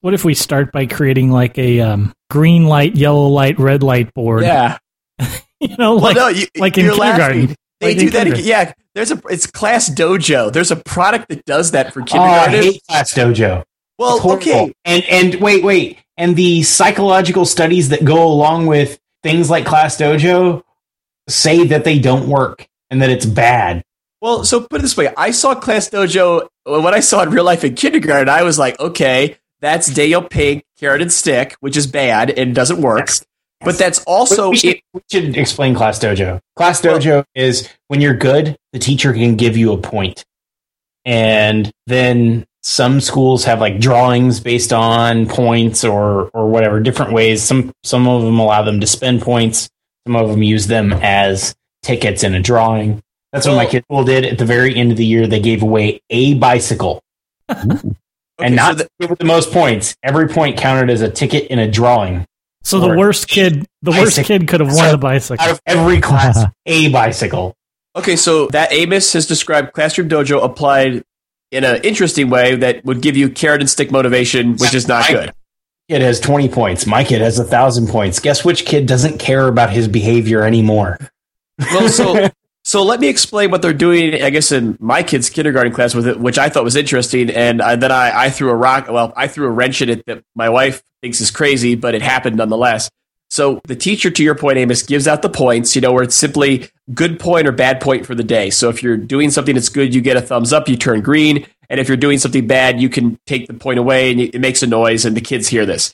What 0.00 0.14
if 0.14 0.24
we 0.24 0.34
start 0.34 0.70
by 0.70 0.86
creating 0.86 1.32
like 1.32 1.58
a 1.58 1.80
um, 1.80 2.12
green 2.30 2.66
light, 2.66 2.94
yellow 2.94 3.26
light, 3.26 3.58
red 3.58 3.82
light 3.82 4.14
board? 4.14 4.44
Yeah, 4.44 4.78
you 5.60 5.76
know, 5.76 5.96
well, 5.96 5.98
like 5.98 6.16
no, 6.16 6.28
you, 6.28 6.46
like 6.56 6.78
in 6.78 6.84
you're 6.84 6.94
kindergarten. 6.94 7.56
They 7.80 7.88
Like 7.88 7.98
do 7.98 8.10
that. 8.10 8.18
kindergarten. 8.24 8.46
Yeah, 8.46 8.72
there's 8.94 9.10
a 9.10 9.20
it's 9.30 9.46
Class 9.46 9.88
Dojo. 9.90 10.52
There's 10.52 10.70
a 10.70 10.76
product 10.76 11.28
that 11.30 11.44
does 11.44 11.70
that 11.72 11.92
for 11.94 12.02
kindergarten. 12.02 12.54
Oh, 12.54 12.58
I 12.58 12.62
hate 12.62 12.82
Class 12.88 13.14
Dojo. 13.14 13.64
Well, 13.98 14.32
okay, 14.34 14.72
And 14.84 15.04
and 15.04 15.34
wait, 15.36 15.62
wait. 15.64 15.98
And 16.16 16.36
the 16.36 16.62
psychological 16.62 17.44
studies 17.44 17.90
that 17.90 18.04
go 18.04 18.22
along 18.26 18.66
with 18.66 18.98
things 19.22 19.48
like 19.50 19.64
Class 19.66 19.96
Dojo 19.98 20.62
say 21.28 21.66
that 21.66 21.84
they 21.84 21.98
don't 21.98 22.28
work 22.28 22.66
and 22.90 23.00
that 23.02 23.10
it's 23.10 23.26
bad. 23.26 23.82
Well, 24.20 24.44
so 24.44 24.60
put 24.60 24.80
it 24.80 24.82
this 24.82 24.96
way: 24.96 25.12
I 25.16 25.30
saw 25.30 25.54
Class 25.54 25.88
Dojo 25.90 26.48
when 26.66 26.92
I 26.94 27.00
saw 27.00 27.20
it 27.22 27.28
in 27.28 27.30
real 27.34 27.44
life 27.44 27.64
in 27.64 27.74
kindergarten. 27.74 28.28
I 28.28 28.42
was 28.42 28.58
like, 28.58 28.78
okay, 28.80 29.36
that's 29.60 29.92
Dan 29.92 30.24
Pink, 30.28 30.64
Carrot 30.78 31.00
and 31.02 31.12
Stick, 31.12 31.56
which 31.60 31.76
is 31.76 31.86
bad 31.86 32.30
and 32.30 32.54
doesn't 32.54 32.80
work. 32.82 33.06
Yes. 33.08 33.24
But 33.62 33.76
that's 33.78 34.02
also 34.04 34.50
we, 34.50 34.56
should, 34.56 34.80
we 34.94 35.00
should 35.10 35.36
explain 35.36 35.74
Class 35.74 35.98
Dojo. 35.98 36.40
Class 36.56 36.80
Dojo 36.80 37.24
is 37.34 37.68
when 37.88 38.00
you're 38.00 38.14
good, 38.14 38.56
the 38.72 38.78
teacher 38.78 39.12
can 39.12 39.36
give 39.36 39.56
you 39.56 39.72
a 39.72 39.78
point. 39.78 40.24
And 41.04 41.70
then 41.86 42.46
some 42.62 43.00
schools 43.00 43.44
have 43.44 43.60
like 43.60 43.78
drawings 43.80 44.40
based 44.40 44.72
on 44.72 45.26
points 45.26 45.84
or 45.84 46.28
or 46.34 46.48
whatever 46.48 46.80
different 46.80 47.12
ways. 47.12 47.42
Some 47.42 47.72
some 47.82 48.06
of 48.08 48.22
them 48.22 48.38
allow 48.38 48.62
them 48.62 48.80
to 48.80 48.86
spend 48.86 49.22
points. 49.22 49.68
Some 50.06 50.16
of 50.16 50.30
them 50.30 50.42
use 50.42 50.66
them 50.66 50.92
as 50.94 51.54
tickets 51.82 52.22
in 52.22 52.34
a 52.34 52.40
drawing. 52.40 53.02
That's 53.32 53.46
what 53.46 53.56
my 53.56 53.66
kids 53.66 53.84
school 53.86 54.04
did. 54.04 54.24
At 54.24 54.38
the 54.38 54.44
very 54.44 54.74
end 54.74 54.90
of 54.90 54.96
the 54.96 55.06
year, 55.06 55.26
they 55.26 55.40
gave 55.40 55.62
away 55.62 56.00
a 56.10 56.34
bicycle 56.34 57.00
okay, 57.50 57.90
and 58.40 58.56
not 58.56 58.78
so 58.78 58.86
the- 58.98 59.16
the 59.16 59.24
most 59.24 59.52
points. 59.52 59.94
Every 60.02 60.28
point 60.28 60.58
counted 60.58 60.90
as 60.90 61.00
a 61.00 61.10
ticket 61.10 61.46
in 61.48 61.58
a 61.58 61.70
drawing. 61.70 62.26
So 62.62 62.78
the 62.80 62.96
worst 62.96 63.26
kid, 63.28 63.66
the 63.82 63.90
worst 63.90 64.16
Bicycle. 64.16 64.24
kid 64.38 64.48
could 64.48 64.60
have 64.60 64.68
won 64.68 64.84
So- 64.86 64.90
the 64.92 64.98
bicycle. 64.98 65.44
Out 65.44 65.50
of 65.52 65.60
every 65.66 66.00
class, 66.00 66.44
a 66.66 66.88
bicycle. 66.90 67.54
okay, 67.96 68.16
so 68.16 68.46
that 68.48 68.72
Amos 68.72 69.12
has 69.14 69.26
described 69.26 69.72
Classroom 69.72 70.08
Dojo 70.08 70.44
applied 70.44 71.02
in 71.50 71.64
an 71.64 71.80
interesting 71.82 72.30
way 72.30 72.54
that 72.56 72.84
would 72.84 73.00
give 73.02 73.16
you 73.16 73.28
Carrot 73.28 73.60
and 73.60 73.68
Stick 73.70 73.90
motivation, 73.90 74.52
which 74.56 74.74
is 74.74 74.86
not 74.86 75.08
I- 75.08 75.12
good. 75.12 75.32
kid 75.88 76.02
has 76.02 76.20
20 76.20 76.48
points. 76.48 76.86
My 76.86 77.02
kid 77.02 77.20
has 77.22 77.38
a 77.38 77.44
thousand 77.44 77.88
points. 77.88 78.20
Guess 78.20 78.44
which 78.44 78.64
kid 78.66 78.86
doesn't 78.86 79.18
care 79.18 79.48
about 79.48 79.70
his 79.70 79.88
behavior 79.88 80.42
anymore? 80.44 80.98
Well, 81.58 81.88
so 81.88 82.28
so 82.70 82.84
let 82.84 83.00
me 83.00 83.08
explain 83.08 83.50
what 83.50 83.62
they're 83.62 83.72
doing. 83.72 84.22
I 84.22 84.30
guess 84.30 84.52
in 84.52 84.78
my 84.78 85.02
kid's 85.02 85.28
kindergarten 85.28 85.72
class 85.72 85.92
with 85.92 86.06
it, 86.06 86.20
which 86.20 86.38
I 86.38 86.48
thought 86.48 86.62
was 86.62 86.76
interesting, 86.76 87.28
and 87.28 87.60
I, 87.60 87.74
then 87.74 87.90
I, 87.90 88.26
I 88.26 88.30
threw 88.30 88.48
a 88.48 88.54
rock. 88.54 88.86
Well, 88.88 89.12
I 89.16 89.26
threw 89.26 89.48
a 89.48 89.50
wrench 89.50 89.82
at 89.82 89.90
it 89.90 90.06
that 90.06 90.22
my 90.36 90.50
wife 90.50 90.80
thinks 91.02 91.20
is 91.20 91.32
crazy, 91.32 91.74
but 91.74 91.96
it 91.96 92.02
happened 92.02 92.36
nonetheless. 92.36 92.88
So 93.28 93.60
the 93.64 93.74
teacher, 93.74 94.08
to 94.08 94.22
your 94.22 94.36
point, 94.36 94.58
Amos, 94.58 94.84
gives 94.84 95.08
out 95.08 95.20
the 95.20 95.28
points. 95.28 95.74
You 95.74 95.82
know, 95.82 95.92
where 95.92 96.04
it's 96.04 96.14
simply 96.14 96.68
good 96.94 97.18
point 97.18 97.48
or 97.48 97.50
bad 97.50 97.80
point 97.80 98.06
for 98.06 98.14
the 98.14 98.22
day. 98.22 98.50
So 98.50 98.68
if 98.68 98.84
you're 98.84 98.96
doing 98.96 99.32
something 99.32 99.56
that's 99.56 99.68
good, 99.68 99.92
you 99.92 100.00
get 100.00 100.16
a 100.16 100.22
thumbs 100.22 100.52
up, 100.52 100.68
you 100.68 100.76
turn 100.76 101.00
green, 101.00 101.48
and 101.68 101.80
if 101.80 101.88
you're 101.88 101.96
doing 101.96 102.18
something 102.18 102.46
bad, 102.46 102.80
you 102.80 102.88
can 102.88 103.18
take 103.26 103.48
the 103.48 103.54
point 103.54 103.80
away, 103.80 104.12
and 104.12 104.20
it 104.20 104.40
makes 104.40 104.62
a 104.62 104.68
noise, 104.68 105.04
and 105.04 105.16
the 105.16 105.20
kids 105.20 105.48
hear 105.48 105.66
this. 105.66 105.92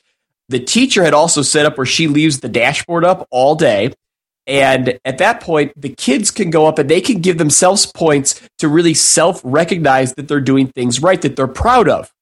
The 0.51 0.61
teacher 0.61 1.03
had 1.03 1.15
also 1.15 1.41
set 1.41 1.65
up 1.65 1.79
where 1.79 1.87
she 1.87 2.07
leaves 2.07 2.41
the 2.41 2.51
dashboard 2.51 3.07
up 3.07 3.27
all 3.31 3.55
day. 3.55 3.95
And 4.47 4.99
at 5.05 5.19
that 5.19 5.41
point, 5.41 5.73
the 5.81 5.89
kids 5.89 6.31
can 6.31 6.51
go 6.51 6.67
up 6.67 6.79
and 6.79 6.89
they 6.89 7.01
can 7.01 7.21
give 7.21 7.39
themselves 7.39 7.87
points 7.87 8.41
to 8.59 8.69
really 8.69 8.95
self 8.95 9.41
recognize 9.45 10.15
that 10.15 10.29
they're 10.29 10.41
doing 10.41 10.69
things 10.69 11.03
right, 11.03 11.21
that 11.23 11.37
they're 11.37 11.49
proud 11.49 11.89
of. 11.89 12.13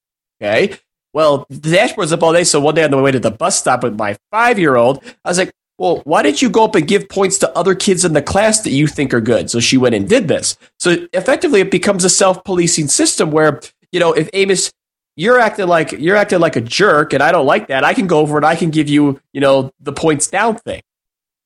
Okay. 0.40 0.76
Well, 1.12 1.46
the 1.48 1.70
dashboard's 1.70 2.12
up 2.12 2.22
all 2.22 2.32
day. 2.32 2.44
So 2.44 2.60
one 2.60 2.74
day 2.74 2.84
on 2.84 2.90
the 2.90 3.00
way 3.00 3.12
to 3.12 3.20
the 3.20 3.30
bus 3.30 3.58
stop 3.58 3.82
with 3.82 3.96
my 3.96 4.16
five 4.30 4.58
year 4.58 4.76
old, 4.76 5.04
I 5.24 5.28
was 5.28 5.38
like, 5.38 5.52
well, 5.78 6.02
why 6.04 6.22
didn't 6.22 6.40
you 6.40 6.50
go 6.50 6.64
up 6.64 6.74
and 6.74 6.87
give 6.87 7.08
points 7.08 7.38
to 7.38 7.56
other 7.56 7.74
kids 7.74 8.04
in 8.04 8.12
the 8.12 8.22
class 8.22 8.60
that 8.62 8.70
you 8.70 8.87
think 8.87 9.12
are 9.12 9.20
good? 9.20 9.50
So 9.50 9.60
she 9.60 9.76
went 9.76 9.94
and 9.94 10.08
did 10.08 10.28
this. 10.28 10.56
So 10.78 11.06
effectively, 11.12 11.60
it 11.60 11.70
becomes 11.70 12.04
a 12.04 12.10
self 12.10 12.42
policing 12.44 12.88
system 12.88 13.30
where, 13.30 13.60
you 13.92 14.00
know, 14.00 14.12
if 14.12 14.30
Amos, 14.32 14.72
you're 15.16 15.38
acting 15.38 15.68
like 15.68 15.92
you're 15.92 16.16
acting 16.16 16.40
like 16.40 16.56
a 16.56 16.60
jerk 16.60 17.12
and 17.12 17.22
I 17.22 17.32
don't 17.32 17.46
like 17.46 17.68
that, 17.68 17.84
I 17.84 17.92
can 17.94 18.06
go 18.06 18.20
over 18.20 18.37
and 18.37 18.46
I 18.46 18.56
can 18.56 18.70
give 18.70 18.88
you, 18.88 19.20
you 19.32 19.40
know, 19.40 19.70
the 19.80 19.92
points 19.92 20.26
down 20.26 20.56
thing 20.56 20.80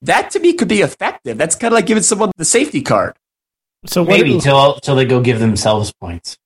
that 0.03 0.31
to 0.33 0.41
me 0.41 0.53
could 0.53 0.69
be 0.69 0.81
effective. 0.83 1.39
That's 1.39 1.55
kind 1.55 1.73
of 1.73 1.77
like 1.77 1.87
giving 1.87 2.03
someone 2.03 2.31
the 2.37 2.45
safety 2.45 2.83
card. 2.83 3.15
So 3.87 4.03
what, 4.03 4.11
Maybe 4.21 4.39
till 4.41 4.75
till 4.81 4.97
they 4.97 5.05
go 5.05 5.21
give 5.21 5.39
themselves 5.39 5.93
points. 5.93 6.37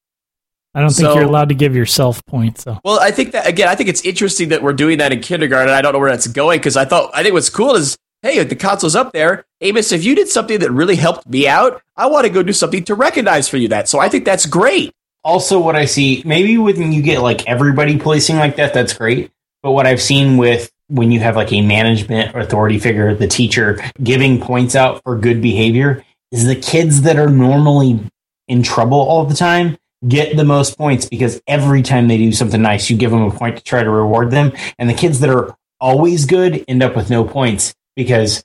I 0.75 0.81
don't 0.81 0.91
think 0.91 1.07
So- 1.07 1.15
you're 1.15 1.25
allowed 1.25 1.51
to 1.51 1.55
give 1.55 1.77
yourself 1.77 2.25
points. 2.27 2.65
though. 2.65 2.79
Well, 2.85 2.99
I 3.01 3.11
think 3.11 3.33
that 3.33 3.47
again, 3.47 3.69
I 3.69 3.75
think 3.75 3.89
it's 3.89 4.05
interesting 4.05 4.51
that 4.51 4.63
we're 4.63 4.73
doing 4.73 4.99
that 4.99 5.13
in 5.13 5.21
kindergarten. 5.21 5.73
I 5.73 5.83
don't 5.83 5.93
know 5.93 5.99
where 5.99 6.11
that's 6.11 6.27
going 6.27 6.59
because 6.59 6.77
I 6.77 6.85
thought 6.85 7.11
I 7.15 7.23
think 7.23 7.35
what's 7.35 7.51
cool 7.51 7.75
is 7.75 7.97
hey, 8.23 8.43
the 8.45 8.55
console's 8.57 8.95
up 8.95 9.13
there. 9.13 9.45
Amos, 9.61 9.91
if 9.93 10.05
you 10.05 10.15
did 10.15 10.29
something 10.29 10.61
that 10.61 10.71
really 10.71 10.95
helped 10.97 11.29
me 11.29 11.49
out, 11.49 11.83
I 11.97 12.07
want 12.07 12.25
to 12.25 12.31
go 12.31 12.43
do 12.43 12.53
something 12.53 12.85
to 12.85 12.95
recognize 12.95 13.49
for 13.49 13.57
you 13.57 13.69
that. 13.69 13.89
So 13.89 13.99
I 13.99 14.09
think 14.09 14.25
that's 14.25 14.47
great. 14.47 14.93
Also, 15.25 15.59
what 15.61 15.77
I 15.77 15.85
see, 15.85 16.23
maybe 16.25 16.57
when 16.59 16.93
you 16.93 17.03
get 17.03 17.21
like 17.21 17.49
everybody 17.49 17.99
placing 17.99 18.37
like 18.37 18.57
that, 18.57 18.75
that's 18.75 18.93
great. 18.93 19.31
But 19.63 19.73
what 19.73 19.87
I've 19.87 20.01
seen 20.03 20.37
with 20.37 20.71
when 20.93 21.11
you 21.11 21.21
have 21.21 21.37
like 21.37 21.53
a 21.53 21.63
management 21.63 22.37
authority 22.37 22.79
figure, 22.79 23.15
the 23.15 23.27
teacher 23.27 23.83
giving 24.03 24.41
points 24.41 24.77
out 24.77 25.03
for 25.03 25.17
good 25.17 25.41
behavior, 25.41 26.05
is 26.31 26.47
the 26.47 26.57
kids 26.57 27.03
that 27.03 27.17
are 27.17 27.29
normally 27.29 28.01
in 28.49 28.63
trouble 28.63 28.99
all 28.99 29.25
the 29.25 29.35
time 29.35 29.79
get 30.07 30.37
the 30.37 30.45
most 30.45 30.77
points 30.77 31.07
because 31.07 31.41
every 31.47 31.83
time 31.83 32.09
they 32.09 32.19
do 32.19 32.33
something 32.33 32.61
nice, 32.61 32.91
you 32.91 32.97
give 32.97 33.11
them 33.11 33.23
a 33.23 33.31
point 33.31 33.57
to 33.57 33.63
try 33.63 33.83
to 33.83 33.91
reward 33.91 34.31
them. 34.31 34.53
And 34.79 34.89
the 34.89 34.95
kids 34.95 35.21
that 35.21 35.31
are 35.31 35.57
always 35.81 36.27
good 36.27 36.65
end 36.69 36.83
up 36.83 36.97
with 36.97 37.11
no 37.11 37.25
points 37.25 37.75
because 37.97 38.45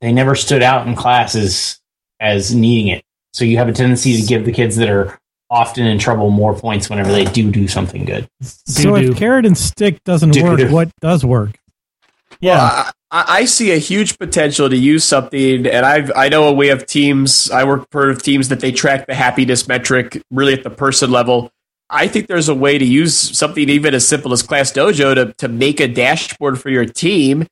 they 0.00 0.12
never 0.12 0.34
stood 0.34 0.62
out 0.62 0.86
in 0.86 0.94
classes 0.94 1.80
as, 2.20 2.48
as 2.48 2.54
needing 2.54 2.88
it. 2.88 3.04
So 3.32 3.44
you 3.44 3.58
have 3.58 3.68
a 3.68 3.72
tendency 3.72 4.20
to 4.20 4.26
give 4.26 4.44
the 4.44 4.52
kids 4.52 4.76
that 4.76 4.88
are 4.88 5.18
often 5.50 5.86
in 5.86 5.98
trouble 5.98 6.30
more 6.30 6.54
points 6.54 6.90
whenever 6.90 7.10
they 7.10 7.24
do 7.24 7.50
do 7.50 7.68
something 7.68 8.04
good. 8.04 8.28
So 8.42 8.96
Doo-doo. 8.96 9.12
if 9.12 9.18
carrot 9.18 9.46
and 9.46 9.56
stick 9.56 10.02
doesn't 10.04 10.30
Doo-doo. 10.30 10.64
work, 10.64 10.70
what 10.70 10.90
does 11.00 11.24
work? 11.24 11.58
Yeah. 12.40 12.90
I, 13.10 13.24
I 13.28 13.44
see 13.46 13.72
a 13.72 13.78
huge 13.78 14.18
potential 14.18 14.68
to 14.68 14.76
use 14.76 15.04
something, 15.04 15.66
and 15.66 15.86
I've 15.86 16.12
I 16.14 16.28
know 16.28 16.52
we 16.52 16.68
have 16.68 16.86
teams. 16.86 17.50
I 17.50 17.64
work 17.64 17.86
for 17.90 18.14
teams 18.14 18.48
that 18.48 18.60
they 18.60 18.72
track 18.72 19.06
the 19.06 19.14
happiness 19.14 19.66
metric 19.66 20.22
really 20.30 20.52
at 20.52 20.62
the 20.62 20.70
person 20.70 21.10
level. 21.10 21.50
I 21.90 22.06
think 22.06 22.26
there's 22.26 22.50
a 22.50 22.54
way 22.54 22.76
to 22.76 22.84
use 22.84 23.14
something 23.16 23.68
even 23.68 23.94
as 23.94 24.06
simple 24.06 24.32
as 24.32 24.42
Class 24.42 24.72
Dojo 24.72 25.14
to 25.14 25.32
to 25.38 25.48
make 25.48 25.80
a 25.80 25.88
dashboard 25.88 26.60
for 26.60 26.68
your 26.68 26.84
team, 26.84 27.46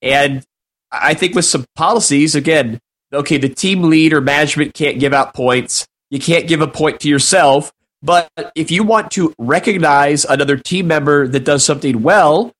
and 0.00 0.44
I 0.92 1.14
think 1.14 1.34
with 1.34 1.44
some 1.44 1.66
policies, 1.74 2.34
again, 2.34 2.80
okay, 3.12 3.36
the 3.38 3.48
team 3.48 3.82
lead 3.82 4.12
or 4.12 4.20
management 4.20 4.74
can't 4.74 4.98
give 4.98 5.12
out 5.12 5.34
points. 5.34 5.86
You 6.10 6.18
can't 6.20 6.48
give 6.48 6.60
a 6.60 6.66
point 6.66 7.00
to 7.00 7.08
yourself. 7.08 7.72
But 8.02 8.30
if 8.54 8.70
you 8.70 8.82
want 8.82 9.10
to 9.12 9.34
recognize 9.38 10.24
another 10.24 10.56
team 10.56 10.86
member 10.86 11.28
that 11.28 11.44
does 11.44 11.64
something 11.64 12.02
well, 12.02 12.52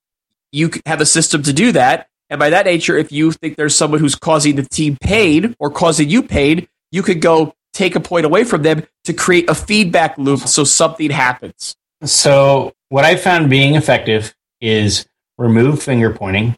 you 0.53 0.71
have 0.87 1.01
a 1.01 1.07
system 1.07 1.43
to 1.45 1.53
do 1.53 1.73
that. 1.73 2.09
And 2.29 2.39
by 2.39 2.51
that 2.51 2.67
nature, 2.67 2.97
if 2.97 3.11
you 3.11 3.33
think 3.33 3.57
there's 3.57 3.75
someone 3.75 4.01
who's 4.01 4.15
causing 4.15 4.57
the 4.57 4.63
team 4.63 4.97
pain 5.01 5.57
or 5.59 5.71
causing 5.71 6.09
you 6.09 6.23
pain, 6.23 6.69
you 6.93 7.03
could 7.03 7.21
go, 7.21 7.55
take 7.73 7.97
a 7.97 8.01
point 8.01 8.27
away 8.27 8.45
from 8.45 8.63
them 8.63 8.85
to 9.05 9.13
create 9.13 9.49
a 9.49 9.55
feedback 9.55 10.17
loop 10.19 10.41
so 10.41 10.65
something 10.65 11.11
happens. 11.11 11.77
So, 12.05 12.73
what 12.89 13.05
I 13.05 13.17
found 13.17 13.51
being 13.51 13.75
effective 13.75 14.35
is 14.61 15.07
remove 15.39 15.83
finger 15.83 16.13
pointing. 16.13 16.57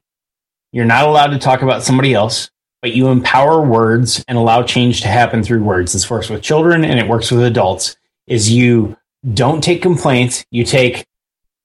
You're 0.73 0.85
not 0.85 1.07
allowed 1.07 1.29
to 1.29 1.39
talk 1.39 1.63
about 1.63 1.83
somebody 1.83 2.15
else, 2.15 2.51
but 2.81 2.93
you 2.93 3.09
empower 3.09 3.61
words 3.61 4.25
and 4.27 4.39
allow 4.39 4.63
change 4.63 5.03
to 5.03 5.09
happen 5.09 5.43
through 5.43 5.63
words. 5.63 5.93
This 5.93 6.09
works 6.09 6.31
with 6.31 6.43
children 6.43 6.85
and 6.85 6.99
it 6.99 7.09
works 7.09 7.31
with 7.31 7.43
adults. 7.43 7.97
Is 8.27 8.51
you 8.51 8.97
don't 9.35 9.63
take 9.63 9.83
complaints, 9.83 10.45
you 10.51 10.65
take 10.65 11.07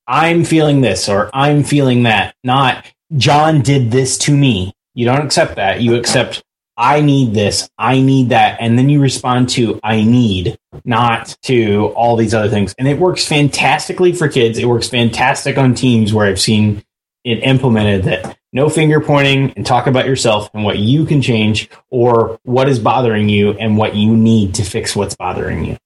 I'm 0.07 0.43
feeling 0.43 0.81
this 0.81 1.09
or 1.09 1.29
I'm 1.33 1.63
feeling 1.63 2.03
that, 2.03 2.35
not 2.43 2.85
John 3.15 3.61
did 3.61 3.91
this 3.91 4.17
to 4.19 4.35
me. 4.35 4.73
You 4.93 5.05
don't 5.05 5.25
accept 5.25 5.55
that. 5.55 5.81
You 5.81 5.95
accept 5.95 6.43
I 6.77 7.01
need 7.01 7.33
this, 7.33 7.67
I 7.79 7.99
need 8.01 8.29
that, 8.29 8.57
and 8.61 8.77
then 8.77 8.87
you 8.87 9.01
respond 9.01 9.49
to 9.49 9.79
I 9.83 10.03
need, 10.03 10.59
not 10.85 11.35
to 11.43 11.87
all 11.95 12.15
these 12.15 12.35
other 12.35 12.49
things. 12.49 12.75
And 12.77 12.87
it 12.87 12.99
works 12.99 13.25
fantastically 13.25 14.13
for 14.13 14.27
kids. 14.27 14.59
It 14.59 14.65
works 14.67 14.87
fantastic 14.87 15.57
on 15.57 15.73
teams 15.73 16.13
where 16.13 16.27
I've 16.27 16.39
seen 16.39 16.83
it 17.23 17.39
implemented 17.39 18.03
that 18.03 18.37
no 18.53 18.69
finger 18.69 19.01
pointing 19.01 19.51
and 19.53 19.65
talk 19.65 19.87
about 19.87 20.05
yourself 20.05 20.51
and 20.53 20.63
what 20.63 20.77
you 20.77 21.05
can 21.05 21.21
change 21.21 21.67
or 21.89 22.39
what 22.43 22.69
is 22.69 22.79
bothering 22.79 23.27
you 23.27 23.51
and 23.51 23.75
what 23.75 23.95
you 23.95 24.15
need 24.15 24.53
to 24.55 24.63
fix 24.63 24.95
what's 24.95 25.15
bothering 25.15 25.65
you. 25.65 25.77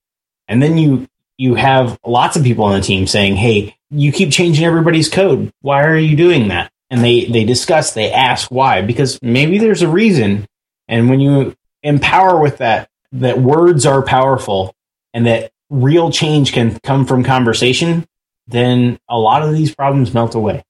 And 0.50 0.62
then 0.62 0.78
you 0.78 1.08
you 1.42 1.56
have 1.56 1.98
lots 2.06 2.38
of 2.38 2.44
people 2.44 2.66
on 2.66 2.74
the 2.74 2.86
team 2.86 3.08
saying, 3.08 3.36
"Hey, 3.36 3.76
you 3.90 4.12
keep 4.12 4.32
changing 4.32 4.64
everybody's 4.64 5.10
code. 5.10 5.52
Why 5.62 5.84
are 5.84 5.98
you 5.98 6.16
doing 6.16 6.50
that?" 6.50 6.72
And 6.90 7.04
they 7.04 7.26
they 7.26 7.44
discuss, 7.44 7.94
they 7.94 8.12
ask 8.12 8.52
why 8.52 8.82
because 8.82 9.18
maybe 9.22 9.58
there's 9.58 9.82
a 9.82 9.88
reason 9.88 10.46
and 10.92 11.10
when 11.10 11.22
you 11.22 11.56
empower 11.84 12.40
with 12.40 12.58
that, 12.58 12.90
that 13.14 13.40
words 13.40 13.86
are 13.86 14.04
powerful 14.04 14.76
and 15.14 15.26
that 15.26 15.52
real 15.70 16.12
change 16.12 16.52
can 16.52 16.78
come 16.84 17.06
from 17.06 17.24
conversation, 17.24 18.06
then 18.48 19.00
a 19.10 19.18
lot 19.18 19.42
of 19.42 19.54
these 19.54 19.74
problems 19.74 20.14
melt 20.14 20.36
away. 20.36 20.64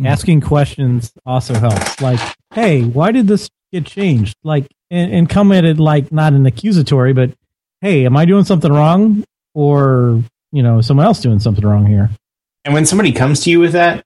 Mm-hmm. 0.00 0.06
Asking 0.06 0.40
questions 0.40 1.12
also 1.26 1.54
helps. 1.54 2.00
Like, 2.00 2.20
hey, 2.54 2.84
why 2.84 3.10
did 3.10 3.26
this 3.26 3.50
get 3.72 3.84
changed? 3.84 4.36
Like, 4.44 4.68
and, 4.90 5.12
and 5.12 5.28
come 5.28 5.50
at 5.50 5.64
it 5.64 5.78
like 5.78 6.12
not 6.12 6.32
an 6.32 6.46
accusatory, 6.46 7.12
but 7.12 7.32
hey, 7.80 8.06
am 8.06 8.16
I 8.16 8.24
doing 8.26 8.44
something 8.44 8.72
wrong? 8.72 9.24
Or, 9.56 10.22
you 10.52 10.62
know, 10.62 10.82
someone 10.82 11.06
else 11.06 11.20
doing 11.20 11.40
something 11.40 11.64
wrong 11.64 11.86
here? 11.86 12.10
And 12.66 12.74
when 12.74 12.84
somebody 12.84 13.12
comes 13.12 13.40
to 13.44 13.50
you 13.50 13.58
with 13.58 13.72
that, 13.72 14.04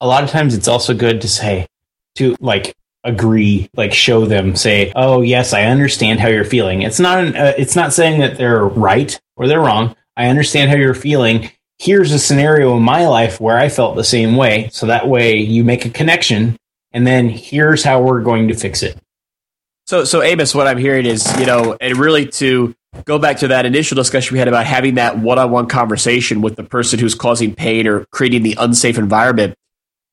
a 0.00 0.06
lot 0.06 0.22
of 0.22 0.30
times 0.30 0.54
it's 0.54 0.68
also 0.68 0.94
good 0.94 1.22
to 1.22 1.28
say, 1.28 1.66
to 2.14 2.36
like, 2.38 2.76
agree 3.06 3.70
like 3.76 3.92
show 3.92 4.26
them 4.26 4.56
say 4.56 4.92
oh 4.96 5.22
yes 5.22 5.52
i 5.52 5.62
understand 5.62 6.18
how 6.18 6.28
you're 6.28 6.44
feeling. 6.44 6.82
It's 6.82 6.98
not 6.98 7.24
an, 7.24 7.36
uh, 7.36 7.54
it's 7.56 7.76
not 7.76 7.92
saying 7.92 8.20
that 8.20 8.36
they're 8.36 8.64
right 8.64 9.18
or 9.36 9.46
they're 9.46 9.60
wrong. 9.60 9.94
I 10.16 10.26
understand 10.26 10.70
how 10.70 10.76
you're 10.76 10.92
feeling. 10.92 11.50
Here's 11.78 12.10
a 12.10 12.18
scenario 12.18 12.76
in 12.76 12.82
my 12.82 13.06
life 13.06 13.40
where 13.40 13.56
i 13.56 13.68
felt 13.68 13.94
the 13.94 14.04
same 14.04 14.36
way 14.36 14.70
so 14.72 14.86
that 14.86 15.08
way 15.08 15.36
you 15.36 15.62
make 15.62 15.84
a 15.84 15.90
connection 15.90 16.56
and 16.92 17.06
then 17.06 17.28
here's 17.28 17.84
how 17.84 18.02
we're 18.02 18.22
going 18.22 18.48
to 18.48 18.54
fix 18.54 18.82
it. 18.82 18.98
So 19.86 20.04
so 20.04 20.20
amos 20.22 20.52
what 20.52 20.66
i'm 20.66 20.78
hearing 20.78 21.06
is 21.06 21.24
you 21.38 21.46
know 21.46 21.76
and 21.80 21.96
really 21.96 22.26
to 22.26 22.74
go 23.04 23.18
back 23.18 23.38
to 23.38 23.48
that 23.48 23.66
initial 23.66 23.94
discussion 23.94 24.34
we 24.34 24.38
had 24.38 24.48
about 24.48 24.66
having 24.66 24.94
that 24.94 25.18
one-on-one 25.18 25.66
conversation 25.66 26.40
with 26.40 26.56
the 26.56 26.64
person 26.64 26.98
who's 26.98 27.14
causing 27.14 27.54
pain 27.54 27.86
or 27.86 28.04
creating 28.12 28.42
the 28.42 28.56
unsafe 28.58 28.98
environment 28.98 29.54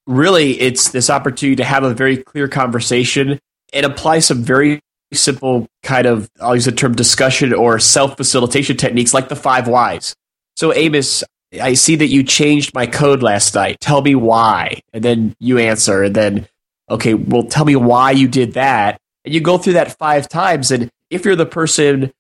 really 0.06 0.60
it's 0.60 0.90
this 0.92 1.10
opportunity 1.10 1.56
to 1.56 1.64
have 1.64 1.84
a 1.84 1.94
very 1.94 2.18
clear 2.18 2.48
conversation 2.48 3.40
and 3.72 3.86
apply 3.86 4.20
some 4.20 4.44
very 4.44 4.80
simple 5.14 5.68
kind 5.82 6.06
of 6.06 6.30
I'll 6.42 6.56
use 6.56 6.66
the 6.66 6.72
term 6.72 6.96
discussion 6.96 7.54
or 7.54 7.80
self 7.80 8.18
facilitation 8.18 8.78
techniques 8.78 9.14
like 9.14 9.30
the 9.30 9.36
five 9.36 9.68
whys. 9.68 10.16
So 10.56 10.74
Amos, 10.74 11.24
I 11.62 11.74
see 11.74 11.96
that 11.98 12.08
you 12.08 12.24
changed 12.24 12.74
my 12.74 12.88
code 12.88 13.24
last 13.24 13.56
night. 13.56 13.80
Tell 13.80 14.02
me 14.02 14.16
why. 14.16 14.82
And 14.92 15.04
then 15.04 15.36
you 15.40 15.58
answer 15.58 16.04
and 16.04 16.16
then 16.16 16.48
okay, 16.90 17.14
well 17.14 17.44
tell 17.44 17.66
me 17.66 17.76
why 17.76 18.12
you 18.12 18.28
did 18.28 18.54
that. 18.54 19.00
And 19.26 19.34
you 19.34 19.42
go 19.42 19.58
through 19.58 19.74
that 19.74 19.98
five 19.98 20.28
times 20.28 20.72
and 20.72 20.90
if 21.10 21.26
you're 21.26 21.36
the 21.36 21.46
person 21.46 22.12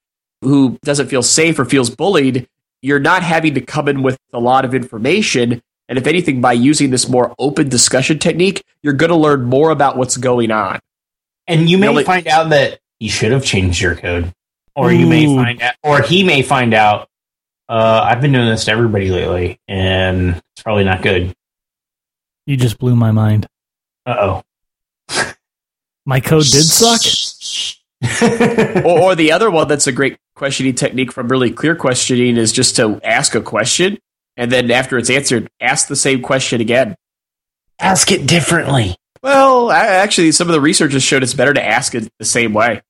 who 0.43 0.77
doesn't 0.83 1.07
feel 1.07 1.23
safe 1.23 1.57
or 1.57 1.65
feels 1.65 1.89
bullied, 1.89 2.47
you're 2.81 2.99
not 2.99 3.23
having 3.23 3.55
to 3.55 3.61
come 3.61 3.87
in 3.87 4.03
with 4.03 4.17
a 4.33 4.39
lot 4.39 4.65
of 4.65 4.75
information 4.75 5.61
and 5.89 5.97
if 5.97 6.07
anything, 6.07 6.41
by 6.41 6.53
using 6.53 6.89
this 6.91 7.09
more 7.09 7.35
open 7.37 7.69
discussion 7.69 8.19
technique, 8.19 8.63
you're 8.81 8.93
going 8.93 9.09
to 9.09 9.15
learn 9.15 9.43
more 9.43 9.69
about 9.69 9.97
what's 9.97 10.17
going 10.17 10.51
on. 10.51 10.79
And 11.47 11.69
you 11.69 11.77
may 11.77 11.89
you 11.89 11.93
know, 11.93 12.03
find 12.03 12.27
out 12.27 12.49
that 12.49 12.79
you 12.99 13.09
should 13.09 13.31
have 13.31 13.43
changed 13.43 13.81
your 13.81 13.95
code, 13.95 14.33
or 14.75 14.89
Ooh. 14.89 14.95
you 14.95 15.07
may 15.07 15.25
find 15.25 15.61
out, 15.61 15.75
or 15.83 16.01
he 16.01 16.23
may 16.23 16.41
find 16.41 16.73
out. 16.73 17.09
Uh, 17.67 18.01
I've 18.03 18.21
been 18.21 18.31
doing 18.31 18.47
this 18.49 18.65
to 18.65 18.71
everybody 18.71 19.09
lately, 19.09 19.59
and 19.67 20.35
it's 20.35 20.63
probably 20.63 20.83
not 20.83 21.01
good. 21.01 21.33
You 22.45 22.55
just 22.57 22.77
blew 22.77 22.95
my 22.95 23.11
mind. 23.11 23.45
Uh 24.05 24.41
oh. 25.09 25.33
my 26.05 26.21
code 26.21 26.43
did 26.43 26.63
suck. 26.63 27.01
or, 28.85 28.99
or 28.99 29.15
the 29.15 29.31
other 29.31 29.49
one 29.49 29.67
that's 29.67 29.87
a 29.87 29.91
great 29.91 30.17
questioning 30.35 30.75
technique 30.75 31.11
from 31.11 31.27
really 31.27 31.51
clear 31.51 31.75
questioning 31.75 32.37
is 32.37 32.51
just 32.51 32.75
to 32.75 32.99
ask 33.03 33.35
a 33.35 33.41
question 33.41 33.97
and 34.37 34.51
then 34.51 34.71
after 34.71 34.97
it's 34.97 35.09
answered, 35.09 35.49
ask 35.61 35.87
the 35.87 35.95
same 35.95 36.21
question 36.21 36.61
again. 36.61 36.95
Ask 37.79 38.11
it 38.11 38.27
differently. 38.27 38.95
Well, 39.21 39.71
actually, 39.71 40.31
some 40.31 40.47
of 40.47 40.53
the 40.53 40.61
researchers 40.61 41.03
showed 41.03 41.23
it's 41.23 41.33
better 41.33 41.53
to 41.53 41.65
ask 41.65 41.95
it 41.95 42.09
the 42.19 42.25
same 42.25 42.53
way. 42.53 42.81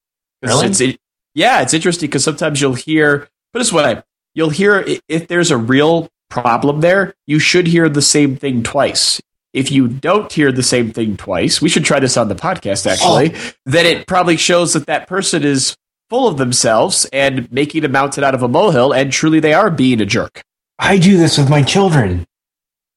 Really? 0.41 0.67
It's, 0.67 0.81
it, 0.81 0.99
yeah, 1.35 1.61
it's 1.61 1.73
interesting 1.73 2.09
because 2.09 2.23
sometimes 2.23 2.59
you'll 2.59 2.73
hear, 2.73 3.27
put 3.51 3.59
this 3.59 3.73
way, 3.73 4.01
you'll 4.33 4.49
hear 4.49 4.83
if 5.07 5.27
there's 5.27 5.51
a 5.51 5.57
real 5.57 6.09
problem 6.29 6.81
there, 6.81 7.13
you 7.27 7.39
should 7.39 7.67
hear 7.67 7.87
the 7.89 8.01
same 8.01 8.35
thing 8.35 8.63
twice. 8.63 9.21
If 9.53 9.71
you 9.71 9.87
don't 9.87 10.31
hear 10.31 10.51
the 10.51 10.63
same 10.63 10.91
thing 10.91 11.15
twice, 11.15 11.61
we 11.61 11.69
should 11.69 11.85
try 11.85 11.99
this 11.99 12.17
on 12.17 12.27
the 12.27 12.35
podcast 12.35 12.89
actually, 12.89 13.35
oh. 13.35 13.51
then 13.65 13.85
it 13.85 14.07
probably 14.07 14.37
shows 14.37 14.73
that 14.73 14.87
that 14.87 15.07
person 15.07 15.43
is 15.43 15.75
full 16.09 16.27
of 16.27 16.37
themselves 16.37 17.05
and 17.13 17.51
making 17.51 17.85
a 17.85 17.87
mountain 17.87 18.23
out 18.23 18.35
of 18.35 18.43
a 18.43 18.47
molehill, 18.47 18.93
and 18.93 19.11
truly 19.11 19.39
they 19.39 19.53
are 19.53 19.69
being 19.69 20.01
a 20.01 20.05
jerk. 20.05 20.41
I 20.79 20.97
do 20.97 21.17
this 21.17 21.37
with 21.37 21.49
my 21.49 21.61
children. 21.61 22.25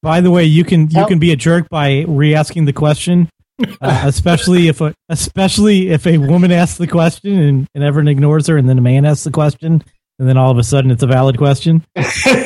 By 0.03 0.21
the 0.21 0.31
way, 0.31 0.45
you 0.45 0.65
can 0.65 0.91
you 0.91 1.07
can 1.07 1.19
be 1.19 1.33
a 1.33 1.37
jerk 1.37 1.69
by 1.69 2.05
re-asking 2.07 2.65
the 2.65 2.73
question, 2.73 3.29
uh, 3.61 3.65
especially 4.05 4.69
if 4.69 4.81
a 4.81 4.95
especially 5.09 5.89
if 5.91 6.07
a 6.07 6.19
woman 6.19 6.53
asks 6.53 6.79
the 6.79 6.87
question 6.87 7.39
and, 7.39 7.67
and 7.75 7.85
everyone 7.85 8.09
ignores 8.09 8.47
her, 8.47 8.57
and 8.57 8.69
then 8.69 8.79
a 8.79 8.83
man 8.83 9.05
asks 9.05 9.25
the 9.25 9.31
question, 9.31 9.83
and 10.19 10.29
then 10.29 10.37
all 10.37 10.51
of 10.51 10.59
a 10.59 10.65
sudden 10.65 10.91
it's 10.91 11.03
a 11.03 11.07
valid 11.07 11.39
question. 11.39 11.85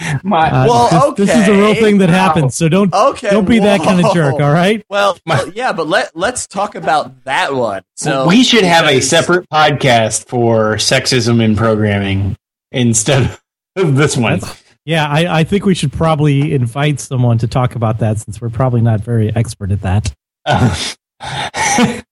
My, 0.22 0.50
uh, 0.50 0.66
well, 0.66 0.88
this, 0.88 1.02
okay. 1.02 1.24
this, 1.24 1.36
is 1.36 1.48
a 1.48 1.52
real 1.52 1.74
thing 1.74 1.98
that 1.98 2.08
wow. 2.08 2.14
happens. 2.14 2.54
So 2.54 2.68
don't 2.68 2.92
okay, 2.92 3.30
don't 3.30 3.46
be 3.46 3.58
whoa. 3.58 3.66
that 3.66 3.82
kind 3.82 4.04
of 4.04 4.12
jerk. 4.14 4.34
All 4.34 4.52
right. 4.52 4.84
Well, 4.90 5.16
My, 5.24 5.48
yeah, 5.54 5.72
but 5.72 5.86
let 5.86 6.16
let's 6.16 6.46
talk 6.46 6.74
about 6.74 7.24
that 7.24 7.54
one. 7.54 7.82
So 7.94 8.26
we 8.26 8.42
should 8.42 8.64
have 8.64 8.86
a 8.86 9.00
separate 9.00 9.48
podcast 9.48 10.26
for 10.26 10.74
sexism 10.76 11.40
in 11.40 11.54
programming 11.54 12.36
instead 12.72 13.38
of 13.76 13.94
this 13.94 14.16
one. 14.16 14.40
Yeah, 14.84 15.06
I, 15.06 15.40
I 15.40 15.44
think 15.44 15.64
we 15.64 15.74
should 15.74 15.92
probably 15.92 16.52
invite 16.52 16.98
someone 16.98 17.38
to 17.38 17.46
talk 17.46 17.76
about 17.76 17.98
that 17.98 18.18
since 18.18 18.40
we're 18.40 18.50
probably 18.50 18.80
not 18.80 19.00
very 19.00 19.34
expert 19.34 19.70
at 19.70 19.82
that. 19.82 20.12
Uh, 20.44 20.92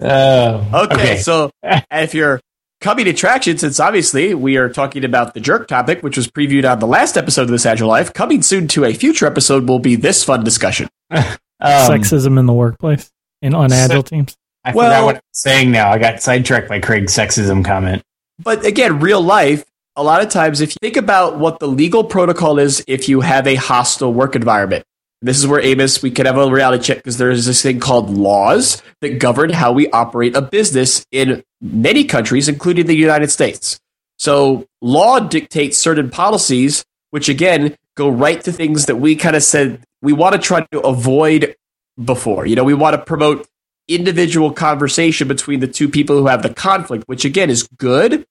okay, 0.00 0.94
okay, 0.94 1.16
so 1.18 1.50
if 1.62 2.14
you're 2.14 2.40
coming 2.86 3.08
attractions, 3.08 3.62
since 3.62 3.80
obviously 3.80 4.32
we 4.32 4.56
are 4.56 4.68
talking 4.68 5.04
about 5.04 5.34
the 5.34 5.40
jerk 5.40 5.66
topic, 5.66 6.04
which 6.04 6.16
was 6.16 6.28
previewed 6.28 6.70
on 6.70 6.78
the 6.78 6.86
last 6.86 7.16
episode 7.16 7.42
of 7.42 7.48
this 7.48 7.66
Agile 7.66 7.88
Life, 7.88 8.14
coming 8.14 8.42
soon 8.42 8.68
to 8.68 8.84
a 8.84 8.94
future 8.94 9.26
episode 9.26 9.68
will 9.68 9.80
be 9.80 9.96
this 9.96 10.22
fun 10.22 10.44
discussion. 10.44 10.88
um, 11.10 11.24
Sexism 11.60 12.38
in 12.38 12.46
the 12.46 12.52
workplace 12.52 13.10
and 13.42 13.56
on 13.56 13.70
so, 13.70 13.74
Agile 13.74 14.04
teams. 14.04 14.36
I 14.64 14.72
well, 14.72 14.88
forgot 14.88 15.04
what 15.04 15.14
I'm 15.16 15.22
saying 15.32 15.72
now. 15.72 15.90
I 15.90 15.98
got 15.98 16.22
sidetracked 16.22 16.68
by 16.68 16.78
Craig's 16.78 17.12
sexism 17.12 17.64
comment. 17.64 18.04
But 18.38 18.64
again, 18.64 19.00
real 19.00 19.20
life, 19.20 19.64
a 19.96 20.04
lot 20.04 20.22
of 20.22 20.28
times, 20.28 20.60
if 20.60 20.70
you 20.70 20.76
think 20.80 20.96
about 20.96 21.40
what 21.40 21.58
the 21.58 21.66
legal 21.66 22.04
protocol 22.04 22.60
is 22.60 22.84
if 22.86 23.08
you 23.08 23.20
have 23.20 23.48
a 23.48 23.56
hostile 23.56 24.14
work 24.14 24.36
environment, 24.36 24.84
this 25.22 25.38
is 25.38 25.46
where 25.46 25.60
Amos, 25.60 26.02
we 26.02 26.10
could 26.10 26.26
have 26.26 26.36
a 26.36 26.50
reality 26.50 26.84
check 26.84 26.98
because 26.98 27.18
there 27.18 27.30
is 27.30 27.46
this 27.46 27.62
thing 27.62 27.80
called 27.80 28.10
laws 28.10 28.82
that 29.00 29.18
govern 29.18 29.50
how 29.50 29.72
we 29.72 29.88
operate 29.90 30.36
a 30.36 30.42
business 30.42 31.04
in 31.10 31.42
many 31.60 32.04
countries, 32.04 32.48
including 32.48 32.86
the 32.86 32.96
United 32.96 33.30
States. 33.30 33.80
So, 34.18 34.66
law 34.80 35.20
dictates 35.20 35.78
certain 35.78 36.10
policies, 36.10 36.84
which 37.10 37.28
again 37.28 37.76
go 37.96 38.08
right 38.08 38.42
to 38.44 38.52
things 38.52 38.86
that 38.86 38.96
we 38.96 39.16
kind 39.16 39.36
of 39.36 39.42
said 39.42 39.82
we 40.02 40.12
want 40.12 40.34
to 40.34 40.40
try 40.40 40.66
to 40.72 40.80
avoid 40.80 41.56
before. 42.02 42.46
You 42.46 42.56
know, 42.56 42.64
we 42.64 42.74
want 42.74 42.94
to 42.94 43.02
promote 43.02 43.46
individual 43.88 44.52
conversation 44.52 45.28
between 45.28 45.60
the 45.60 45.68
two 45.68 45.88
people 45.88 46.18
who 46.18 46.26
have 46.26 46.42
the 46.42 46.52
conflict, 46.52 47.04
which 47.06 47.24
again 47.24 47.50
is 47.50 47.68
good, 47.78 48.26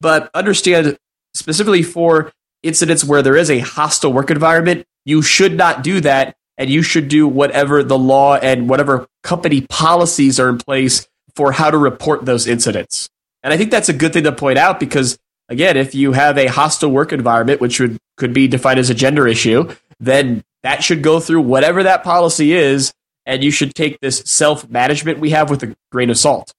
but 0.00 0.30
understand 0.34 0.96
specifically 1.34 1.82
for 1.82 2.32
incidents 2.62 3.04
where 3.04 3.22
there 3.22 3.36
is 3.36 3.50
a 3.50 3.60
hostile 3.60 4.12
work 4.12 4.30
environment, 4.30 4.86
you 5.04 5.22
should 5.22 5.56
not 5.56 5.82
do 5.82 6.00
that. 6.00 6.36
And 6.58 6.68
you 6.68 6.82
should 6.82 7.08
do 7.08 7.26
whatever 7.26 7.82
the 7.82 7.96
law 7.96 8.36
and 8.36 8.68
whatever 8.68 9.06
company 9.22 9.62
policies 9.62 10.38
are 10.38 10.50
in 10.50 10.58
place 10.58 11.08
for 11.34 11.52
how 11.52 11.70
to 11.70 11.78
report 11.78 12.26
those 12.26 12.46
incidents. 12.46 13.08
And 13.42 13.50
I 13.50 13.56
think 13.56 13.70
that's 13.70 13.88
a 13.88 13.94
good 13.94 14.12
thing 14.12 14.24
to 14.24 14.32
point 14.32 14.58
out 14.58 14.78
because, 14.78 15.18
again, 15.48 15.78
if 15.78 15.94
you 15.94 16.12
have 16.12 16.36
a 16.36 16.48
hostile 16.48 16.90
work 16.90 17.14
environment, 17.14 17.62
which 17.62 17.80
would, 17.80 17.96
could 18.18 18.34
be 18.34 18.46
defined 18.46 18.78
as 18.78 18.90
a 18.90 18.94
gender 18.94 19.26
issue, 19.26 19.70
then 20.00 20.44
that 20.62 20.84
should 20.84 21.02
go 21.02 21.18
through 21.18 21.40
whatever 21.40 21.82
that 21.84 22.04
policy 22.04 22.52
is. 22.52 22.92
And 23.24 23.42
you 23.42 23.50
should 23.50 23.74
take 23.74 23.98
this 24.00 24.18
self 24.26 24.68
management 24.68 25.18
we 25.18 25.30
have 25.30 25.48
with 25.48 25.62
a 25.62 25.74
grain 25.90 26.10
of 26.10 26.18
salt. 26.18 26.52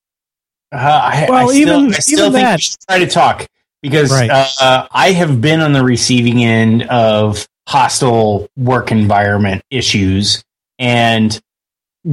Uh, 0.72 0.78
I, 0.78 1.28
Well, 1.30 1.48
I 1.48 1.54
still, 1.54 1.58
even- 1.60 1.94
I 1.94 1.98
still 2.00 2.20
even 2.22 2.34
think 2.34 2.44
that- 2.48 2.56
we 2.56 2.62
should 2.62 2.80
try 2.88 3.00
to 3.00 3.08
talk 3.08 3.48
because 3.84 4.12
Right. 4.12 4.32
uh, 4.32 4.88
I 4.92 5.12
have 5.12 5.42
been 5.42 5.60
on 5.60 5.74
the 5.74 5.84
receiving 5.84 6.44
end 6.44 6.84
of 6.84 7.48
hostile 7.68 8.48
work 8.58 8.92
environment 8.92 9.64
issues 9.70 10.44
and 10.80 11.40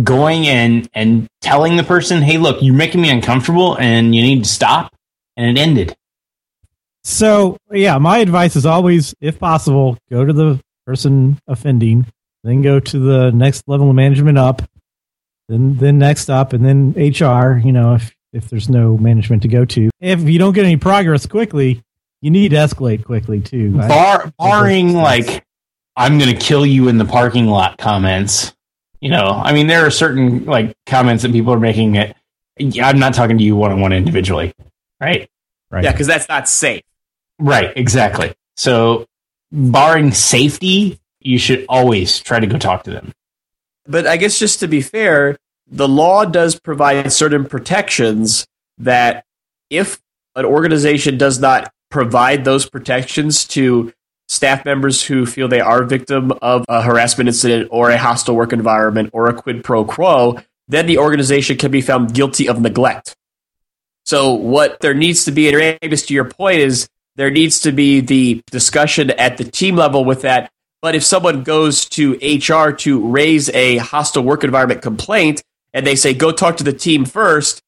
going 0.05 0.44
in 0.44 0.86
and 0.94 1.26
telling 1.40 1.76
the 1.76 1.82
person, 1.82 2.22
"Hey, 2.22 2.38
look, 2.38 2.62
you're 2.62 2.74
making 2.74 3.01
me 3.01 3.11
uncomfortable, 3.11 3.76
and 3.78 4.14
you 4.14 4.22
need 4.22 4.44
to 4.44 4.51
stop." 4.51 4.94
And 5.36 5.57
it 5.57 5.61
ended. 5.61 5.96
So, 7.05 7.57
yeah, 7.70 7.96
my 7.99 8.18
advice 8.18 8.57
is 8.57 8.66
always, 8.66 9.14
if 9.20 9.38
possible, 9.38 9.96
go 10.11 10.24
to 10.24 10.32
the 10.32 10.61
person 10.86 11.38
offending, 11.46 12.07
then 12.44 12.61
go 12.61 12.80
to 12.80 12.99
the 12.99 13.30
next 13.30 13.62
level 13.66 13.88
of 13.88 13.96
management 13.96 14.36
up, 14.36 14.62
then 15.49 15.76
then 15.76 15.99
next 15.99 16.28
up, 16.28 16.53
and 16.53 16.64
then 16.64 16.92
HR. 16.96 17.59
You 17.64 17.72
know, 17.72 17.94
if 17.94 18.14
if 18.32 18.51
there's 18.51 18.68
no 18.68 18.99
management 18.99 19.42
to 19.42 19.49
go 19.49 19.64
to, 19.64 19.90
if 20.01 20.20
you 20.28 20.38
don't 20.38 20.53
get 20.53 20.66
any 20.66 20.76
progress 20.76 21.24
quickly, 21.26 21.82
you 22.21 22.31
need 22.31 22.51
to 22.51 22.57
escalate 22.57 23.05
quickly 23.05 23.41
too. 23.41 23.79
I- 23.81 23.89
Bar, 23.89 24.33
barring 24.39 24.95
like, 24.95 25.45
"I'm 25.97 26.19
going 26.19 26.35
to 26.35 26.41
kill 26.41 26.66
you 26.66 26.89
in 26.89 26.99
the 26.99 27.05
parking 27.05 27.47
lot" 27.47 27.79
comments. 27.79 28.55
You 29.01 29.11
know, 29.11 29.41
I 29.45 29.53
mean, 29.53 29.69
there 29.69 29.87
are 29.87 29.91
certain 29.91 30.45
like 30.45 30.75
comments 30.87 31.23
that 31.23 31.33
people 31.33 31.53
are 31.53 31.61
making 31.61 31.93
that 31.93 32.16
I'm 32.83 32.99
not 32.99 33.14
talking 33.14 33.39
to 33.39 33.45
you 33.45 33.55
one 33.57 33.71
on 33.71 33.81
one 33.81 33.93
individually, 33.93 34.53
right? 35.01 35.29
right. 35.71 35.85
Yeah, 35.85 35.93
because 35.93 36.07
that's 36.09 36.29
not 36.29 36.49
safe. 36.49 36.83
Right, 37.39 37.73
exactly. 37.77 38.35
So, 38.57 39.07
barring 39.53 40.11
safety, 40.11 40.99
you 41.21 41.39
should 41.39 41.64
always 41.69 42.19
try 42.19 42.41
to 42.41 42.47
go 42.47 42.59
talk 42.59 42.85
to 42.85 42.91
them. 42.91 43.12
But 43.87 44.07
I 44.07 44.16
guess 44.16 44.39
just 44.39 44.59
to 44.61 44.66
be 44.66 44.81
fair, 44.81 45.37
the 45.71 45.89
law 45.89 46.25
does 46.25 46.59
provide 46.59 47.12
certain 47.12 47.45
protections 47.45 48.47
that 48.79 49.25
if 49.71 50.01
an 50.35 50.45
organization 50.45 51.16
does 51.19 51.39
not 51.39 51.73
provide 51.91 52.45
those 52.45 52.68
protections 52.68 53.45
to 53.47 53.93
staff 54.28 54.64
members 54.64 55.03
who 55.03 55.24
feel 55.24 55.49
they 55.49 55.61
are 55.61 55.84
victim 55.84 56.32
of 56.43 56.64
a 56.68 56.82
harassment 56.82 57.28
incident 57.28 57.68
or 57.70 57.91
a 57.91 57.97
hostile 57.99 58.36
work 58.36 58.53
environment 58.53 59.11
or 59.12 59.28
a 59.28 59.34
quid 59.34 59.64
pro 59.64 59.84
quo, 59.84 60.39
then 60.68 60.86
the 60.86 60.99
organization 60.99 61.57
can 61.57 61.70
be 61.70 61.80
found 61.80 62.12
guilty 62.12 62.49
of 62.49 62.61
neglect. 62.61 63.16
So 64.05 64.32
what 64.32 64.80
there 64.80 64.95
needs 64.95 65.24
to 65.24 65.32
be, 65.32 65.49
and 65.49 65.78
Amos, 65.82 66.07
to 66.07 66.14
your 66.14 66.24
point, 66.24 66.61
is 66.61 66.89
there 67.16 67.30
needs 67.30 67.61
to 67.61 67.72
be 67.72 68.01
the 68.01 68.43
discussion 68.51 69.11
at 69.11 69.36
the 69.36 69.45
team 69.45 69.76
level 69.76 70.05
with 70.05 70.22
that. 70.22 70.51
But 70.80 70.95
if 70.95 71.05
someone 71.05 71.43
goes 71.43 71.84
to 71.91 72.12
HR 72.22 72.70
to 72.72 73.07
raise 73.07 73.49
a 73.51 73.78
hostile 73.78 74.22
work 74.22 74.45
environment 74.45 74.82
complaint 74.82 75.43
and 75.74 75.86
they 75.86 75.97
say 75.97 76.14
go 76.14 76.30
talk 76.30 76.59
to 76.59 76.64
the 76.64 76.72
team 76.72 77.05
first, 77.05 77.61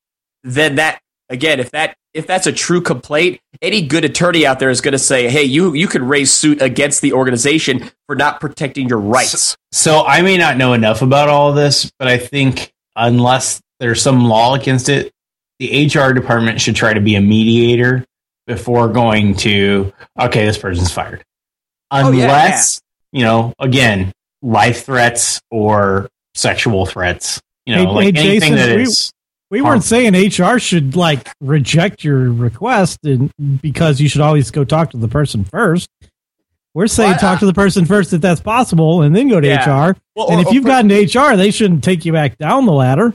then 0.44 0.76
that 0.76 1.00
again, 1.28 1.58
if 1.58 1.72
that 1.72 1.96
if 2.14 2.26
that's 2.26 2.46
a 2.46 2.52
true 2.52 2.80
complaint, 2.80 3.40
any 3.62 3.86
good 3.86 4.04
attorney 4.04 4.44
out 4.46 4.58
there 4.58 4.70
is 4.70 4.80
going 4.80 4.92
to 4.92 4.98
say, 4.98 5.28
"Hey, 5.28 5.44
you 5.44 5.74
you 5.74 5.86
can 5.88 6.06
raise 6.06 6.32
suit 6.32 6.60
against 6.62 7.02
the 7.02 7.12
organization 7.12 7.90
for 8.06 8.16
not 8.16 8.40
protecting 8.40 8.88
your 8.88 8.98
rights." 8.98 9.56
So, 9.72 10.04
I 10.04 10.22
may 10.22 10.36
not 10.36 10.56
know 10.56 10.72
enough 10.72 11.02
about 11.02 11.28
all 11.28 11.50
of 11.50 11.56
this, 11.56 11.90
but 11.98 12.08
I 12.08 12.18
think 12.18 12.72
unless 12.96 13.60
there's 13.78 14.02
some 14.02 14.24
law 14.24 14.54
against 14.54 14.88
it, 14.88 15.12
the 15.58 15.86
HR 15.86 16.12
department 16.12 16.60
should 16.60 16.74
try 16.76 16.92
to 16.94 17.00
be 17.00 17.14
a 17.14 17.20
mediator 17.20 18.04
before 18.46 18.88
going 18.88 19.34
to, 19.36 19.92
okay, 20.18 20.44
this 20.44 20.58
person's 20.58 20.90
fired. 20.90 21.22
Oh, 21.92 22.10
yeah, 22.10 22.24
Unless, 22.24 22.80
you 23.12 23.22
know, 23.22 23.52
again, 23.58 24.12
life 24.42 24.84
threats 24.86 25.40
or 25.50 26.08
sexual 26.34 26.86
threats, 26.86 27.40
you 27.66 27.74
know, 27.76 27.86
Hey- 27.86 27.90
like 28.06 28.16
hey, 28.16 28.28
anything 28.30 28.54
Jason, 28.54 28.56
that 28.56 28.76
we- 28.76 28.82
is. 28.82 29.12
We 29.50 29.62
weren't 29.62 29.82
saying 29.84 30.14
HR 30.14 30.58
should 30.58 30.94
like 30.96 31.28
reject 31.40 32.04
your 32.04 32.30
request 32.32 32.98
and 33.04 33.32
because 33.60 34.00
you 34.00 34.08
should 34.08 34.20
always 34.20 34.50
go 34.50 34.64
talk 34.64 34.90
to 34.92 34.96
the 34.96 35.08
person 35.08 35.44
first. 35.44 35.88
We're 36.72 36.86
saying 36.86 37.10
Well, 37.10 37.16
I- 37.16 37.20
talk 37.20 37.40
to 37.40 37.46
the 37.46 37.52
person 37.54 37.84
first 37.84 38.12
if 38.12 38.20
that's 38.20 38.40
possible 38.40 39.02
and 39.02 39.14
then 39.14 39.28
go 39.28 39.40
to 39.40 39.46
Yeah. 39.48 39.64
HR. 39.88 39.96
Well, 40.14 40.30
and 40.30 40.38
or- 40.38 40.48
if 40.48 40.54
you've 40.54 40.64
gotten 40.64 40.88
to 40.90 40.94
HR, 40.94 41.36
they 41.36 41.50
shouldn't 41.50 41.82
take 41.82 42.04
you 42.04 42.12
back 42.12 42.38
down 42.38 42.64
the 42.66 42.72
ladder. 42.72 43.12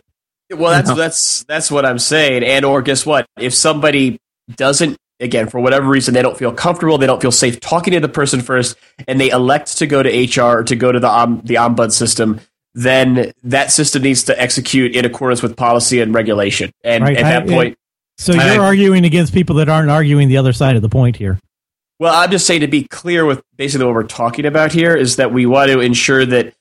Well, 0.54 0.72
that's 0.72 0.94
that's 0.94 1.44
that's 1.48 1.72
what 1.72 1.86
I'm 1.86 1.98
saying. 2.00 2.44
And 2.44 2.66
or 2.66 2.82
guess 2.82 3.06
what? 3.06 3.26
If 3.40 3.54
somebody 3.54 4.20
doesn't 4.58 4.98
again 5.22 5.48
for 5.48 5.60
whatever 5.62 5.88
reason 5.88 6.14
they 6.14 6.22
don't 6.22 6.38
feel 6.38 6.52
comfortable, 6.52 6.98
they 6.98 7.08
don't 7.08 7.22
feel 7.22 7.32
safe 7.32 7.60
talking 7.62 7.94
to 7.94 8.00
the 8.02 8.10
person 8.10 8.42
first, 8.42 8.76
and 9.08 9.20
they 9.20 9.30
elect 9.30 9.78
to 9.78 9.88
go 9.88 10.04
to 10.04 10.10
HR 10.10 10.60
or 10.60 10.64
to 10.66 10.76
go 10.76 10.92
to 10.92 11.00
the 11.00 11.10
um, 11.10 11.42
the 11.46 11.56
ombud 11.56 11.92
system, 11.94 12.42
then 12.76 13.32
that 13.44 13.72
system 13.72 14.04
needs 14.04 14.24
to 14.26 14.40
execute 14.40 14.96
in 14.96 15.06
accordance 15.06 15.42
with 15.42 15.56
policy 15.56 16.02
and 16.02 16.14
regulation. 16.14 16.72
And 16.84 17.04
Right, 17.06 17.18
at 17.18 17.24
I- 17.26 17.30
that 17.32 17.48
point, 17.48 17.78
So 18.18 18.34
I- 18.34 18.54
you're 18.54 18.64
arguing 18.64 19.06
against 19.06 19.34
people 19.34 19.56
that 19.58 19.70
aren't 19.70 19.90
arguing 19.90 20.28
the 20.28 20.38
other 20.38 20.54
side 20.54 20.76
of 20.76 20.82
the 20.82 20.90
point 20.90 21.16
here. 21.16 21.40
Well, 22.00 22.14
I'm 22.14 22.30
just 22.30 22.46
saying 22.46 22.62
to 22.62 22.68
be 22.68 22.84
clear 22.84 23.26
with 23.26 23.42
basically 23.58 23.86
what 23.86 23.96
we're 23.96 24.04
talking 24.04 24.46
about 24.46 24.74
here 24.74 24.94
is 24.94 25.16
that 25.16 25.34
we 25.34 25.46
want 25.46 25.72
to 25.72 25.80
ensure 25.80 26.26
that 26.26 26.54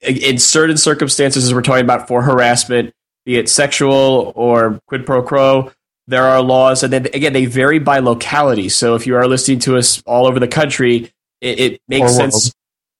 in 0.00 0.38
certain 0.38 0.78
circumstances, 0.78 1.44
as 1.44 1.54
we're 1.54 1.62
talking 1.62 1.84
about 1.84 2.08
for 2.08 2.22
harassment, 2.22 2.92
be 3.26 3.36
it 3.36 3.50
sexual 3.50 4.32
or 4.34 4.80
quid 4.86 5.04
pro 5.04 5.22
quo, 5.22 5.70
there 6.06 6.24
are 6.24 6.40
laws, 6.40 6.82
and 6.82 6.90
then 6.90 7.06
again 7.12 7.34
they 7.34 7.44
vary 7.44 7.78
by 7.78 7.98
locality. 7.98 8.70
So 8.70 8.94
if 8.94 9.06
you 9.06 9.14
are 9.16 9.26
listening 9.28 9.58
to 9.60 9.76
us 9.76 10.02
all 10.06 10.26
over 10.26 10.40
the 10.40 10.48
country, 10.48 11.10
it, 11.42 11.60
it 11.60 11.80
makes 11.88 12.12
Or 12.12 12.14
sense 12.14 12.52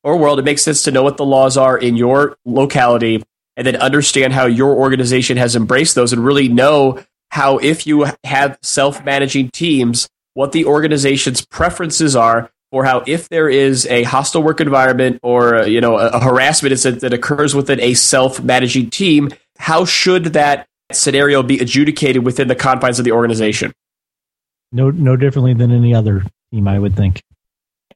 or 0.09 0.17
world, 0.17 0.39
it 0.39 0.45
makes 0.45 0.63
sense 0.63 0.83
to 0.85 0.91
know 0.91 1.03
what 1.03 1.19
the 1.19 1.25
laws 1.25 1.57
are 1.57 1.77
in 1.77 1.97
your 1.97 2.37
locality, 2.45 3.23
and 3.57 3.67
then 3.67 3.77
understand 3.77 4.33
how 4.33 4.47
your 4.47 4.75
organization 4.75 5.37
has 5.37 5.55
embraced 5.55 5.95
those, 5.95 6.13
and 6.13 6.25
really 6.25 6.49
know 6.49 6.99
how 7.31 7.59
if 7.59 7.87
you 7.87 8.07
have 8.25 8.59
self-managing 8.63 9.51
teams 9.51 10.09
what 10.35 10.53
the 10.53 10.65
organization's 10.65 11.45
preferences 11.45 12.17
are 12.17 12.51
for 12.71 12.85
how 12.85 13.03
if 13.07 13.29
there 13.29 13.49
is 13.49 13.87
a 13.87 14.03
hostile 14.05 14.43
work 14.43 14.61
environment 14.61 15.19
or 15.23 15.57
uh, 15.57 15.67
you 15.67 15.81
know 15.81 15.99
a, 15.99 16.09
a 16.09 16.21
harassment 16.21 16.73
incident 16.73 17.03
that 17.03 17.13
occurs 17.13 17.55
within 17.55 17.81
a 17.81 17.93
self-managing 17.93 18.89
team 18.89 19.29
how 19.59 19.85
should 19.85 20.25
that 20.27 20.67
scenario 20.91 21.43
be 21.43 21.59
adjudicated 21.59 22.25
within 22.25 22.49
the 22.49 22.55
confines 22.55 22.99
of 22.99 23.05
the 23.05 23.13
organization 23.13 23.73
No, 24.73 24.91
no 24.91 25.17
differently 25.17 25.55
than 25.55 25.71
any 25.71 25.95
other 25.95 26.25
team, 26.51 26.69
I 26.69 26.79
would 26.79 26.97
think. 26.97 27.23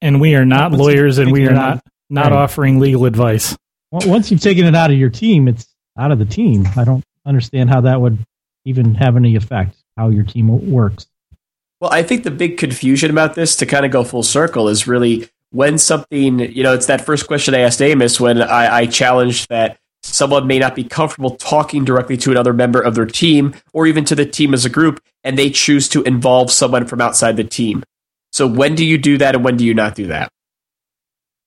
And 0.00 0.20
we 0.20 0.34
are 0.34 0.44
not 0.44 0.72
lawyers 0.72 1.18
and 1.18 1.30
we 1.30 1.46
are 1.46 1.52
not 1.52 1.84
not 2.12 2.26
Right. 2.26 2.32
offering 2.32 2.78
legal 2.78 3.04
advice. 3.06 3.56
Once- 3.90 4.06
Once 4.06 4.30
you've 4.30 4.40
taken 4.40 4.64
it 4.66 4.74
out 4.74 4.90
of 4.90 4.96
your 4.98 5.10
team, 5.10 5.48
it's 5.48 5.66
out 5.98 6.12
of 6.12 6.18
the 6.18 6.24
team. 6.24 6.66
I 6.76 6.84
don't 6.84 7.02
understand 7.26 7.70
how 7.70 7.80
that 7.82 8.00
would 8.00 8.18
even 8.64 8.94
have 8.94 9.16
any 9.16 9.34
effect. 9.36 9.76
How 9.96 10.08
your 10.08 10.24
team 10.24 10.48
works. 10.70 11.06
Well, 11.80 11.90
I 11.92 12.02
think 12.02 12.22
the 12.22 12.30
big 12.30 12.56
confusion 12.58 13.10
about 13.10 13.34
this, 13.34 13.56
to 13.56 13.66
kind 13.66 13.84
of 13.84 13.90
go 13.90 14.04
full 14.04 14.22
circle, 14.22 14.68
is 14.68 14.86
really 14.86 15.28
when 15.50 15.76
something, 15.78 16.38
you 16.38 16.62
know, 16.62 16.72
it's 16.74 16.86
that 16.86 17.04
first 17.04 17.26
question 17.26 17.54
I 17.54 17.58
asked 17.60 17.82
Amos 17.82 18.18
when 18.20 18.40
I, 18.40 18.74
I 18.78 18.86
challenged 18.86 19.48
that 19.50 19.78
someone 20.02 20.46
may 20.46 20.58
not 20.58 20.74
be 20.74 20.84
comfortable 20.84 21.30
talking 21.36 21.84
directly 21.84 22.16
to 22.18 22.30
another 22.30 22.52
member 22.52 22.80
of 22.80 22.94
their 22.94 23.04
team 23.06 23.52
or 23.72 23.86
even 23.86 24.04
to 24.06 24.14
the 24.14 24.24
team 24.26 24.54
as 24.54 24.64
a 24.64 24.70
group, 24.70 25.00
and 25.24 25.36
they 25.38 25.50
choose 25.50 25.88
to 25.90 26.02
involve 26.04 26.50
someone 26.50 26.86
from 26.86 27.00
outside 27.00 27.36
the 27.36 27.44
team. 27.44 27.82
So 28.32 28.46
when 28.46 28.74
do 28.74 28.84
you 28.84 28.96
do 28.96 29.18
that 29.18 29.34
and 29.34 29.44
when 29.44 29.56
do 29.56 29.64
you 29.64 29.74
not 29.74 29.94
do 29.94 30.06
that? 30.06 30.30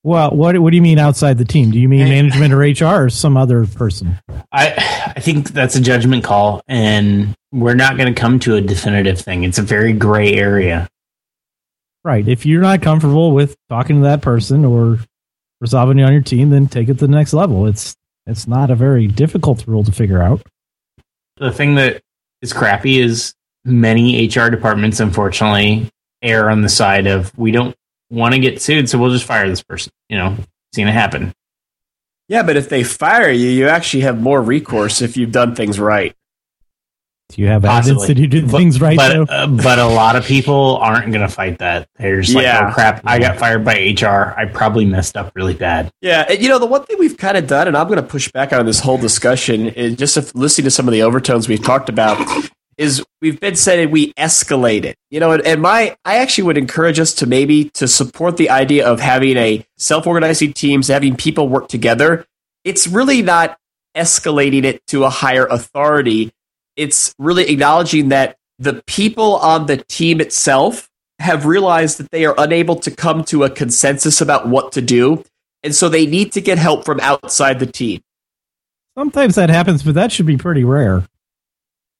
Well, 0.05 0.29
what 0.29 0.55
what 0.59 0.69
do 0.69 0.75
you 0.75 0.83
mean 0.83 0.99
outside 0.99 1.39
the 1.39 1.45
team? 1.45 1.71
Do 1.71 1.79
you 1.79 1.89
mean 1.89 2.07
management 2.07 2.53
or 2.53 2.59
HR 2.59 3.05
or 3.05 3.09
some 3.09 3.35
other 3.35 3.65
person? 3.65 4.19
I 4.51 5.13
I 5.15 5.19
think 5.19 5.49
that's 5.49 5.75
a 5.75 5.81
judgment 5.81 6.23
call, 6.23 6.61
and 6.67 7.33
we're 7.51 7.73
not 7.73 7.97
going 7.97 8.13
to 8.13 8.21
come 8.21 8.37
to 8.41 8.53
a 8.53 8.61
definitive 8.61 9.19
thing. 9.19 9.43
It's 9.43 9.57
a 9.57 9.63
very 9.63 9.93
gray 9.93 10.35
area. 10.35 10.87
Right. 12.03 12.27
If 12.27 12.45
you're 12.45 12.61
not 12.61 12.83
comfortable 12.83 13.31
with 13.31 13.55
talking 13.67 13.95
to 13.95 14.01
that 14.03 14.21
person 14.21 14.63
or 14.63 14.99
resolving 15.59 15.97
it 15.97 16.03
on 16.03 16.13
your 16.13 16.21
team, 16.21 16.51
then 16.51 16.67
take 16.67 16.87
it 16.87 16.99
to 16.99 17.07
the 17.07 17.11
next 17.11 17.33
level. 17.33 17.65
It's 17.65 17.95
it's 18.27 18.47
not 18.47 18.69
a 18.69 18.75
very 18.75 19.07
difficult 19.07 19.65
rule 19.65 19.83
to 19.83 19.91
figure 19.91 20.21
out. 20.21 20.43
The 21.37 21.51
thing 21.51 21.73
that 21.75 22.03
is 22.43 22.53
crappy 22.53 22.99
is 22.99 23.33
many 23.63 24.27
HR 24.27 24.49
departments, 24.49 24.99
unfortunately, 24.99 25.89
err 26.21 26.51
on 26.51 26.61
the 26.61 26.69
side 26.69 27.07
of 27.07 27.35
we 27.35 27.49
don't 27.49 27.75
want 28.09 28.33
to 28.33 28.39
get 28.39 28.61
sued, 28.61 28.89
so 28.89 28.97
we'll 28.97 29.11
just 29.11 29.25
fire 29.25 29.47
this 29.49 29.63
person. 29.63 29.91
You 30.09 30.17
know, 30.17 30.35
it's 30.37 30.77
going 30.77 30.87
to 30.87 30.91
happen. 30.93 31.33
Yeah, 32.27 32.43
but 32.43 32.55
if 32.57 32.69
they 32.69 32.83
fire 32.83 33.29
you, 33.29 33.49
you 33.49 33.67
actually 33.67 34.01
have 34.01 34.19
more 34.21 34.41
recourse 34.41 35.01
if 35.01 35.15
you've 35.17 35.31
done 35.31 35.55
things 35.55 35.79
right. 35.79 36.15
Do 37.29 37.41
you 37.41 37.47
have 37.47 37.65
evidence 37.65 38.05
that 38.05 38.17
you 38.17 38.27
did 38.27 38.51
But- 38.51 38.57
things 38.57 38.79
right? 38.79 38.95
but 38.97 39.11
though? 39.13 39.23
uh, 39.33 39.47
but 39.47 39.79
a 39.79 39.85
lot 39.87 40.15
of 40.15 40.25
people 40.25 40.77
aren't 40.77 41.07
going 41.11 41.21
to 41.21 41.27
fight 41.27 41.57
that. 41.57 41.87
They're 41.97 42.21
just 42.21 42.35
like, 42.35 42.43
Yeah. 42.43 42.67
oh 42.69 42.73
crap, 42.73 43.01
I 43.03 43.17
got 43.17 43.37
fired 43.39 43.65
by 43.65 43.73
HR. 43.99 44.35
I 44.37 44.45
probably 44.45 44.85
messed 44.85 45.17
up 45.17 45.31
really 45.35 45.55
bad. 45.55 45.91
Yeah, 46.01 46.25
and 46.29 46.39
you 46.39 46.49
know 46.49 46.59
the 46.59 46.67
one 46.67 46.83
thing 46.83 46.97
we've 46.99 47.17
kind 47.17 47.35
of 47.35 47.47
done, 47.47 47.67
and 47.67 47.75
I'm 47.75 47.87
going 47.87 47.97
to 47.97 48.03
push 48.03 48.31
back 48.31 48.53
on 48.53 48.67
this 48.67 48.79
whole 48.79 48.99
discussion, 48.99 49.67
is 49.69 49.95
just 49.95 50.17
if 50.17 50.35
listening 50.35 50.65
to 50.65 50.71
some 50.71 50.87
of 50.87 50.91
the 50.91 51.01
overtones 51.01 51.47
we've 51.49 51.63
talked 51.63 51.89
about, 51.89 52.17
is 52.77 53.03
we've 53.21 53.39
been 53.39 53.55
saying 53.55 53.91
we 53.91 54.13
escalate 54.13 54.83
it. 54.83 54.97
You 55.09 55.19
know, 55.19 55.31
and, 55.31 55.45
and 55.45 55.61
my 55.61 55.95
I 56.05 56.17
actually 56.17 56.45
would 56.45 56.57
encourage 56.57 56.99
us 56.99 57.13
to 57.15 57.25
maybe 57.25 57.69
to 57.75 57.87
support 57.87 58.37
the 58.37 58.49
idea 58.49 58.85
of 58.87 58.99
having 58.99 59.37
a 59.37 59.65
self-organizing 59.77 60.53
teams, 60.53 60.87
having 60.87 61.15
people 61.15 61.47
work 61.47 61.67
together. 61.67 62.25
It's 62.63 62.87
really 62.87 63.21
not 63.21 63.57
escalating 63.95 64.63
it 64.63 64.85
to 64.87 65.03
a 65.03 65.09
higher 65.09 65.45
authority. 65.45 66.33
It's 66.75 67.13
really 67.17 67.49
acknowledging 67.49 68.09
that 68.09 68.37
the 68.59 68.83
people 68.87 69.37
on 69.37 69.65
the 69.65 69.77
team 69.77 70.19
itself 70.19 70.89
have 71.19 71.45
realized 71.45 71.97
that 71.99 72.11
they 72.11 72.25
are 72.25 72.35
unable 72.37 72.75
to 72.77 72.91
come 72.91 73.23
to 73.25 73.43
a 73.43 73.49
consensus 73.49 74.19
about 74.19 74.47
what 74.47 74.73
to 74.73 74.81
do. 74.81 75.23
And 75.63 75.73
so 75.73 75.89
they 75.89 76.05
need 76.05 76.33
to 76.33 76.41
get 76.41 76.57
help 76.57 76.85
from 76.85 76.99
outside 76.99 77.59
the 77.59 77.65
team. 77.65 78.01
Sometimes 78.97 79.35
that 79.35 79.49
happens, 79.49 79.83
but 79.83 79.95
that 79.95 80.11
should 80.11 80.25
be 80.25 80.37
pretty 80.37 80.63
rare. 80.63 81.03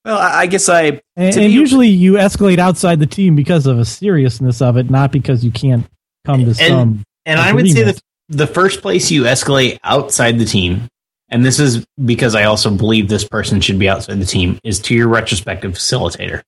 Well, 0.06 0.18
I 0.18 0.42
I 0.42 0.46
guess 0.46 0.70
I. 0.70 0.84
And, 0.84 1.02
and 1.16 1.36
me- 1.38 1.48
usually 1.48 1.88
you 1.90 2.14
escalate 2.14 2.60
outside 2.60 3.00
the 3.00 3.06
team 3.08 3.36
because 3.36 3.66
of 3.66 3.80
a 3.80 3.86
seriousness 3.86 4.62
of 4.62 4.78
it, 4.78 4.90
not 4.90 5.12
because 5.12 5.44
you 5.44 5.52
can't 5.52 5.86
come 6.26 6.42
to 6.42 6.46
And- 6.48 6.56
some. 6.58 7.04
And 7.26 7.40
I 7.40 7.52
would 7.54 7.66
say 7.66 7.72
agreement. 7.82 8.02
that 8.30 8.38
the 8.38 8.48
first 8.48 8.82
place 8.84 9.10
you 9.10 9.24
escalate 9.24 9.80
outside 9.84 10.38
the 10.38 10.46
team, 10.46 10.88
and 11.30 11.44
this 11.44 11.60
is 11.60 11.84
because 12.06 12.36
I 12.36 12.44
also 12.44 12.70
believe 12.70 13.10
this 13.10 13.28
person 13.28 13.60
should 13.62 13.80
be 13.80 13.90
outside 13.90 14.20
the 14.20 14.26
team, 14.28 14.60
is 14.64 14.80
to 14.82 14.94
your 14.96 15.08
retrospective 15.08 15.74
facilitator. 15.74 16.44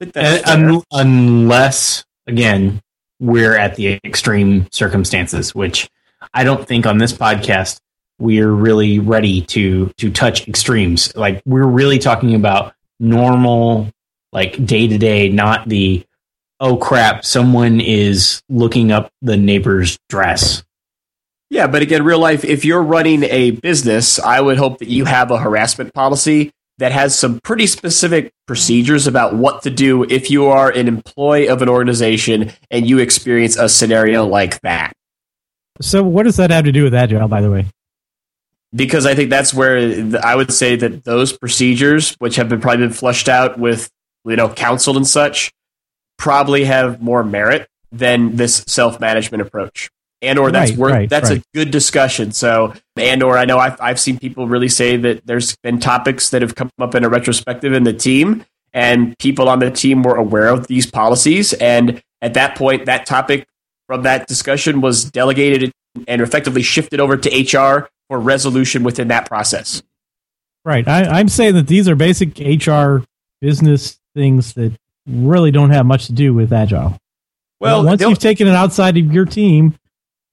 think 0.00 0.14
that's 0.14 0.48
Uh, 0.48 0.52
un- 0.54 0.82
unless, 0.92 2.04
again, 2.26 2.80
we're 3.20 3.56
at 3.56 3.74
the 3.76 3.98
extreme 4.04 4.66
circumstances, 4.72 5.54
which 5.54 5.88
I 6.34 6.42
don't 6.44 6.66
think 6.66 6.86
on 6.86 6.96
this 6.98 7.12
podcast 7.12 7.78
we're 8.18 8.50
really 8.50 8.98
ready 8.98 9.42
to 9.42 9.92
to 9.98 10.10
touch 10.10 10.48
extremes. 10.48 11.14
Like 11.16 11.42
we're 11.44 11.66
really 11.66 11.98
talking 11.98 12.34
about 12.34 12.74
normal, 12.98 13.90
like 14.32 14.64
day 14.64 14.86
to 14.86 14.98
day, 14.98 15.28
not 15.28 15.68
the 15.68 16.04
oh 16.60 16.76
crap, 16.76 17.24
someone 17.24 17.80
is 17.80 18.42
looking 18.48 18.92
up 18.92 19.10
the 19.22 19.36
neighbor's 19.36 19.98
dress. 20.08 20.62
Yeah, 21.48 21.68
but 21.68 21.82
again, 21.82 22.04
real 22.04 22.18
life, 22.18 22.44
if 22.44 22.64
you're 22.64 22.82
running 22.82 23.22
a 23.24 23.52
business, 23.52 24.18
I 24.18 24.40
would 24.40 24.58
hope 24.58 24.78
that 24.78 24.88
you 24.88 25.04
have 25.04 25.30
a 25.30 25.38
harassment 25.38 25.94
policy 25.94 26.52
that 26.78 26.92
has 26.92 27.16
some 27.16 27.40
pretty 27.40 27.66
specific 27.66 28.32
procedures 28.46 29.06
about 29.06 29.34
what 29.34 29.62
to 29.62 29.70
do 29.70 30.04
if 30.04 30.30
you 30.30 30.46
are 30.46 30.70
an 30.70 30.88
employee 30.88 31.48
of 31.48 31.62
an 31.62 31.68
organization 31.68 32.52
and 32.70 32.88
you 32.88 32.98
experience 32.98 33.56
a 33.56 33.68
scenario 33.68 34.26
like 34.26 34.60
that. 34.62 34.92
So, 35.80 36.02
what 36.02 36.24
does 36.24 36.36
that 36.36 36.50
have 36.50 36.64
to 36.64 36.72
do 36.72 36.84
with 36.84 36.94
Agile, 36.94 37.28
by 37.28 37.40
the 37.40 37.50
way? 37.50 37.66
Because 38.76 39.06
I 39.06 39.14
think 39.14 39.30
that's 39.30 39.54
where 39.54 39.78
I 40.22 40.36
would 40.36 40.52
say 40.52 40.76
that 40.76 41.04
those 41.04 41.32
procedures, 41.32 42.14
which 42.18 42.36
have 42.36 42.48
been 42.48 42.60
probably 42.60 42.86
been 42.86 42.92
flushed 42.92 43.28
out 43.28 43.58
with, 43.58 43.90
you 44.24 44.36
know, 44.36 44.50
counsel 44.50 44.96
and 44.96 45.06
such, 45.06 45.50
probably 46.18 46.64
have 46.64 47.00
more 47.00 47.24
merit 47.24 47.68
than 47.90 48.36
this 48.36 48.64
self-management 48.66 49.40
approach. 49.40 49.88
And 50.22 50.38
or 50.38 50.50
that's 50.50 50.72
Right, 50.72 50.78
worth 50.78 50.92
right, 50.92 51.10
that's 51.10 51.30
right. 51.30 51.40
a 51.40 51.44
good 51.54 51.70
discussion. 51.70 52.32
So 52.32 52.74
and 52.96 53.22
or 53.22 53.36
I 53.38 53.44
know 53.44 53.58
I've 53.58 53.80
I've 53.80 54.00
seen 54.00 54.18
people 54.18 54.48
really 54.48 54.68
say 54.68 54.96
that 54.96 55.26
there's 55.26 55.56
been 55.62 55.78
topics 55.78 56.30
that 56.30 56.42
have 56.42 56.54
come 56.54 56.70
up 56.80 56.94
in 56.94 57.04
a 57.04 57.08
retrospective 57.08 57.72
in 57.72 57.84
the 57.84 57.92
team 57.92 58.44
and 58.72 59.16
people 59.18 59.48
on 59.48 59.58
the 59.58 59.70
team 59.70 60.02
were 60.02 60.16
aware 60.16 60.48
of 60.48 60.66
these 60.68 60.86
policies 60.90 61.52
and 61.54 62.02
at 62.22 62.34
that 62.34 62.56
point 62.56 62.86
that 62.86 63.04
topic 63.06 63.46
from 63.86 64.02
that 64.02 64.26
discussion 64.26 64.80
was 64.80 65.04
delegated 65.04 65.70
and 66.08 66.22
effectively 66.22 66.62
shifted 66.62 66.98
over 66.98 67.16
to 67.18 67.28
HR 67.58 67.88
for 68.08 68.18
resolution 68.18 68.82
within 68.82 69.08
that 69.08 69.26
process. 69.26 69.82
Right. 70.64 70.86
I, 70.86 71.04
I'm 71.04 71.28
saying 71.28 71.54
that 71.54 71.66
these 71.68 71.88
are 71.88 71.94
basic 71.94 72.38
HR 72.38 73.04
business 73.40 73.98
things 74.14 74.54
that 74.54 74.72
really 75.06 75.50
don't 75.50 75.70
have 75.70 75.86
much 75.86 76.06
to 76.06 76.12
do 76.12 76.34
with 76.34 76.52
Agile. 76.52 76.96
Well, 77.60 77.84
once 77.84 78.02
you've 78.02 78.18
taken 78.18 78.48
it 78.48 78.54
outside 78.54 78.96
of 78.96 79.12
your 79.12 79.24
team, 79.24 79.74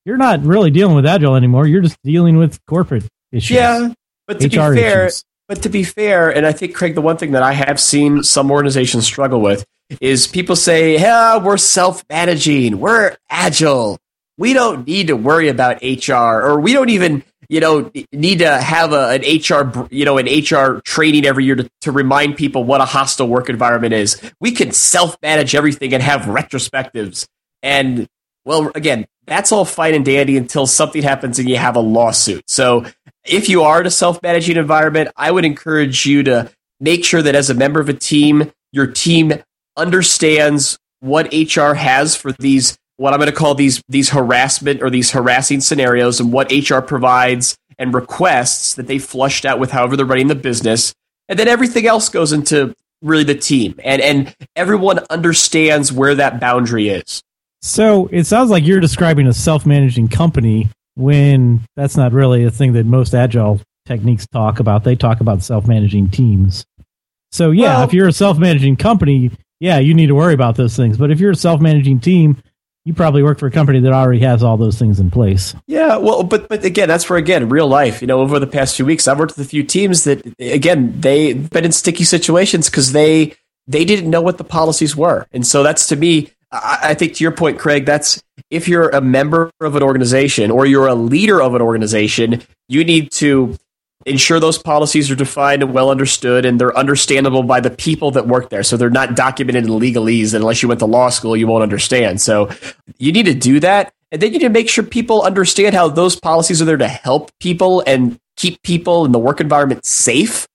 you're 0.06 0.18
not 0.18 0.44
really 0.44 0.72
dealing 0.72 0.96
with 0.96 1.06
Agile 1.06 1.36
anymore. 1.36 1.68
You're 1.68 1.82
just 1.82 2.02
dealing 2.04 2.38
with 2.38 2.60
corporate 2.66 3.06
issues. 3.32 3.56
Yeah, 3.56 3.94
but 4.28 4.40
to 4.40 4.48
HR 4.48 4.74
be 4.74 4.82
fair, 4.82 5.06
issues. 5.06 5.24
but 5.48 5.62
to 5.64 5.70
be 5.70 5.84
fair, 5.84 6.30
and 6.30 6.46
I 6.46 6.52
think 6.52 6.76
Craig, 6.76 6.96
the 6.96 7.02
one 7.02 7.18
thing 7.18 7.32
that 7.32 7.44
I 7.44 7.54
have 7.54 7.80
seen 7.80 8.24
some 8.24 8.52
organizations 8.52 9.06
struggle 9.06 9.40
with 9.40 9.66
is 10.02 10.28
people 10.28 10.56
say, 10.56 10.96
"Yeah, 11.00 11.38
we're 11.38 11.58
self-managing, 11.58 12.80
we're 12.80 13.16
agile, 13.30 13.98
we 14.38 14.54
don't 14.54 14.86
need 14.86 15.08
to 15.08 15.16
worry 15.16 15.48
about 15.48 15.82
HR, 15.82 16.42
or 16.42 16.60
we 16.60 16.74
don't 16.74 16.90
even." 16.90 17.24
You 17.54 17.60
know, 17.60 17.92
need 18.12 18.40
to 18.40 18.60
have 18.60 18.94
a, 18.94 19.10
an 19.10 19.22
HR, 19.22 19.88
you 19.92 20.06
know, 20.06 20.18
an 20.18 20.26
HR 20.26 20.82
training 20.82 21.24
every 21.24 21.46
year 21.46 21.54
to, 21.54 21.70
to 21.82 21.92
remind 21.92 22.36
people 22.36 22.64
what 22.64 22.82
a 22.82 22.86
hostile 22.86 23.28
work 23.28 23.48
environment 23.48 23.94
is. 23.94 24.20
We 24.40 24.54
can 24.54 24.72
self-manage 24.72 25.54
everything 25.54 25.94
and 25.94 26.02
have 26.02 26.22
retrospectives. 26.22 27.28
And 27.62 28.08
well, 28.44 28.72
again, 28.74 29.06
that's 29.28 29.52
all 29.52 29.66
fine 29.66 29.94
and 29.94 30.04
dandy 30.04 30.36
until 30.36 30.66
something 30.66 31.04
happens 31.04 31.38
and 31.38 31.48
you 31.48 31.58
have 31.58 31.76
a 31.76 31.80
lawsuit. 31.80 32.50
So 32.50 32.86
if 33.24 33.50
you 33.50 33.62
are 33.62 33.82
in 33.82 33.86
a 33.86 33.92
self-managing 33.92 34.58
environment, 34.58 35.10
I 35.16 35.30
would 35.30 35.46
encourage 35.46 36.08
you 36.08 36.24
to 36.24 36.52
make 36.80 37.06
sure 37.06 37.22
that 37.22 37.36
as 37.36 37.52
a 37.52 37.54
member 37.54 37.80
of 37.80 37.88
a 37.88 37.94
team, 37.94 38.52
your 38.72 38.88
team 38.88 39.32
understands 39.78 40.80
what 41.02 41.32
HR 41.32 41.74
has 41.74 42.16
for 42.16 42.32
these 42.32 42.80
what 42.98 43.14
I'm 43.14 43.20
going 43.20 43.30
to 43.32 43.36
call 43.36 43.56
these 43.56 43.82
these 43.90 44.10
harassment 44.10 44.82
or 44.82 44.90
these 44.90 45.12
harassing 45.12 45.62
scenarios 45.62 46.20
and 46.20 46.32
what 46.32 46.52
HR 46.52 46.80
provides 46.80 47.58
and 47.80 47.94
requests 47.94 48.76
that 48.76 48.88
they 48.88 49.00
flushed 49.00 49.46
out 49.46 49.60
with 49.60 49.72
however 49.72 49.98
they're 49.98 50.06
running 50.06 50.28
the 50.28 50.36
business. 50.36 50.94
And 51.28 51.40
then 51.40 51.48
everything 51.48 51.88
else 51.88 52.10
goes 52.10 52.32
into 52.34 52.74
really 53.02 53.24
the 53.24 53.36
team 53.36 53.80
and 53.84 54.02
and 54.02 54.36
everyone 54.56 55.00
understands 55.10 55.92
where 55.92 56.16
that 56.16 56.40
boundary 56.40 56.90
is. 56.90 57.22
So 57.62 58.08
it 58.12 58.26
sounds 58.26 58.50
like 58.50 58.66
you're 58.66 58.80
describing 58.80 59.26
a 59.28 59.34
self-managing 59.34 60.10
company 60.10 60.70
when 60.96 61.62
that's 61.76 61.98
not 61.98 62.12
really 62.12 62.44
a 62.44 62.52
thing 62.52 62.74
that 62.74 62.86
most 62.86 63.14
agile 63.16 63.62
techniques 63.86 64.28
talk 64.28 64.60
about. 64.60 64.84
They 64.84 64.96
talk 64.96 65.22
about 65.22 65.44
self-managing 65.44 66.10
teams. 66.12 66.66
So 67.32 67.52
yeah, 67.52 67.76
Well- 67.78 67.84
if 67.86 67.94
you're 67.94 68.08
a 68.08 68.14
self-managing 68.14 68.76
company, 68.76 69.32
yeah, 69.60 69.80
you 69.80 69.94
need 69.94 70.08
to 70.08 70.16
worry 70.16 70.34
about 70.34 70.56
those 70.56 70.76
things. 70.76 70.98
But 70.98 71.10
if 71.10 71.20
you're 71.20 71.32
a 71.32 71.36
self-managing 71.36 72.02
team, 72.02 72.38
you 72.86 72.94
probably 72.94 73.24
work 73.24 73.40
for 73.40 73.48
a 73.48 73.52
company 73.52 73.80
that 73.80 73.94
already 73.94 74.20
has 74.20 74.44
all 74.44 74.58
those 74.58 74.78
things 74.78 75.00
in 75.00 75.10
place. 75.10 75.56
Yeah, 75.68 75.98
well, 75.98 76.24
but 76.24 76.50
but 76.50 76.66
again, 76.66 76.88
that's 76.88 77.10
where 77.10 77.18
again, 77.18 77.50
real 77.50 77.68
life. 77.68 78.02
You 78.02 78.08
know, 78.08 78.20
over 78.20 78.40
the 78.40 78.48
past 78.48 78.76
few 78.76 78.86
weeks, 78.86 79.08
I've 79.08 79.20
worked 79.20 79.38
with 79.38 79.46
a 79.46 79.50
few 79.50 79.64
teams 79.64 80.04
that 80.04 80.22
again 80.40 81.00
they've 81.00 81.50
been 81.50 81.66
in 81.66 81.72
sticky 81.72 82.04
situations 82.04 82.70
because 82.70 82.92
they 82.92 83.36
they 83.68 83.86
didn't 83.86 84.10
know 84.10 84.22
what 84.22 84.38
the 84.38 84.44
policies 84.44 84.96
were, 84.96 85.28
and 85.32 85.46
so 85.48 85.64
that's 85.64 85.88
to 85.88 85.96
me. 85.96 86.32
I, 86.52 86.80
I 86.82 86.94
think 86.94 87.16
to 87.16 87.24
your 87.24 87.32
point, 87.32 87.58
Craig. 87.58 87.86
That's 87.86 88.22
if 88.52 88.68
you're 88.68 88.90
a 88.90 89.02
member 89.02 89.50
of 89.62 89.76
an 89.76 89.84
organization 89.84 90.52
or 90.52 90.66
you're 90.66 90.88
a 90.88 90.96
leader 90.96 91.42
of 91.42 91.56
an 91.56 91.62
organization, 91.62 92.44
you 92.68 92.84
need 92.84 93.12
to 93.14 93.58
ensure 94.06 94.40
those 94.40 94.58
policies 94.58 95.10
are 95.10 95.16
defined 95.16 95.64
and 95.64 95.74
well 95.74 95.90
understood 95.90 96.46
and 96.46 96.60
they're 96.60 96.78
understandable 96.78 97.44
by 97.44 97.60
the 97.60 97.70
people 97.70 98.12
that 98.12 98.28
work 98.28 98.50
there. 98.50 98.64
So 98.64 98.78
they're 98.78 98.90
not 98.90 99.16
documented 99.16 99.66
in 99.66 99.70
legalese 99.70 100.34
unless 100.34 100.62
you 100.62 100.68
went 100.68 100.80
to 100.80 100.86
law 100.86 101.10
school 101.10 101.36
you 101.36 101.48
won't 101.48 101.64
understand. 101.64 102.22
So 102.22 102.50
you 102.98 103.12
need 103.12 103.26
to 103.26 103.34
do 103.34 103.60
that. 103.62 103.94
And 104.12 104.22
then 104.22 104.32
you 104.32 104.40
need 104.40 104.46
to 104.46 104.50
make 104.50 104.70
sure 104.70 104.84
people 104.84 105.24
understand 105.24 105.74
how 105.74 105.88
those 105.88 106.16
policies 106.16 106.62
are 106.62 106.66
there 106.66 106.78
to 106.78 106.88
help 106.88 107.32
people 107.40 107.84
and 107.88 108.20
keep 108.38 108.62
people 108.62 109.06
in 109.06 109.12
the 109.12 109.20
work 109.20 109.42
environment 109.42 109.86
safe. 109.86 110.48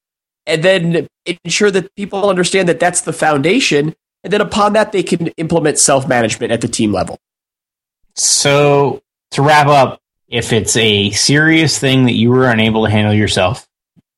And 0.47 0.63
then 0.63 1.09
ensure 1.45 1.71
that 1.71 1.95
people 1.95 2.29
understand 2.29 2.69
that 2.69 2.81
that's 2.81 3.03
the 3.03 3.13
foundation. 3.13 3.95
And 4.25 4.33
then 4.33 4.41
upon 4.41 4.75
that 4.75 4.93
they 4.93 5.03
can 5.03 5.29
implement 5.37 5.79
self-management 5.79 6.53
at 6.53 6.61
the 6.61 6.69
team 6.69 6.93
level. 6.93 7.19
So 8.15 9.03
to 9.33 9.43
wrap 9.43 9.67
up, 9.67 10.01
if 10.29 10.53
it's 10.53 10.77
a 10.77 11.11
serious 11.11 11.79
thing 11.79 12.05
that 12.05 12.13
you 12.13 12.31
were 12.31 12.49
unable 12.49 12.85
to 12.85 12.91
handle 12.91 13.15
yourself, 13.15 13.67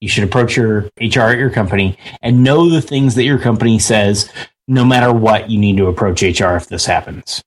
you 0.00 0.08
should 0.08 0.24
approach 0.24 0.56
your 0.56 0.90
HR 1.00 1.30
at 1.30 1.38
your 1.38 1.50
company 1.50 1.98
and 2.22 2.42
know 2.42 2.68
the 2.68 2.82
things 2.82 3.14
that 3.14 3.24
your 3.24 3.38
company 3.38 3.78
says. 3.78 4.30
No 4.66 4.84
matter 4.84 5.12
what, 5.12 5.50
you 5.50 5.58
need 5.58 5.76
to 5.76 5.86
approach 5.86 6.22
HR 6.22 6.56
if 6.56 6.68
this 6.68 6.86
happens. 6.86 7.42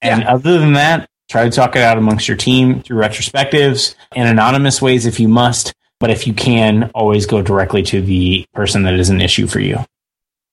And 0.00 0.24
other 0.24 0.58
than 0.58 0.74
that, 0.74 1.08
try 1.28 1.44
to 1.44 1.50
talk 1.50 1.76
it 1.76 1.82
out 1.82 1.98
amongst 1.98 2.28
your 2.28 2.36
team 2.36 2.82
through 2.82 3.00
retrospectives 3.00 3.94
and 4.14 4.28
anonymous 4.28 4.82
ways 4.82 5.06
if 5.06 5.20
you 5.20 5.28
must. 5.28 5.72
But 6.00 6.10
if 6.10 6.26
you 6.26 6.34
can, 6.34 6.90
always 6.94 7.26
go 7.26 7.42
directly 7.42 7.82
to 7.84 8.00
the 8.00 8.46
person 8.52 8.82
that 8.82 8.94
is 8.94 9.10
an 9.10 9.20
issue 9.20 9.46
for 9.46 9.60
you 9.60 9.78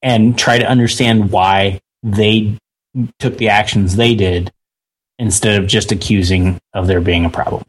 and 0.02 0.38
try 0.38 0.58
to 0.58 0.70
understand 0.70 1.32
why 1.32 1.82
they 2.04 2.58
took 3.20 3.38
the 3.38 3.50
actions 3.50 3.96
they 3.96 4.16
did 4.16 4.52
instead 5.22 5.62
of 5.62 5.68
just 5.70 5.92
accusing 5.92 6.60
of 6.74 6.88
there 6.88 7.00
being 7.00 7.24
a 7.26 7.30
problem. 7.30 7.64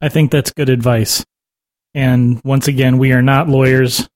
I 0.00 0.10
think 0.10 0.30
that's 0.30 0.52
good 0.52 0.68
advice. 0.68 1.24
And 1.94 2.40
once 2.44 2.68
again, 2.68 2.98
we 2.98 3.12
are 3.12 3.22
not 3.22 3.48
lawyers. 3.48 4.06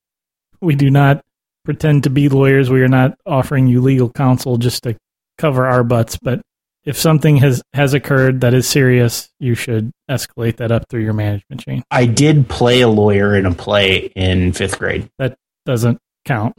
We 0.61 0.75
do 0.77 0.91
not 0.91 1.23
pretend 1.65 2.05
to 2.05 2.11
be 2.11 2.29
lawyers. 2.29 2.69
We 2.69 2.83
are 2.83 2.89
not 2.89 3.19
offering 3.27 3.67
you 3.67 3.81
legal 3.81 4.11
counsel 4.11 4.59
just 4.59 4.83
to 4.83 4.95
cover 5.39 5.67
our 5.67 5.83
butts. 5.83 6.19
But 6.19 6.43
if 6.85 6.99
something 6.99 7.39
has, 7.39 7.63
has 7.73 7.95
occurred 7.95 8.43
that 8.43 8.53
is 8.53 8.69
serious, 8.69 9.31
you 9.41 9.55
should 9.55 9.91
escalate 10.11 10.59
that 10.59 10.71
up 10.71 10.85
through 10.91 11.03
your 11.03 11.15
management 11.15 11.63
chain. 11.63 11.83
I 11.91 12.05
did 12.05 12.47
play 12.49 12.83
a 12.83 12.89
lawyer 12.89 13.35
in 13.35 13.47
a 13.47 13.55
play 13.55 14.13
in 14.15 14.53
fifth 14.53 14.79
grade. 14.79 15.09
That 15.19 15.35
doesn't 15.65 15.99
count, 16.27 16.57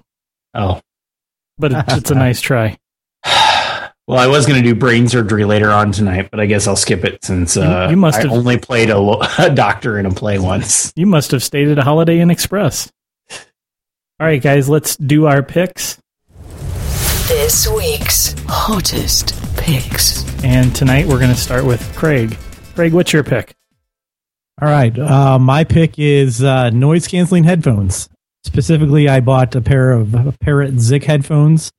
Oh. 0.55 0.81
but 1.59 1.71
it, 1.73 1.85
it's 1.89 2.09
a 2.11 2.15
nice 2.25 2.41
try. 2.41 2.77
Well, 4.07 4.19
I 4.19 4.27
was 4.27 4.45
going 4.45 4.61
to 4.61 4.67
do 4.67 4.75
brain 4.75 5.07
surgery 5.07 5.45
later 5.45 5.71
on 5.71 5.91
tonight, 5.91 6.29
but 6.29 6.39
I 6.39 6.45
guess 6.45 6.67
I'll 6.67 6.75
skip 6.75 7.03
it 7.03 7.23
since 7.25 7.57
uh, 7.57 7.87
you 7.89 7.97
must 7.97 8.19
I 8.19 8.21
have- 8.23 8.31
only 8.31 8.57
played 8.57 8.89
a, 8.91 8.99
lo- 8.99 9.21
a 9.39 9.49
doctor 9.49 9.97
in 9.97 10.05
a 10.05 10.11
play 10.11 10.37
once. 10.37 10.93
You 10.95 11.07
must 11.07 11.31
have 11.31 11.43
stayed 11.43 11.69
at 11.69 11.79
a 11.79 11.83
Holiday 11.83 12.19
Inn 12.19 12.29
Express. 12.29 12.91
All 13.31 14.27
right, 14.27 14.41
guys, 14.41 14.69
let's 14.69 14.95
do 14.95 15.25
our 15.25 15.41
picks. 15.43 15.97
This 17.27 17.67
week's 17.67 18.35
hottest 18.47 19.33
picks. 19.57 20.23
And 20.43 20.73
tonight 20.75 21.07
we're 21.07 21.17
going 21.19 21.33
to 21.33 21.35
start 21.35 21.65
with 21.65 21.81
Craig. 21.95 22.37
Craig, 22.75 22.93
what's 22.93 23.11
your 23.11 23.23
pick? 23.23 23.53
All 24.61 24.69
right. 24.69 24.97
Uh, 24.97 25.39
my 25.39 25.63
pick 25.63 25.97
is 25.97 26.43
uh, 26.43 26.69
noise 26.69 27.07
canceling 27.07 27.43
headphones. 27.43 28.07
Specifically, 28.45 29.09
I 29.09 29.19
bought 29.19 29.55
a 29.55 29.61
pair 29.61 29.91
of 29.91 30.37
Parrot 30.39 30.79
Zik 30.79 31.03
headphones. 31.03 31.71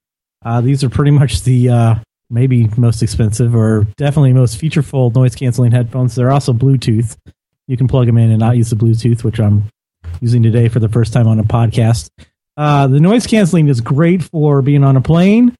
Uh, 0.44 0.60
these 0.60 0.82
are 0.84 0.90
pretty 0.90 1.12
much 1.12 1.42
the 1.44 1.68
uh, 1.70 1.94
maybe 2.30 2.68
most 2.76 3.02
expensive 3.02 3.54
or 3.54 3.86
definitely 3.96 4.32
most 4.32 4.60
featureful 4.60 5.14
noise 5.14 5.34
canceling 5.34 5.72
headphones. 5.72 6.14
They're 6.14 6.32
also 6.32 6.52
Bluetooth. 6.52 7.16
You 7.68 7.76
can 7.76 7.88
plug 7.88 8.06
them 8.06 8.18
in 8.18 8.30
and 8.30 8.40
not 8.40 8.56
use 8.56 8.70
the 8.70 8.76
Bluetooth, 8.76 9.24
which 9.24 9.38
I'm 9.40 9.64
using 10.20 10.42
today 10.42 10.68
for 10.68 10.78
the 10.80 10.88
first 10.88 11.12
time 11.12 11.26
on 11.28 11.38
a 11.38 11.44
podcast. 11.44 12.08
Uh, 12.56 12.86
the 12.86 13.00
noise 13.00 13.26
canceling 13.26 13.68
is 13.68 13.80
great 13.80 14.22
for 14.22 14.62
being 14.62 14.82
on 14.84 14.96
a 14.96 15.00
plane 15.00 15.54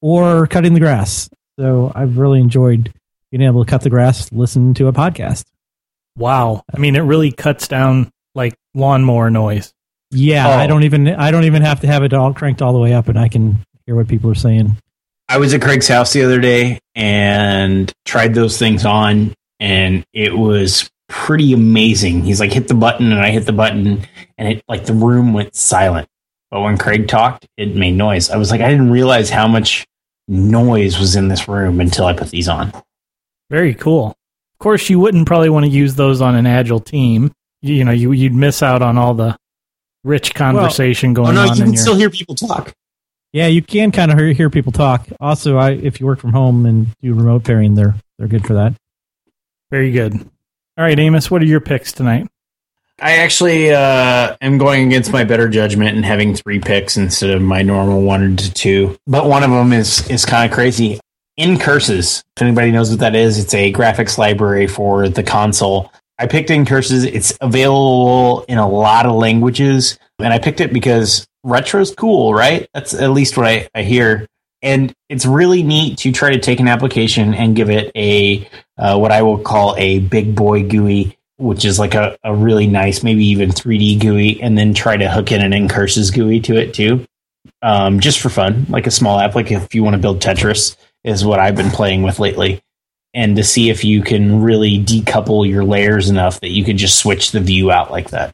or 0.00 0.46
cutting 0.46 0.74
the 0.74 0.80
grass. 0.80 1.28
So 1.58 1.90
I've 1.94 2.18
really 2.18 2.40
enjoyed 2.40 2.92
being 3.30 3.42
able 3.42 3.64
to 3.64 3.68
cut 3.70 3.80
the 3.80 3.90
grass, 3.90 4.30
listen 4.32 4.74
to 4.74 4.86
a 4.88 4.92
podcast. 4.92 5.44
Wow. 6.16 6.62
I 6.74 6.78
mean, 6.78 6.96
it 6.96 7.00
really 7.00 7.32
cuts 7.32 7.68
down 7.68 8.10
like 8.34 8.54
lawnmower 8.74 9.30
noise. 9.30 9.72
Yeah, 10.10 10.46
Oh. 10.48 10.52
I 10.52 10.66
don't 10.66 10.84
even 10.84 11.08
I 11.08 11.30
don't 11.30 11.44
even 11.44 11.62
have 11.62 11.80
to 11.80 11.86
have 11.88 12.02
it 12.04 12.12
all 12.12 12.32
cranked 12.32 12.62
all 12.62 12.72
the 12.72 12.78
way 12.78 12.92
up, 12.94 13.08
and 13.08 13.18
I 13.18 13.28
can 13.28 13.58
hear 13.86 13.96
what 13.96 14.06
people 14.08 14.30
are 14.30 14.34
saying. 14.36 14.76
I 15.28 15.38
was 15.38 15.52
at 15.54 15.62
Craig's 15.62 15.88
house 15.88 16.12
the 16.12 16.22
other 16.22 16.40
day 16.40 16.78
and 16.94 17.92
tried 18.04 18.34
those 18.34 18.58
things 18.58 18.84
on, 18.84 19.34
and 19.58 20.04
it 20.12 20.36
was 20.36 20.88
pretty 21.08 21.52
amazing. 21.52 22.22
He's 22.22 22.40
like, 22.40 22.52
hit 22.52 22.68
the 22.68 22.74
button, 22.74 23.12
and 23.12 23.20
I 23.20 23.30
hit 23.30 23.44
the 23.46 23.52
button, 23.52 24.06
and 24.38 24.48
it 24.48 24.62
like 24.68 24.84
the 24.86 24.94
room 24.94 25.32
went 25.32 25.54
silent. 25.54 26.08
But 26.50 26.60
when 26.60 26.78
Craig 26.78 27.08
talked, 27.08 27.46
it 27.56 27.74
made 27.74 27.96
noise. 27.96 28.30
I 28.30 28.36
was 28.36 28.50
like, 28.50 28.60
I 28.60 28.68
didn't 28.70 28.90
realize 28.90 29.28
how 29.30 29.48
much 29.48 29.84
noise 30.28 30.98
was 30.98 31.16
in 31.16 31.28
this 31.28 31.48
room 31.48 31.80
until 31.80 32.06
I 32.06 32.12
put 32.12 32.30
these 32.30 32.48
on. 32.48 32.72
Very 33.50 33.74
cool. 33.74 34.08
Of 34.54 34.58
course, 34.58 34.88
you 34.88 34.98
wouldn't 35.00 35.26
probably 35.26 35.50
want 35.50 35.66
to 35.66 35.70
use 35.70 35.96
those 35.96 36.20
on 36.20 36.34
an 36.34 36.46
agile 36.46 36.80
team. 36.80 37.32
You, 37.62 37.74
you 37.74 37.84
know, 37.84 37.92
you, 37.92 38.12
you'd 38.12 38.32
miss 38.32 38.62
out 38.62 38.80
on 38.80 38.96
all 38.96 39.14
the 39.14 39.36
rich 40.04 40.34
conversation 40.34 41.10
Oh 41.10 41.14
going 41.14 41.34
no, 41.34 41.42
on 41.42 41.56
you 41.56 41.64
can 41.64 41.72
your. 41.72 41.82
still 41.82 41.96
hear 41.96 42.10
people 42.10 42.34
talk. 42.34 42.72
Yeah, 43.36 43.48
you 43.48 43.60
can 43.60 43.92
kind 43.92 44.10
of 44.10 44.16
hear, 44.16 44.32
hear 44.32 44.48
people 44.48 44.72
talk. 44.72 45.08
Also, 45.20 45.58
I 45.58 45.72
if 45.72 46.00
you 46.00 46.06
work 46.06 46.20
from 46.20 46.32
home 46.32 46.64
and 46.64 46.86
do 47.02 47.12
remote 47.12 47.44
pairing, 47.44 47.74
they're 47.74 47.94
they're 48.18 48.28
good 48.28 48.46
for 48.46 48.54
that. 48.54 48.72
Very 49.70 49.90
good. 49.90 50.14
All 50.14 50.84
right, 50.84 50.98
Amos, 50.98 51.30
what 51.30 51.42
are 51.42 51.44
your 51.44 51.60
picks 51.60 51.92
tonight? 51.92 52.28
I 52.98 53.18
actually 53.18 53.74
uh, 53.74 54.38
am 54.40 54.56
going 54.56 54.86
against 54.86 55.12
my 55.12 55.24
better 55.24 55.50
judgment 55.50 55.96
and 55.96 56.02
having 56.02 56.34
three 56.34 56.60
picks 56.60 56.96
instead 56.96 57.28
of 57.28 57.42
my 57.42 57.60
normal 57.60 58.00
one 58.00 58.38
to 58.38 58.54
two. 58.54 58.96
But 59.06 59.26
one 59.26 59.42
of 59.42 59.50
them 59.50 59.74
is 59.74 60.08
is 60.08 60.24
kind 60.24 60.50
of 60.50 60.54
crazy. 60.54 60.98
ncurses, 61.38 62.24
if 62.36 62.42
anybody 62.42 62.70
knows 62.70 62.88
what 62.88 63.00
that 63.00 63.14
is, 63.14 63.38
it's 63.38 63.52
a 63.52 63.70
graphics 63.70 64.16
library 64.16 64.66
for 64.66 65.10
the 65.10 65.22
console. 65.22 65.92
I 66.18 66.26
picked 66.26 66.48
ncurses. 66.48 67.04
It's 67.04 67.36
available 67.42 68.46
in 68.48 68.56
a 68.56 68.66
lot 68.66 69.04
of 69.04 69.12
languages, 69.12 69.98
and 70.18 70.32
I 70.32 70.38
picked 70.38 70.62
it 70.62 70.72
because 70.72 71.26
retro's 71.46 71.94
cool, 71.94 72.34
right? 72.34 72.68
That's 72.74 72.94
at 72.94 73.10
least 73.10 73.36
what 73.36 73.46
I, 73.46 73.68
I 73.74 73.82
hear. 73.82 74.26
And 74.62 74.92
it's 75.08 75.26
really 75.26 75.62
neat 75.62 75.98
to 75.98 76.12
try 76.12 76.30
to 76.30 76.40
take 76.40 76.60
an 76.60 76.68
application 76.68 77.34
and 77.34 77.54
give 77.54 77.70
it 77.70 77.92
a 77.94 78.48
uh, 78.78 78.98
what 78.98 79.12
I 79.12 79.22
will 79.22 79.38
call 79.38 79.74
a 79.78 80.00
big 80.00 80.34
boy 80.34 80.66
GUI 80.68 81.16
which 81.38 81.64
is 81.64 81.78
like 81.78 81.94
a, 81.94 82.16
a 82.24 82.34
really 82.34 82.66
nice, 82.66 83.02
maybe 83.02 83.24
even 83.26 83.50
3D 83.50 84.00
GUI, 84.00 84.42
and 84.42 84.56
then 84.56 84.74
try 84.74 84.96
to 84.96 85.10
hook 85.10 85.32
in 85.32 85.42
an 85.42 85.52
ncurses 85.52 86.12
GUI 86.12 86.40
to 86.40 86.56
it 86.56 86.74
too, 86.74 87.06
um, 87.62 88.00
just 88.00 88.20
for 88.20 88.28
fun, 88.28 88.66
like 88.68 88.86
a 88.86 88.90
small 88.90 89.18
app. 89.18 89.34
Like 89.34 89.50
if 89.50 89.74
you 89.74 89.84
want 89.84 89.94
to 89.94 90.02
build 90.02 90.20
Tetris, 90.20 90.76
is 91.04 91.24
what 91.24 91.38
I've 91.38 91.54
been 91.54 91.70
playing 91.70 92.02
with 92.02 92.18
lately, 92.18 92.62
and 93.14 93.36
to 93.36 93.44
see 93.44 93.70
if 93.70 93.84
you 93.84 94.02
can 94.02 94.42
really 94.42 94.82
decouple 94.82 95.48
your 95.48 95.62
layers 95.62 96.08
enough 96.10 96.40
that 96.40 96.50
you 96.50 96.64
can 96.64 96.76
just 96.76 96.98
switch 96.98 97.30
the 97.30 97.40
view 97.40 97.70
out 97.70 97.90
like 97.90 98.10
that. 98.10 98.32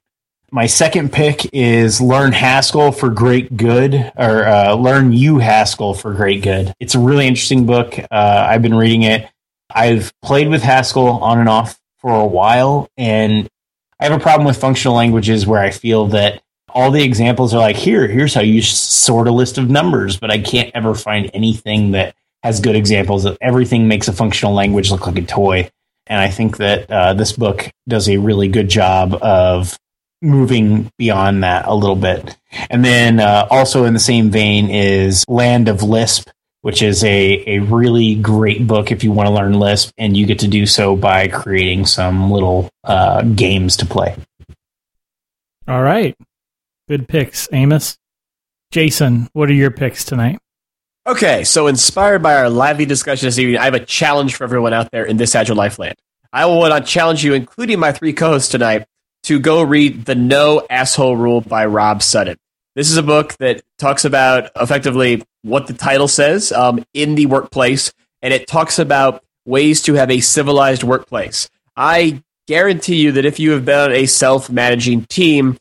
My 0.55 0.66
second 0.66 1.14
pick 1.14 1.48
is 1.55 1.98
Learn 1.98 2.32
Haskell 2.32 2.92
for 2.92 3.09
Great 3.09 3.57
Good, 3.57 3.94
or 3.94 4.44
uh, 4.46 4.74
Learn 4.74 5.11
You 5.11 5.38
Haskell 5.38 5.94
for 5.94 6.12
Great 6.12 6.42
Good. 6.42 6.74
It's 6.78 6.94
a 6.94 6.98
really 6.98 7.26
interesting 7.26 7.64
book. 7.64 7.98
Uh, 7.98 8.46
I've 8.50 8.61
been 8.61 8.74
reading 8.74 9.00
it. 9.00 9.30
I've 9.74 10.12
played 10.20 10.50
with 10.50 10.62
Haskell 10.62 11.09
on 11.09 11.38
and 11.38 11.48
off 11.48 11.80
for 12.00 12.14
a 12.14 12.26
while, 12.26 12.90
and 12.98 13.48
I 13.98 14.05
have 14.05 14.12
a 14.12 14.22
problem 14.22 14.46
with 14.46 14.59
functional 14.59 14.94
languages 14.94 15.46
where 15.46 15.59
I 15.59 15.70
feel 15.70 16.09
that 16.09 16.42
all 16.68 16.90
the 16.90 17.03
examples 17.03 17.55
are 17.55 17.61
like, 17.61 17.76
here, 17.76 18.07
here's 18.07 18.34
how 18.34 18.42
you 18.42 18.61
sort 18.61 19.28
a 19.28 19.32
list 19.32 19.57
of 19.57 19.70
numbers, 19.70 20.18
but 20.18 20.30
I 20.30 20.36
can't 20.36 20.70
ever 20.74 20.94
find 20.94 21.30
anything 21.32 21.92
that 21.92 22.14
has 22.42 22.61
good 22.61 22.76
examples. 22.76 23.24
of 23.24 23.38
Everything 23.40 23.88
makes 23.88 24.07
a 24.07 24.12
functional 24.12 24.53
language 24.53 24.90
look 24.90 25.07
like 25.07 25.16
a 25.16 25.22
toy. 25.22 25.70
And 26.09 26.20
I 26.20 26.28
think 26.28 26.59
that 26.59 26.90
uh, 26.90 27.14
this 27.14 27.32
book 27.32 27.70
does 27.88 28.07
a 28.11 28.18
really 28.18 28.48
good 28.48 28.68
job 28.68 29.14
of 29.14 29.78
moving 30.22 30.90
beyond 30.96 31.42
that 31.42 31.66
a 31.66 31.74
little 31.74 31.96
bit. 31.96 32.36
And 32.70 32.84
then 32.84 33.20
uh, 33.20 33.46
also 33.50 33.84
in 33.84 33.92
the 33.92 34.00
same 34.00 34.30
vein 34.30 34.70
is 34.70 35.24
Land 35.28 35.68
of 35.68 35.82
Lisp, 35.82 36.30
which 36.62 36.80
is 36.80 37.02
a, 37.02 37.42
a 37.46 37.58
really 37.58 38.14
great 38.14 38.66
book 38.66 38.92
if 38.92 39.02
you 39.02 39.10
want 39.12 39.26
to 39.26 39.34
learn 39.34 39.58
Lisp, 39.58 39.92
and 39.98 40.16
you 40.16 40.26
get 40.26 40.38
to 40.38 40.48
do 40.48 40.64
so 40.64 40.94
by 40.96 41.28
creating 41.28 41.86
some 41.86 42.30
little 42.30 42.70
uh, 42.84 43.22
games 43.22 43.76
to 43.78 43.86
play. 43.86 44.16
All 45.66 45.82
right. 45.82 46.16
Good 46.88 47.08
picks, 47.08 47.48
Amos. 47.52 47.98
Jason, 48.70 49.28
what 49.32 49.48
are 49.50 49.54
your 49.54 49.70
picks 49.70 50.04
tonight? 50.04 50.38
Okay, 51.06 51.42
so 51.42 51.66
inspired 51.66 52.22
by 52.22 52.36
our 52.36 52.48
lively 52.48 52.86
discussion 52.86 53.26
this 53.26 53.38
evening, 53.38 53.58
I 53.58 53.64
have 53.64 53.74
a 53.74 53.84
challenge 53.84 54.36
for 54.36 54.44
everyone 54.44 54.72
out 54.72 54.90
there 54.92 55.04
in 55.04 55.16
this 55.16 55.34
Agile 55.34 55.56
Life 55.56 55.78
land. 55.78 55.96
I 56.32 56.46
will 56.46 56.58
want 56.58 56.72
to 56.72 56.90
challenge 56.90 57.24
you, 57.24 57.34
including 57.34 57.80
my 57.80 57.92
three 57.92 58.12
co-hosts 58.12 58.50
tonight, 58.50 58.86
to 59.24 59.38
go 59.38 59.62
read 59.62 60.04
The 60.04 60.14
No 60.14 60.66
Asshole 60.68 61.16
Rule 61.16 61.40
by 61.40 61.66
Rob 61.66 62.02
Sutton. 62.02 62.36
This 62.74 62.90
is 62.90 62.96
a 62.96 63.02
book 63.02 63.34
that 63.38 63.62
talks 63.78 64.04
about 64.04 64.50
effectively 64.56 65.22
what 65.42 65.66
the 65.66 65.74
title 65.74 66.08
says 66.08 66.52
um, 66.52 66.84
in 66.94 67.14
the 67.14 67.26
workplace, 67.26 67.92
and 68.22 68.32
it 68.32 68.46
talks 68.46 68.78
about 68.78 69.22
ways 69.44 69.82
to 69.82 69.94
have 69.94 70.10
a 70.10 70.20
civilized 70.20 70.82
workplace. 70.82 71.50
I 71.76 72.22
guarantee 72.46 72.96
you 72.96 73.12
that 73.12 73.24
if 73.24 73.38
you 73.38 73.52
have 73.52 73.64
been 73.64 73.78
on 73.78 73.92
a 73.92 74.06
self-managing 74.06 75.04
team 75.06 75.58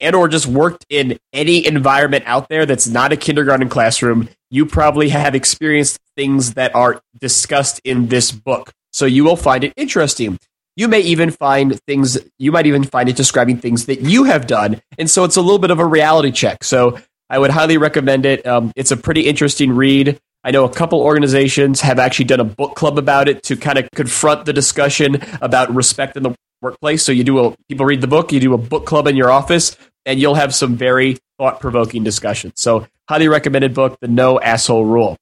and 0.00 0.14
or 0.16 0.28
just 0.28 0.46
worked 0.46 0.84
in 0.88 1.18
any 1.32 1.64
environment 1.66 2.24
out 2.26 2.48
there 2.48 2.66
that's 2.66 2.88
not 2.88 3.12
a 3.12 3.16
kindergarten 3.16 3.68
classroom, 3.68 4.28
you 4.50 4.66
probably 4.66 5.08
have 5.08 5.34
experienced 5.34 5.98
things 6.16 6.54
that 6.54 6.74
are 6.74 7.00
discussed 7.18 7.80
in 7.84 8.08
this 8.08 8.32
book. 8.32 8.72
So 8.92 9.06
you 9.06 9.24
will 9.24 9.36
find 9.36 9.64
it 9.64 9.72
interesting. 9.76 10.38
You 10.76 10.88
may 10.88 11.00
even 11.00 11.30
find 11.30 11.78
things, 11.82 12.18
you 12.38 12.50
might 12.50 12.66
even 12.66 12.84
find 12.84 13.08
it 13.08 13.16
describing 13.16 13.58
things 13.58 13.86
that 13.86 14.00
you 14.00 14.24
have 14.24 14.46
done. 14.46 14.80
And 14.98 15.10
so 15.10 15.24
it's 15.24 15.36
a 15.36 15.42
little 15.42 15.58
bit 15.58 15.70
of 15.70 15.78
a 15.78 15.86
reality 15.86 16.30
check. 16.30 16.64
So 16.64 16.98
I 17.28 17.38
would 17.38 17.50
highly 17.50 17.76
recommend 17.76 18.26
it. 18.26 18.46
Um, 18.46 18.72
it's 18.76 18.90
a 18.90 18.96
pretty 18.96 19.22
interesting 19.22 19.72
read. 19.72 20.18
I 20.44 20.50
know 20.50 20.64
a 20.64 20.72
couple 20.72 21.00
organizations 21.00 21.80
have 21.82 21.98
actually 21.98 22.24
done 22.24 22.40
a 22.40 22.44
book 22.44 22.74
club 22.74 22.98
about 22.98 23.28
it 23.28 23.42
to 23.44 23.56
kind 23.56 23.78
of 23.78 23.88
confront 23.94 24.44
the 24.44 24.52
discussion 24.52 25.22
about 25.40 25.74
respect 25.74 26.16
in 26.16 26.22
the 26.22 26.34
workplace. 26.60 27.04
So 27.04 27.12
you 27.12 27.22
do 27.22 27.38
a, 27.38 27.56
people 27.68 27.86
read 27.86 28.00
the 28.00 28.08
book, 28.08 28.32
you 28.32 28.40
do 28.40 28.54
a 28.54 28.58
book 28.58 28.86
club 28.86 29.06
in 29.06 29.14
your 29.14 29.30
office, 29.30 29.76
and 30.04 30.18
you'll 30.18 30.34
have 30.34 30.54
some 30.54 30.76
very 30.76 31.18
thought 31.38 31.60
provoking 31.60 32.02
discussions. 32.02 32.54
So 32.56 32.86
highly 33.08 33.28
recommended 33.28 33.74
book, 33.74 33.98
The 34.00 34.08
No 34.08 34.40
Asshole 34.40 34.84
Rule. 34.84 35.16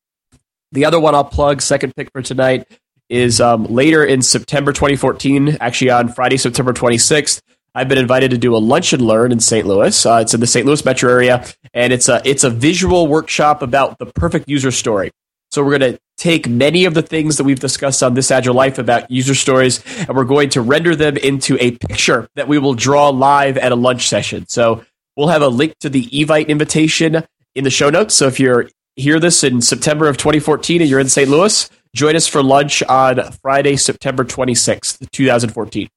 The 0.73 0.85
other 0.85 1.01
one 1.01 1.15
I'll 1.15 1.25
plug, 1.25 1.61
second 1.61 1.95
pick 1.97 2.11
for 2.13 2.23
tonight, 2.23 2.67
is 3.11 3.41
um, 3.41 3.65
later 3.65 4.05
in 4.05 4.23
September 4.23 4.73
2014, 4.73 5.59
actually 5.61 5.91
on 5.91 6.09
Friday, 6.09 6.37
September 6.37 6.73
26th. 6.73 7.43
I've 7.75 7.89
been 7.89 7.99
invited 7.99 8.31
to 8.31 8.39
do 8.39 8.57
a 8.57 8.59
lunch 8.59 8.93
and 8.93 9.03
learn 9.03 9.33
in 9.33 9.41
St. 9.41 9.67
Louis. 9.67 10.07
Uh, 10.07 10.21
it's 10.23 10.35
in 10.35 10.41
the 10.41 10.47
St. 10.47 10.67
Louis 10.67 10.85
metro 10.85 11.11
area, 11.11 11.45
and 11.73 11.93
it's 11.93 12.09
a 12.09 12.21
it's 12.25 12.43
a 12.43 12.51
visual 12.51 13.07
workshop 13.07 13.63
about 13.63 13.99
the 13.99 14.07
perfect 14.07 14.49
user 14.49 14.71
story. 14.71 15.13
So 15.53 15.65
we're 15.65 15.79
going 15.79 15.95
to 15.95 16.01
take 16.17 16.49
many 16.49 16.85
of 16.85 16.95
the 16.95 17.03
things 17.03 17.37
that 17.37 17.45
we've 17.45 17.59
discussed 17.59 18.03
on 18.03 18.15
this 18.15 18.31
Agile 18.31 18.55
Life 18.55 18.79
about 18.79 19.11
user 19.11 19.35
stories, 19.35 19.85
and 19.97 20.17
we're 20.17 20.25
going 20.25 20.49
to 20.51 20.61
render 20.61 20.97
them 20.97 21.17
into 21.17 21.57
a 21.61 21.73
picture 21.73 22.29
that 22.35 22.49
we 22.49 22.59
will 22.59 22.75
draw 22.75 23.09
live 23.09 23.57
at 23.57 23.73
a 23.73 23.77
lunch 23.77 24.09
session. 24.09 24.47
So 24.49 24.85
we'll 25.17 25.29
have 25.29 25.43
a 25.43 25.49
link 25.49 25.79
to 25.81 25.89
the 25.89 26.07
Evite 26.07 26.49
invitation 26.49 27.25
in 27.55 27.65
the 27.65 27.71
show 27.71 27.91
notes. 27.91 28.15
So 28.15 28.27
if 28.27 28.39
you're 28.41 28.69
hear 28.97 29.19
this 29.19 29.43
in 29.43 29.63
September 29.63 30.09
of 30.09 30.17
2014 30.17 30.83
and 30.83 30.91
you're 30.91 31.01
in 31.01 31.09
St. 31.09 31.29
Louis, 31.29 31.69
join 31.95 32.17
us 32.17 32.27
for 32.27 32.43
lunch 32.43 32.83
on 32.83 33.33
Friday, 33.43 33.77
September 33.77 34.25
26th, 34.25 35.09
2014. 35.11 35.89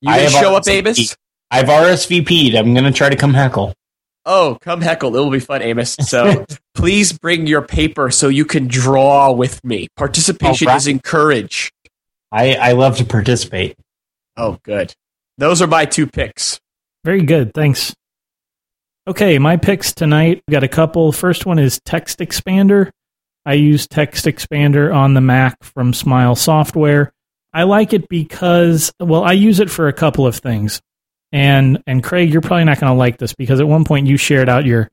You 0.00 0.10
I 0.10 0.18
gonna 0.18 0.30
show 0.30 0.56
up, 0.56 0.64
RSVP'd. 0.64 0.68
Amos? 0.68 1.16
I've 1.52 1.66
RSVP'd. 1.66 2.54
I'm 2.54 2.72
going 2.72 2.84
to 2.84 2.92
try 2.92 3.10
to 3.10 3.16
come 3.16 3.34
heckle. 3.34 3.74
Oh, 4.24 4.56
come 4.62 4.80
heckle. 4.80 5.14
It 5.14 5.18
will 5.18 5.30
be 5.30 5.38
fun, 5.38 5.60
Amos. 5.60 5.96
So 6.00 6.46
please 6.74 7.12
bring 7.12 7.46
your 7.46 7.60
paper 7.60 8.10
so 8.10 8.28
you 8.28 8.46
can 8.46 8.68
draw 8.68 9.30
with 9.32 9.62
me. 9.62 9.88
Participation 9.96 10.68
oh, 10.68 10.70
All 10.70 10.74
right. 10.74 10.80
is 10.80 10.86
encouraged. 10.86 11.72
I, 12.32 12.54
I 12.54 12.72
love 12.72 12.96
to 12.96 13.04
participate. 13.04 13.76
Oh, 14.34 14.58
good. 14.62 14.94
Those 15.36 15.60
are 15.60 15.66
my 15.66 15.84
two 15.84 16.06
picks. 16.06 16.58
Very 17.04 17.22
good. 17.22 17.52
Thanks. 17.52 17.94
Okay, 19.06 19.38
my 19.38 19.58
picks 19.58 19.92
tonight. 19.92 20.42
Got 20.48 20.62
a 20.62 20.68
couple. 20.68 21.12
First 21.12 21.44
one 21.44 21.58
is 21.58 21.80
Text 21.84 22.20
Expander. 22.20 22.92
I 23.44 23.54
use 23.54 23.86
Text 23.86 24.24
Expander 24.26 24.94
on 24.94 25.14
the 25.14 25.20
Mac 25.20 25.62
from 25.62 25.92
Smile 25.94 26.36
Software. 26.36 27.12
I 27.52 27.64
like 27.64 27.92
it 27.92 28.08
because, 28.08 28.92
well, 29.00 29.24
I 29.24 29.32
use 29.32 29.60
it 29.60 29.70
for 29.70 29.88
a 29.88 29.92
couple 29.92 30.26
of 30.26 30.36
things. 30.36 30.80
And 31.32 31.82
and 31.86 32.02
Craig, 32.02 32.30
you're 32.30 32.42
probably 32.42 32.64
not 32.64 32.78
going 32.78 32.92
to 32.92 32.98
like 32.98 33.18
this 33.18 33.34
because 33.34 33.60
at 33.60 33.66
one 33.68 33.84
point 33.84 34.06
you 34.06 34.16
shared 34.16 34.48
out 34.48 34.66
your 34.66 34.90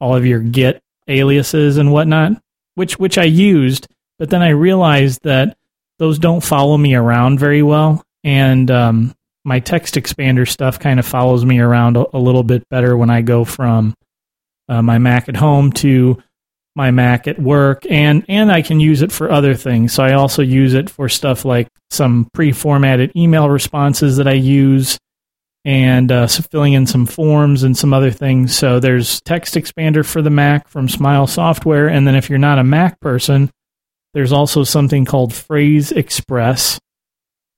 all 0.00 0.14
of 0.14 0.26
your 0.26 0.40
Git 0.40 0.82
aliases 1.06 1.78
and 1.78 1.92
whatnot, 1.92 2.32
which 2.74 2.98
which 2.98 3.16
I 3.16 3.24
used, 3.24 3.88
but 4.18 4.30
then 4.30 4.42
I 4.42 4.50
realized 4.50 5.20
that 5.22 5.56
those 5.98 6.18
don't 6.18 6.42
follow 6.44 6.76
me 6.76 6.94
around 6.94 7.38
very 7.38 7.62
well, 7.62 8.04
and 8.24 8.70
um, 8.70 9.14
my 9.44 9.60
text 9.60 9.94
expander 9.94 10.48
stuff 10.48 10.78
kind 10.78 10.98
of 10.98 11.06
follows 11.06 11.44
me 11.44 11.60
around 11.60 11.96
a, 11.96 12.04
a 12.16 12.18
little 12.18 12.42
bit 12.42 12.68
better 12.68 12.96
when 12.96 13.10
I 13.10 13.22
go 13.22 13.44
from 13.44 13.94
uh, 14.68 14.82
my 14.82 14.98
Mac 14.98 15.28
at 15.28 15.36
home 15.36 15.72
to 15.74 16.22
my 16.78 16.92
Mac 16.92 17.26
at 17.28 17.38
work, 17.38 17.84
and 17.90 18.24
and 18.28 18.50
I 18.50 18.62
can 18.62 18.80
use 18.80 19.02
it 19.02 19.12
for 19.12 19.30
other 19.30 19.54
things. 19.54 19.92
So 19.92 20.02
I 20.02 20.14
also 20.14 20.40
use 20.40 20.72
it 20.72 20.88
for 20.88 21.10
stuff 21.10 21.44
like 21.44 21.68
some 21.90 22.30
pre-formatted 22.32 23.12
email 23.16 23.50
responses 23.50 24.16
that 24.16 24.28
I 24.28 24.32
use, 24.34 24.96
and 25.64 26.10
uh, 26.10 26.28
so 26.28 26.42
filling 26.44 26.72
in 26.72 26.86
some 26.86 27.04
forms 27.04 27.64
and 27.64 27.76
some 27.76 27.92
other 27.92 28.12
things. 28.12 28.56
So 28.56 28.80
there's 28.80 29.20
Text 29.22 29.54
Expander 29.54 30.06
for 30.06 30.22
the 30.22 30.30
Mac 30.30 30.68
from 30.68 30.88
Smile 30.88 31.26
Software, 31.26 31.88
and 31.88 32.06
then 32.06 32.14
if 32.14 32.30
you're 32.30 32.38
not 32.38 32.60
a 32.60 32.64
Mac 32.64 33.00
person, 33.00 33.50
there's 34.14 34.32
also 34.32 34.64
something 34.64 35.04
called 35.04 35.34
Phrase 35.34 35.92
Express, 35.92 36.78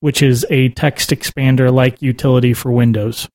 which 0.00 0.22
is 0.22 0.46
a 0.48 0.70
text 0.70 1.10
expander 1.10 1.72
like 1.72 2.02
utility 2.02 2.54
for 2.54 2.72
Windows. 2.72 3.28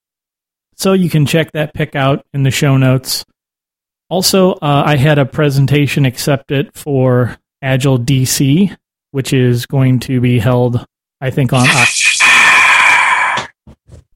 So 0.75 0.93
you 0.93 1.09
can 1.09 1.25
check 1.25 1.51
that 1.53 1.73
pick 1.73 1.95
out 1.95 2.25
in 2.33 2.43
the 2.43 2.51
show 2.51 2.75
notes. 2.75 3.23
Also, 4.09 4.53
uh, 4.53 4.83
I 4.85 4.97
had 4.97 5.17
a 5.17 5.25
presentation 5.25 6.05
accepted 6.05 6.71
for 6.73 7.37
Agile 7.61 7.97
DC, 7.97 8.75
which 9.11 9.33
is 9.33 9.65
going 9.65 9.99
to 10.01 10.21
be 10.21 10.37
held, 10.37 10.85
I 11.21 11.31
think, 11.31 11.53
on. 11.53 11.67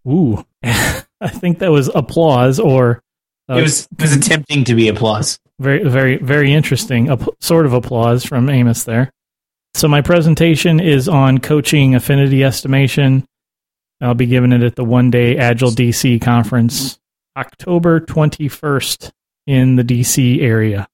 Ooh, 0.08 0.46
I 0.64 1.30
think 1.30 1.60
that 1.60 1.72
was 1.72 1.90
applause 1.94 2.60
or. 2.60 3.02
Uh, 3.50 3.56
it 3.56 3.62
was 3.64 3.88
it 3.92 4.02
was 4.02 4.16
attempting 4.16 4.64
to 4.66 4.76
be 4.76 4.90
applause. 4.90 5.40
very, 5.58 5.84
very, 5.84 6.18
very 6.18 6.54
interesting. 6.54 7.10
A 7.10 7.18
sort 7.40 7.66
of 7.66 7.74
applause 7.74 8.24
from 8.24 8.48
Amos 8.48 8.84
there. 8.84 9.12
So 9.74 9.88
my 9.88 10.02
presentation 10.02 10.80
is 10.80 11.10
on 11.10 11.40
coaching 11.40 11.96
affinity 11.96 12.44
estimation. 12.44 13.26
I'll 14.02 14.14
be 14.14 14.28
giving 14.28 14.52
it 14.52 14.62
at 14.62 14.76
the 14.76 14.86
one 14.86 15.10
day 15.10 15.38
Agile 15.38 15.72
DC 15.72 16.22
conference, 16.22 17.00
October 17.36 18.00
21st 18.00 19.12
in 19.46 19.76
the 19.76 19.84
DC 19.84 20.42
area. 20.42 20.88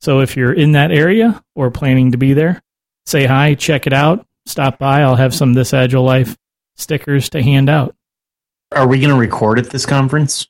So 0.00 0.20
if 0.20 0.36
you're 0.36 0.52
in 0.52 0.72
that 0.72 0.90
area 0.92 1.42
or 1.54 1.70
planning 1.70 2.12
to 2.12 2.18
be 2.18 2.32
there, 2.32 2.62
say 3.06 3.26
hi, 3.26 3.54
check 3.54 3.86
it 3.86 3.92
out, 3.92 4.26
stop 4.46 4.78
by. 4.78 5.02
I'll 5.02 5.16
have 5.16 5.34
some 5.34 5.54
This 5.54 5.74
Agile 5.74 6.04
Life 6.04 6.36
stickers 6.76 7.30
to 7.30 7.42
hand 7.42 7.68
out. 7.68 7.94
Are 8.72 8.86
we 8.86 9.00
going 9.00 9.12
to 9.12 9.18
record 9.18 9.58
at 9.58 9.70
this 9.70 9.86
conference? 9.86 10.48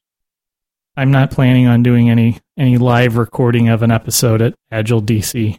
I'm 0.96 1.10
not 1.10 1.30
planning 1.30 1.66
on 1.66 1.82
doing 1.82 2.08
any 2.08 2.40
any 2.56 2.78
live 2.78 3.18
recording 3.18 3.68
of 3.68 3.82
an 3.82 3.90
episode 3.90 4.40
at 4.40 4.54
Agile 4.70 5.02
DC. 5.02 5.58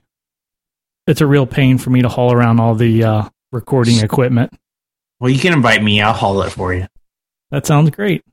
It's 1.06 1.22
a 1.22 1.28
real 1.28 1.46
pain 1.46 1.78
for 1.78 1.92
me 1.92 2.02
to 2.02 2.10
haul 2.10 2.34
around 2.34 2.60
all 2.60 2.74
the 2.74 3.04
uh, 3.04 3.30
recording 3.52 4.00
equipment. 4.00 4.52
Well, 5.20 5.30
you 5.30 5.40
can 5.40 5.54
invite 5.54 5.84
me. 5.84 6.02
I'll 6.02 6.14
haul 6.14 6.42
it 6.42 6.52
for 6.52 6.74
you. 6.74 6.88
That 7.52 7.66
sounds 7.66 7.92
great. 7.92 8.24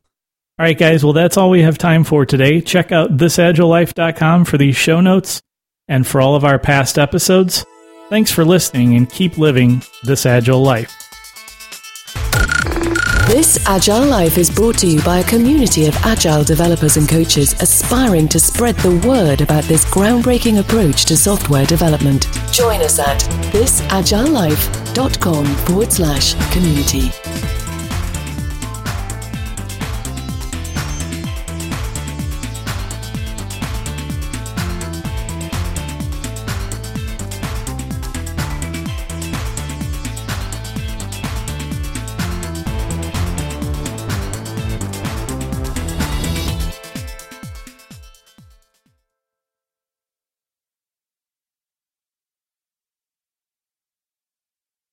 All 0.57 0.65
right, 0.65 0.79
guys. 0.79 1.03
Well, 1.03 1.13
that's 1.13 1.37
all 1.37 1.51
we 1.51 1.63
have 1.63 1.79
time 1.79 2.05
for 2.05 2.25
today. 2.25 2.61
Check 2.61 2.93
out 2.93 3.17
thisagilelife.com 3.17 4.45
for 4.45 4.57
these 4.57 4.77
show 4.77 5.01
notes 5.01 5.43
and 5.89 6.07
for 6.07 6.21
all 6.21 6.37
of 6.37 6.45
our 6.45 6.61
past 6.61 6.97
episodes. 6.97 7.67
Thanks 8.09 8.31
for 8.31 8.45
listening 8.45 8.95
and 8.95 9.11
keep 9.11 9.37
living 9.37 9.83
this 10.05 10.27
agile 10.27 10.63
life. 10.63 10.95
This 13.27 13.59
Agile 13.67 14.05
Life 14.05 14.39
is 14.39 14.49
brought 14.49 14.79
to 14.79 14.87
you 14.87 15.03
by 15.03 15.19
a 15.19 15.25
community 15.25 15.87
of 15.87 15.97
agile 16.05 16.45
developers 16.45 16.97
and 16.99 17.09
coaches 17.09 17.55
aspiring 17.61 18.29
to 18.29 18.39
spread 18.39 18.77
the 18.77 18.97
word 19.09 19.41
about 19.41 19.65
this 19.65 19.85
groundbreaking 19.87 20.61
approach 20.61 21.05
to 21.07 21.17
software 21.17 21.67
development. 21.67 22.29
Join 22.53 22.81
us 22.83 23.01
at 23.01 23.19
thisagilelife.com 23.51 25.47
forward 25.47 25.91
slash 25.91 26.35
community. 26.53 27.11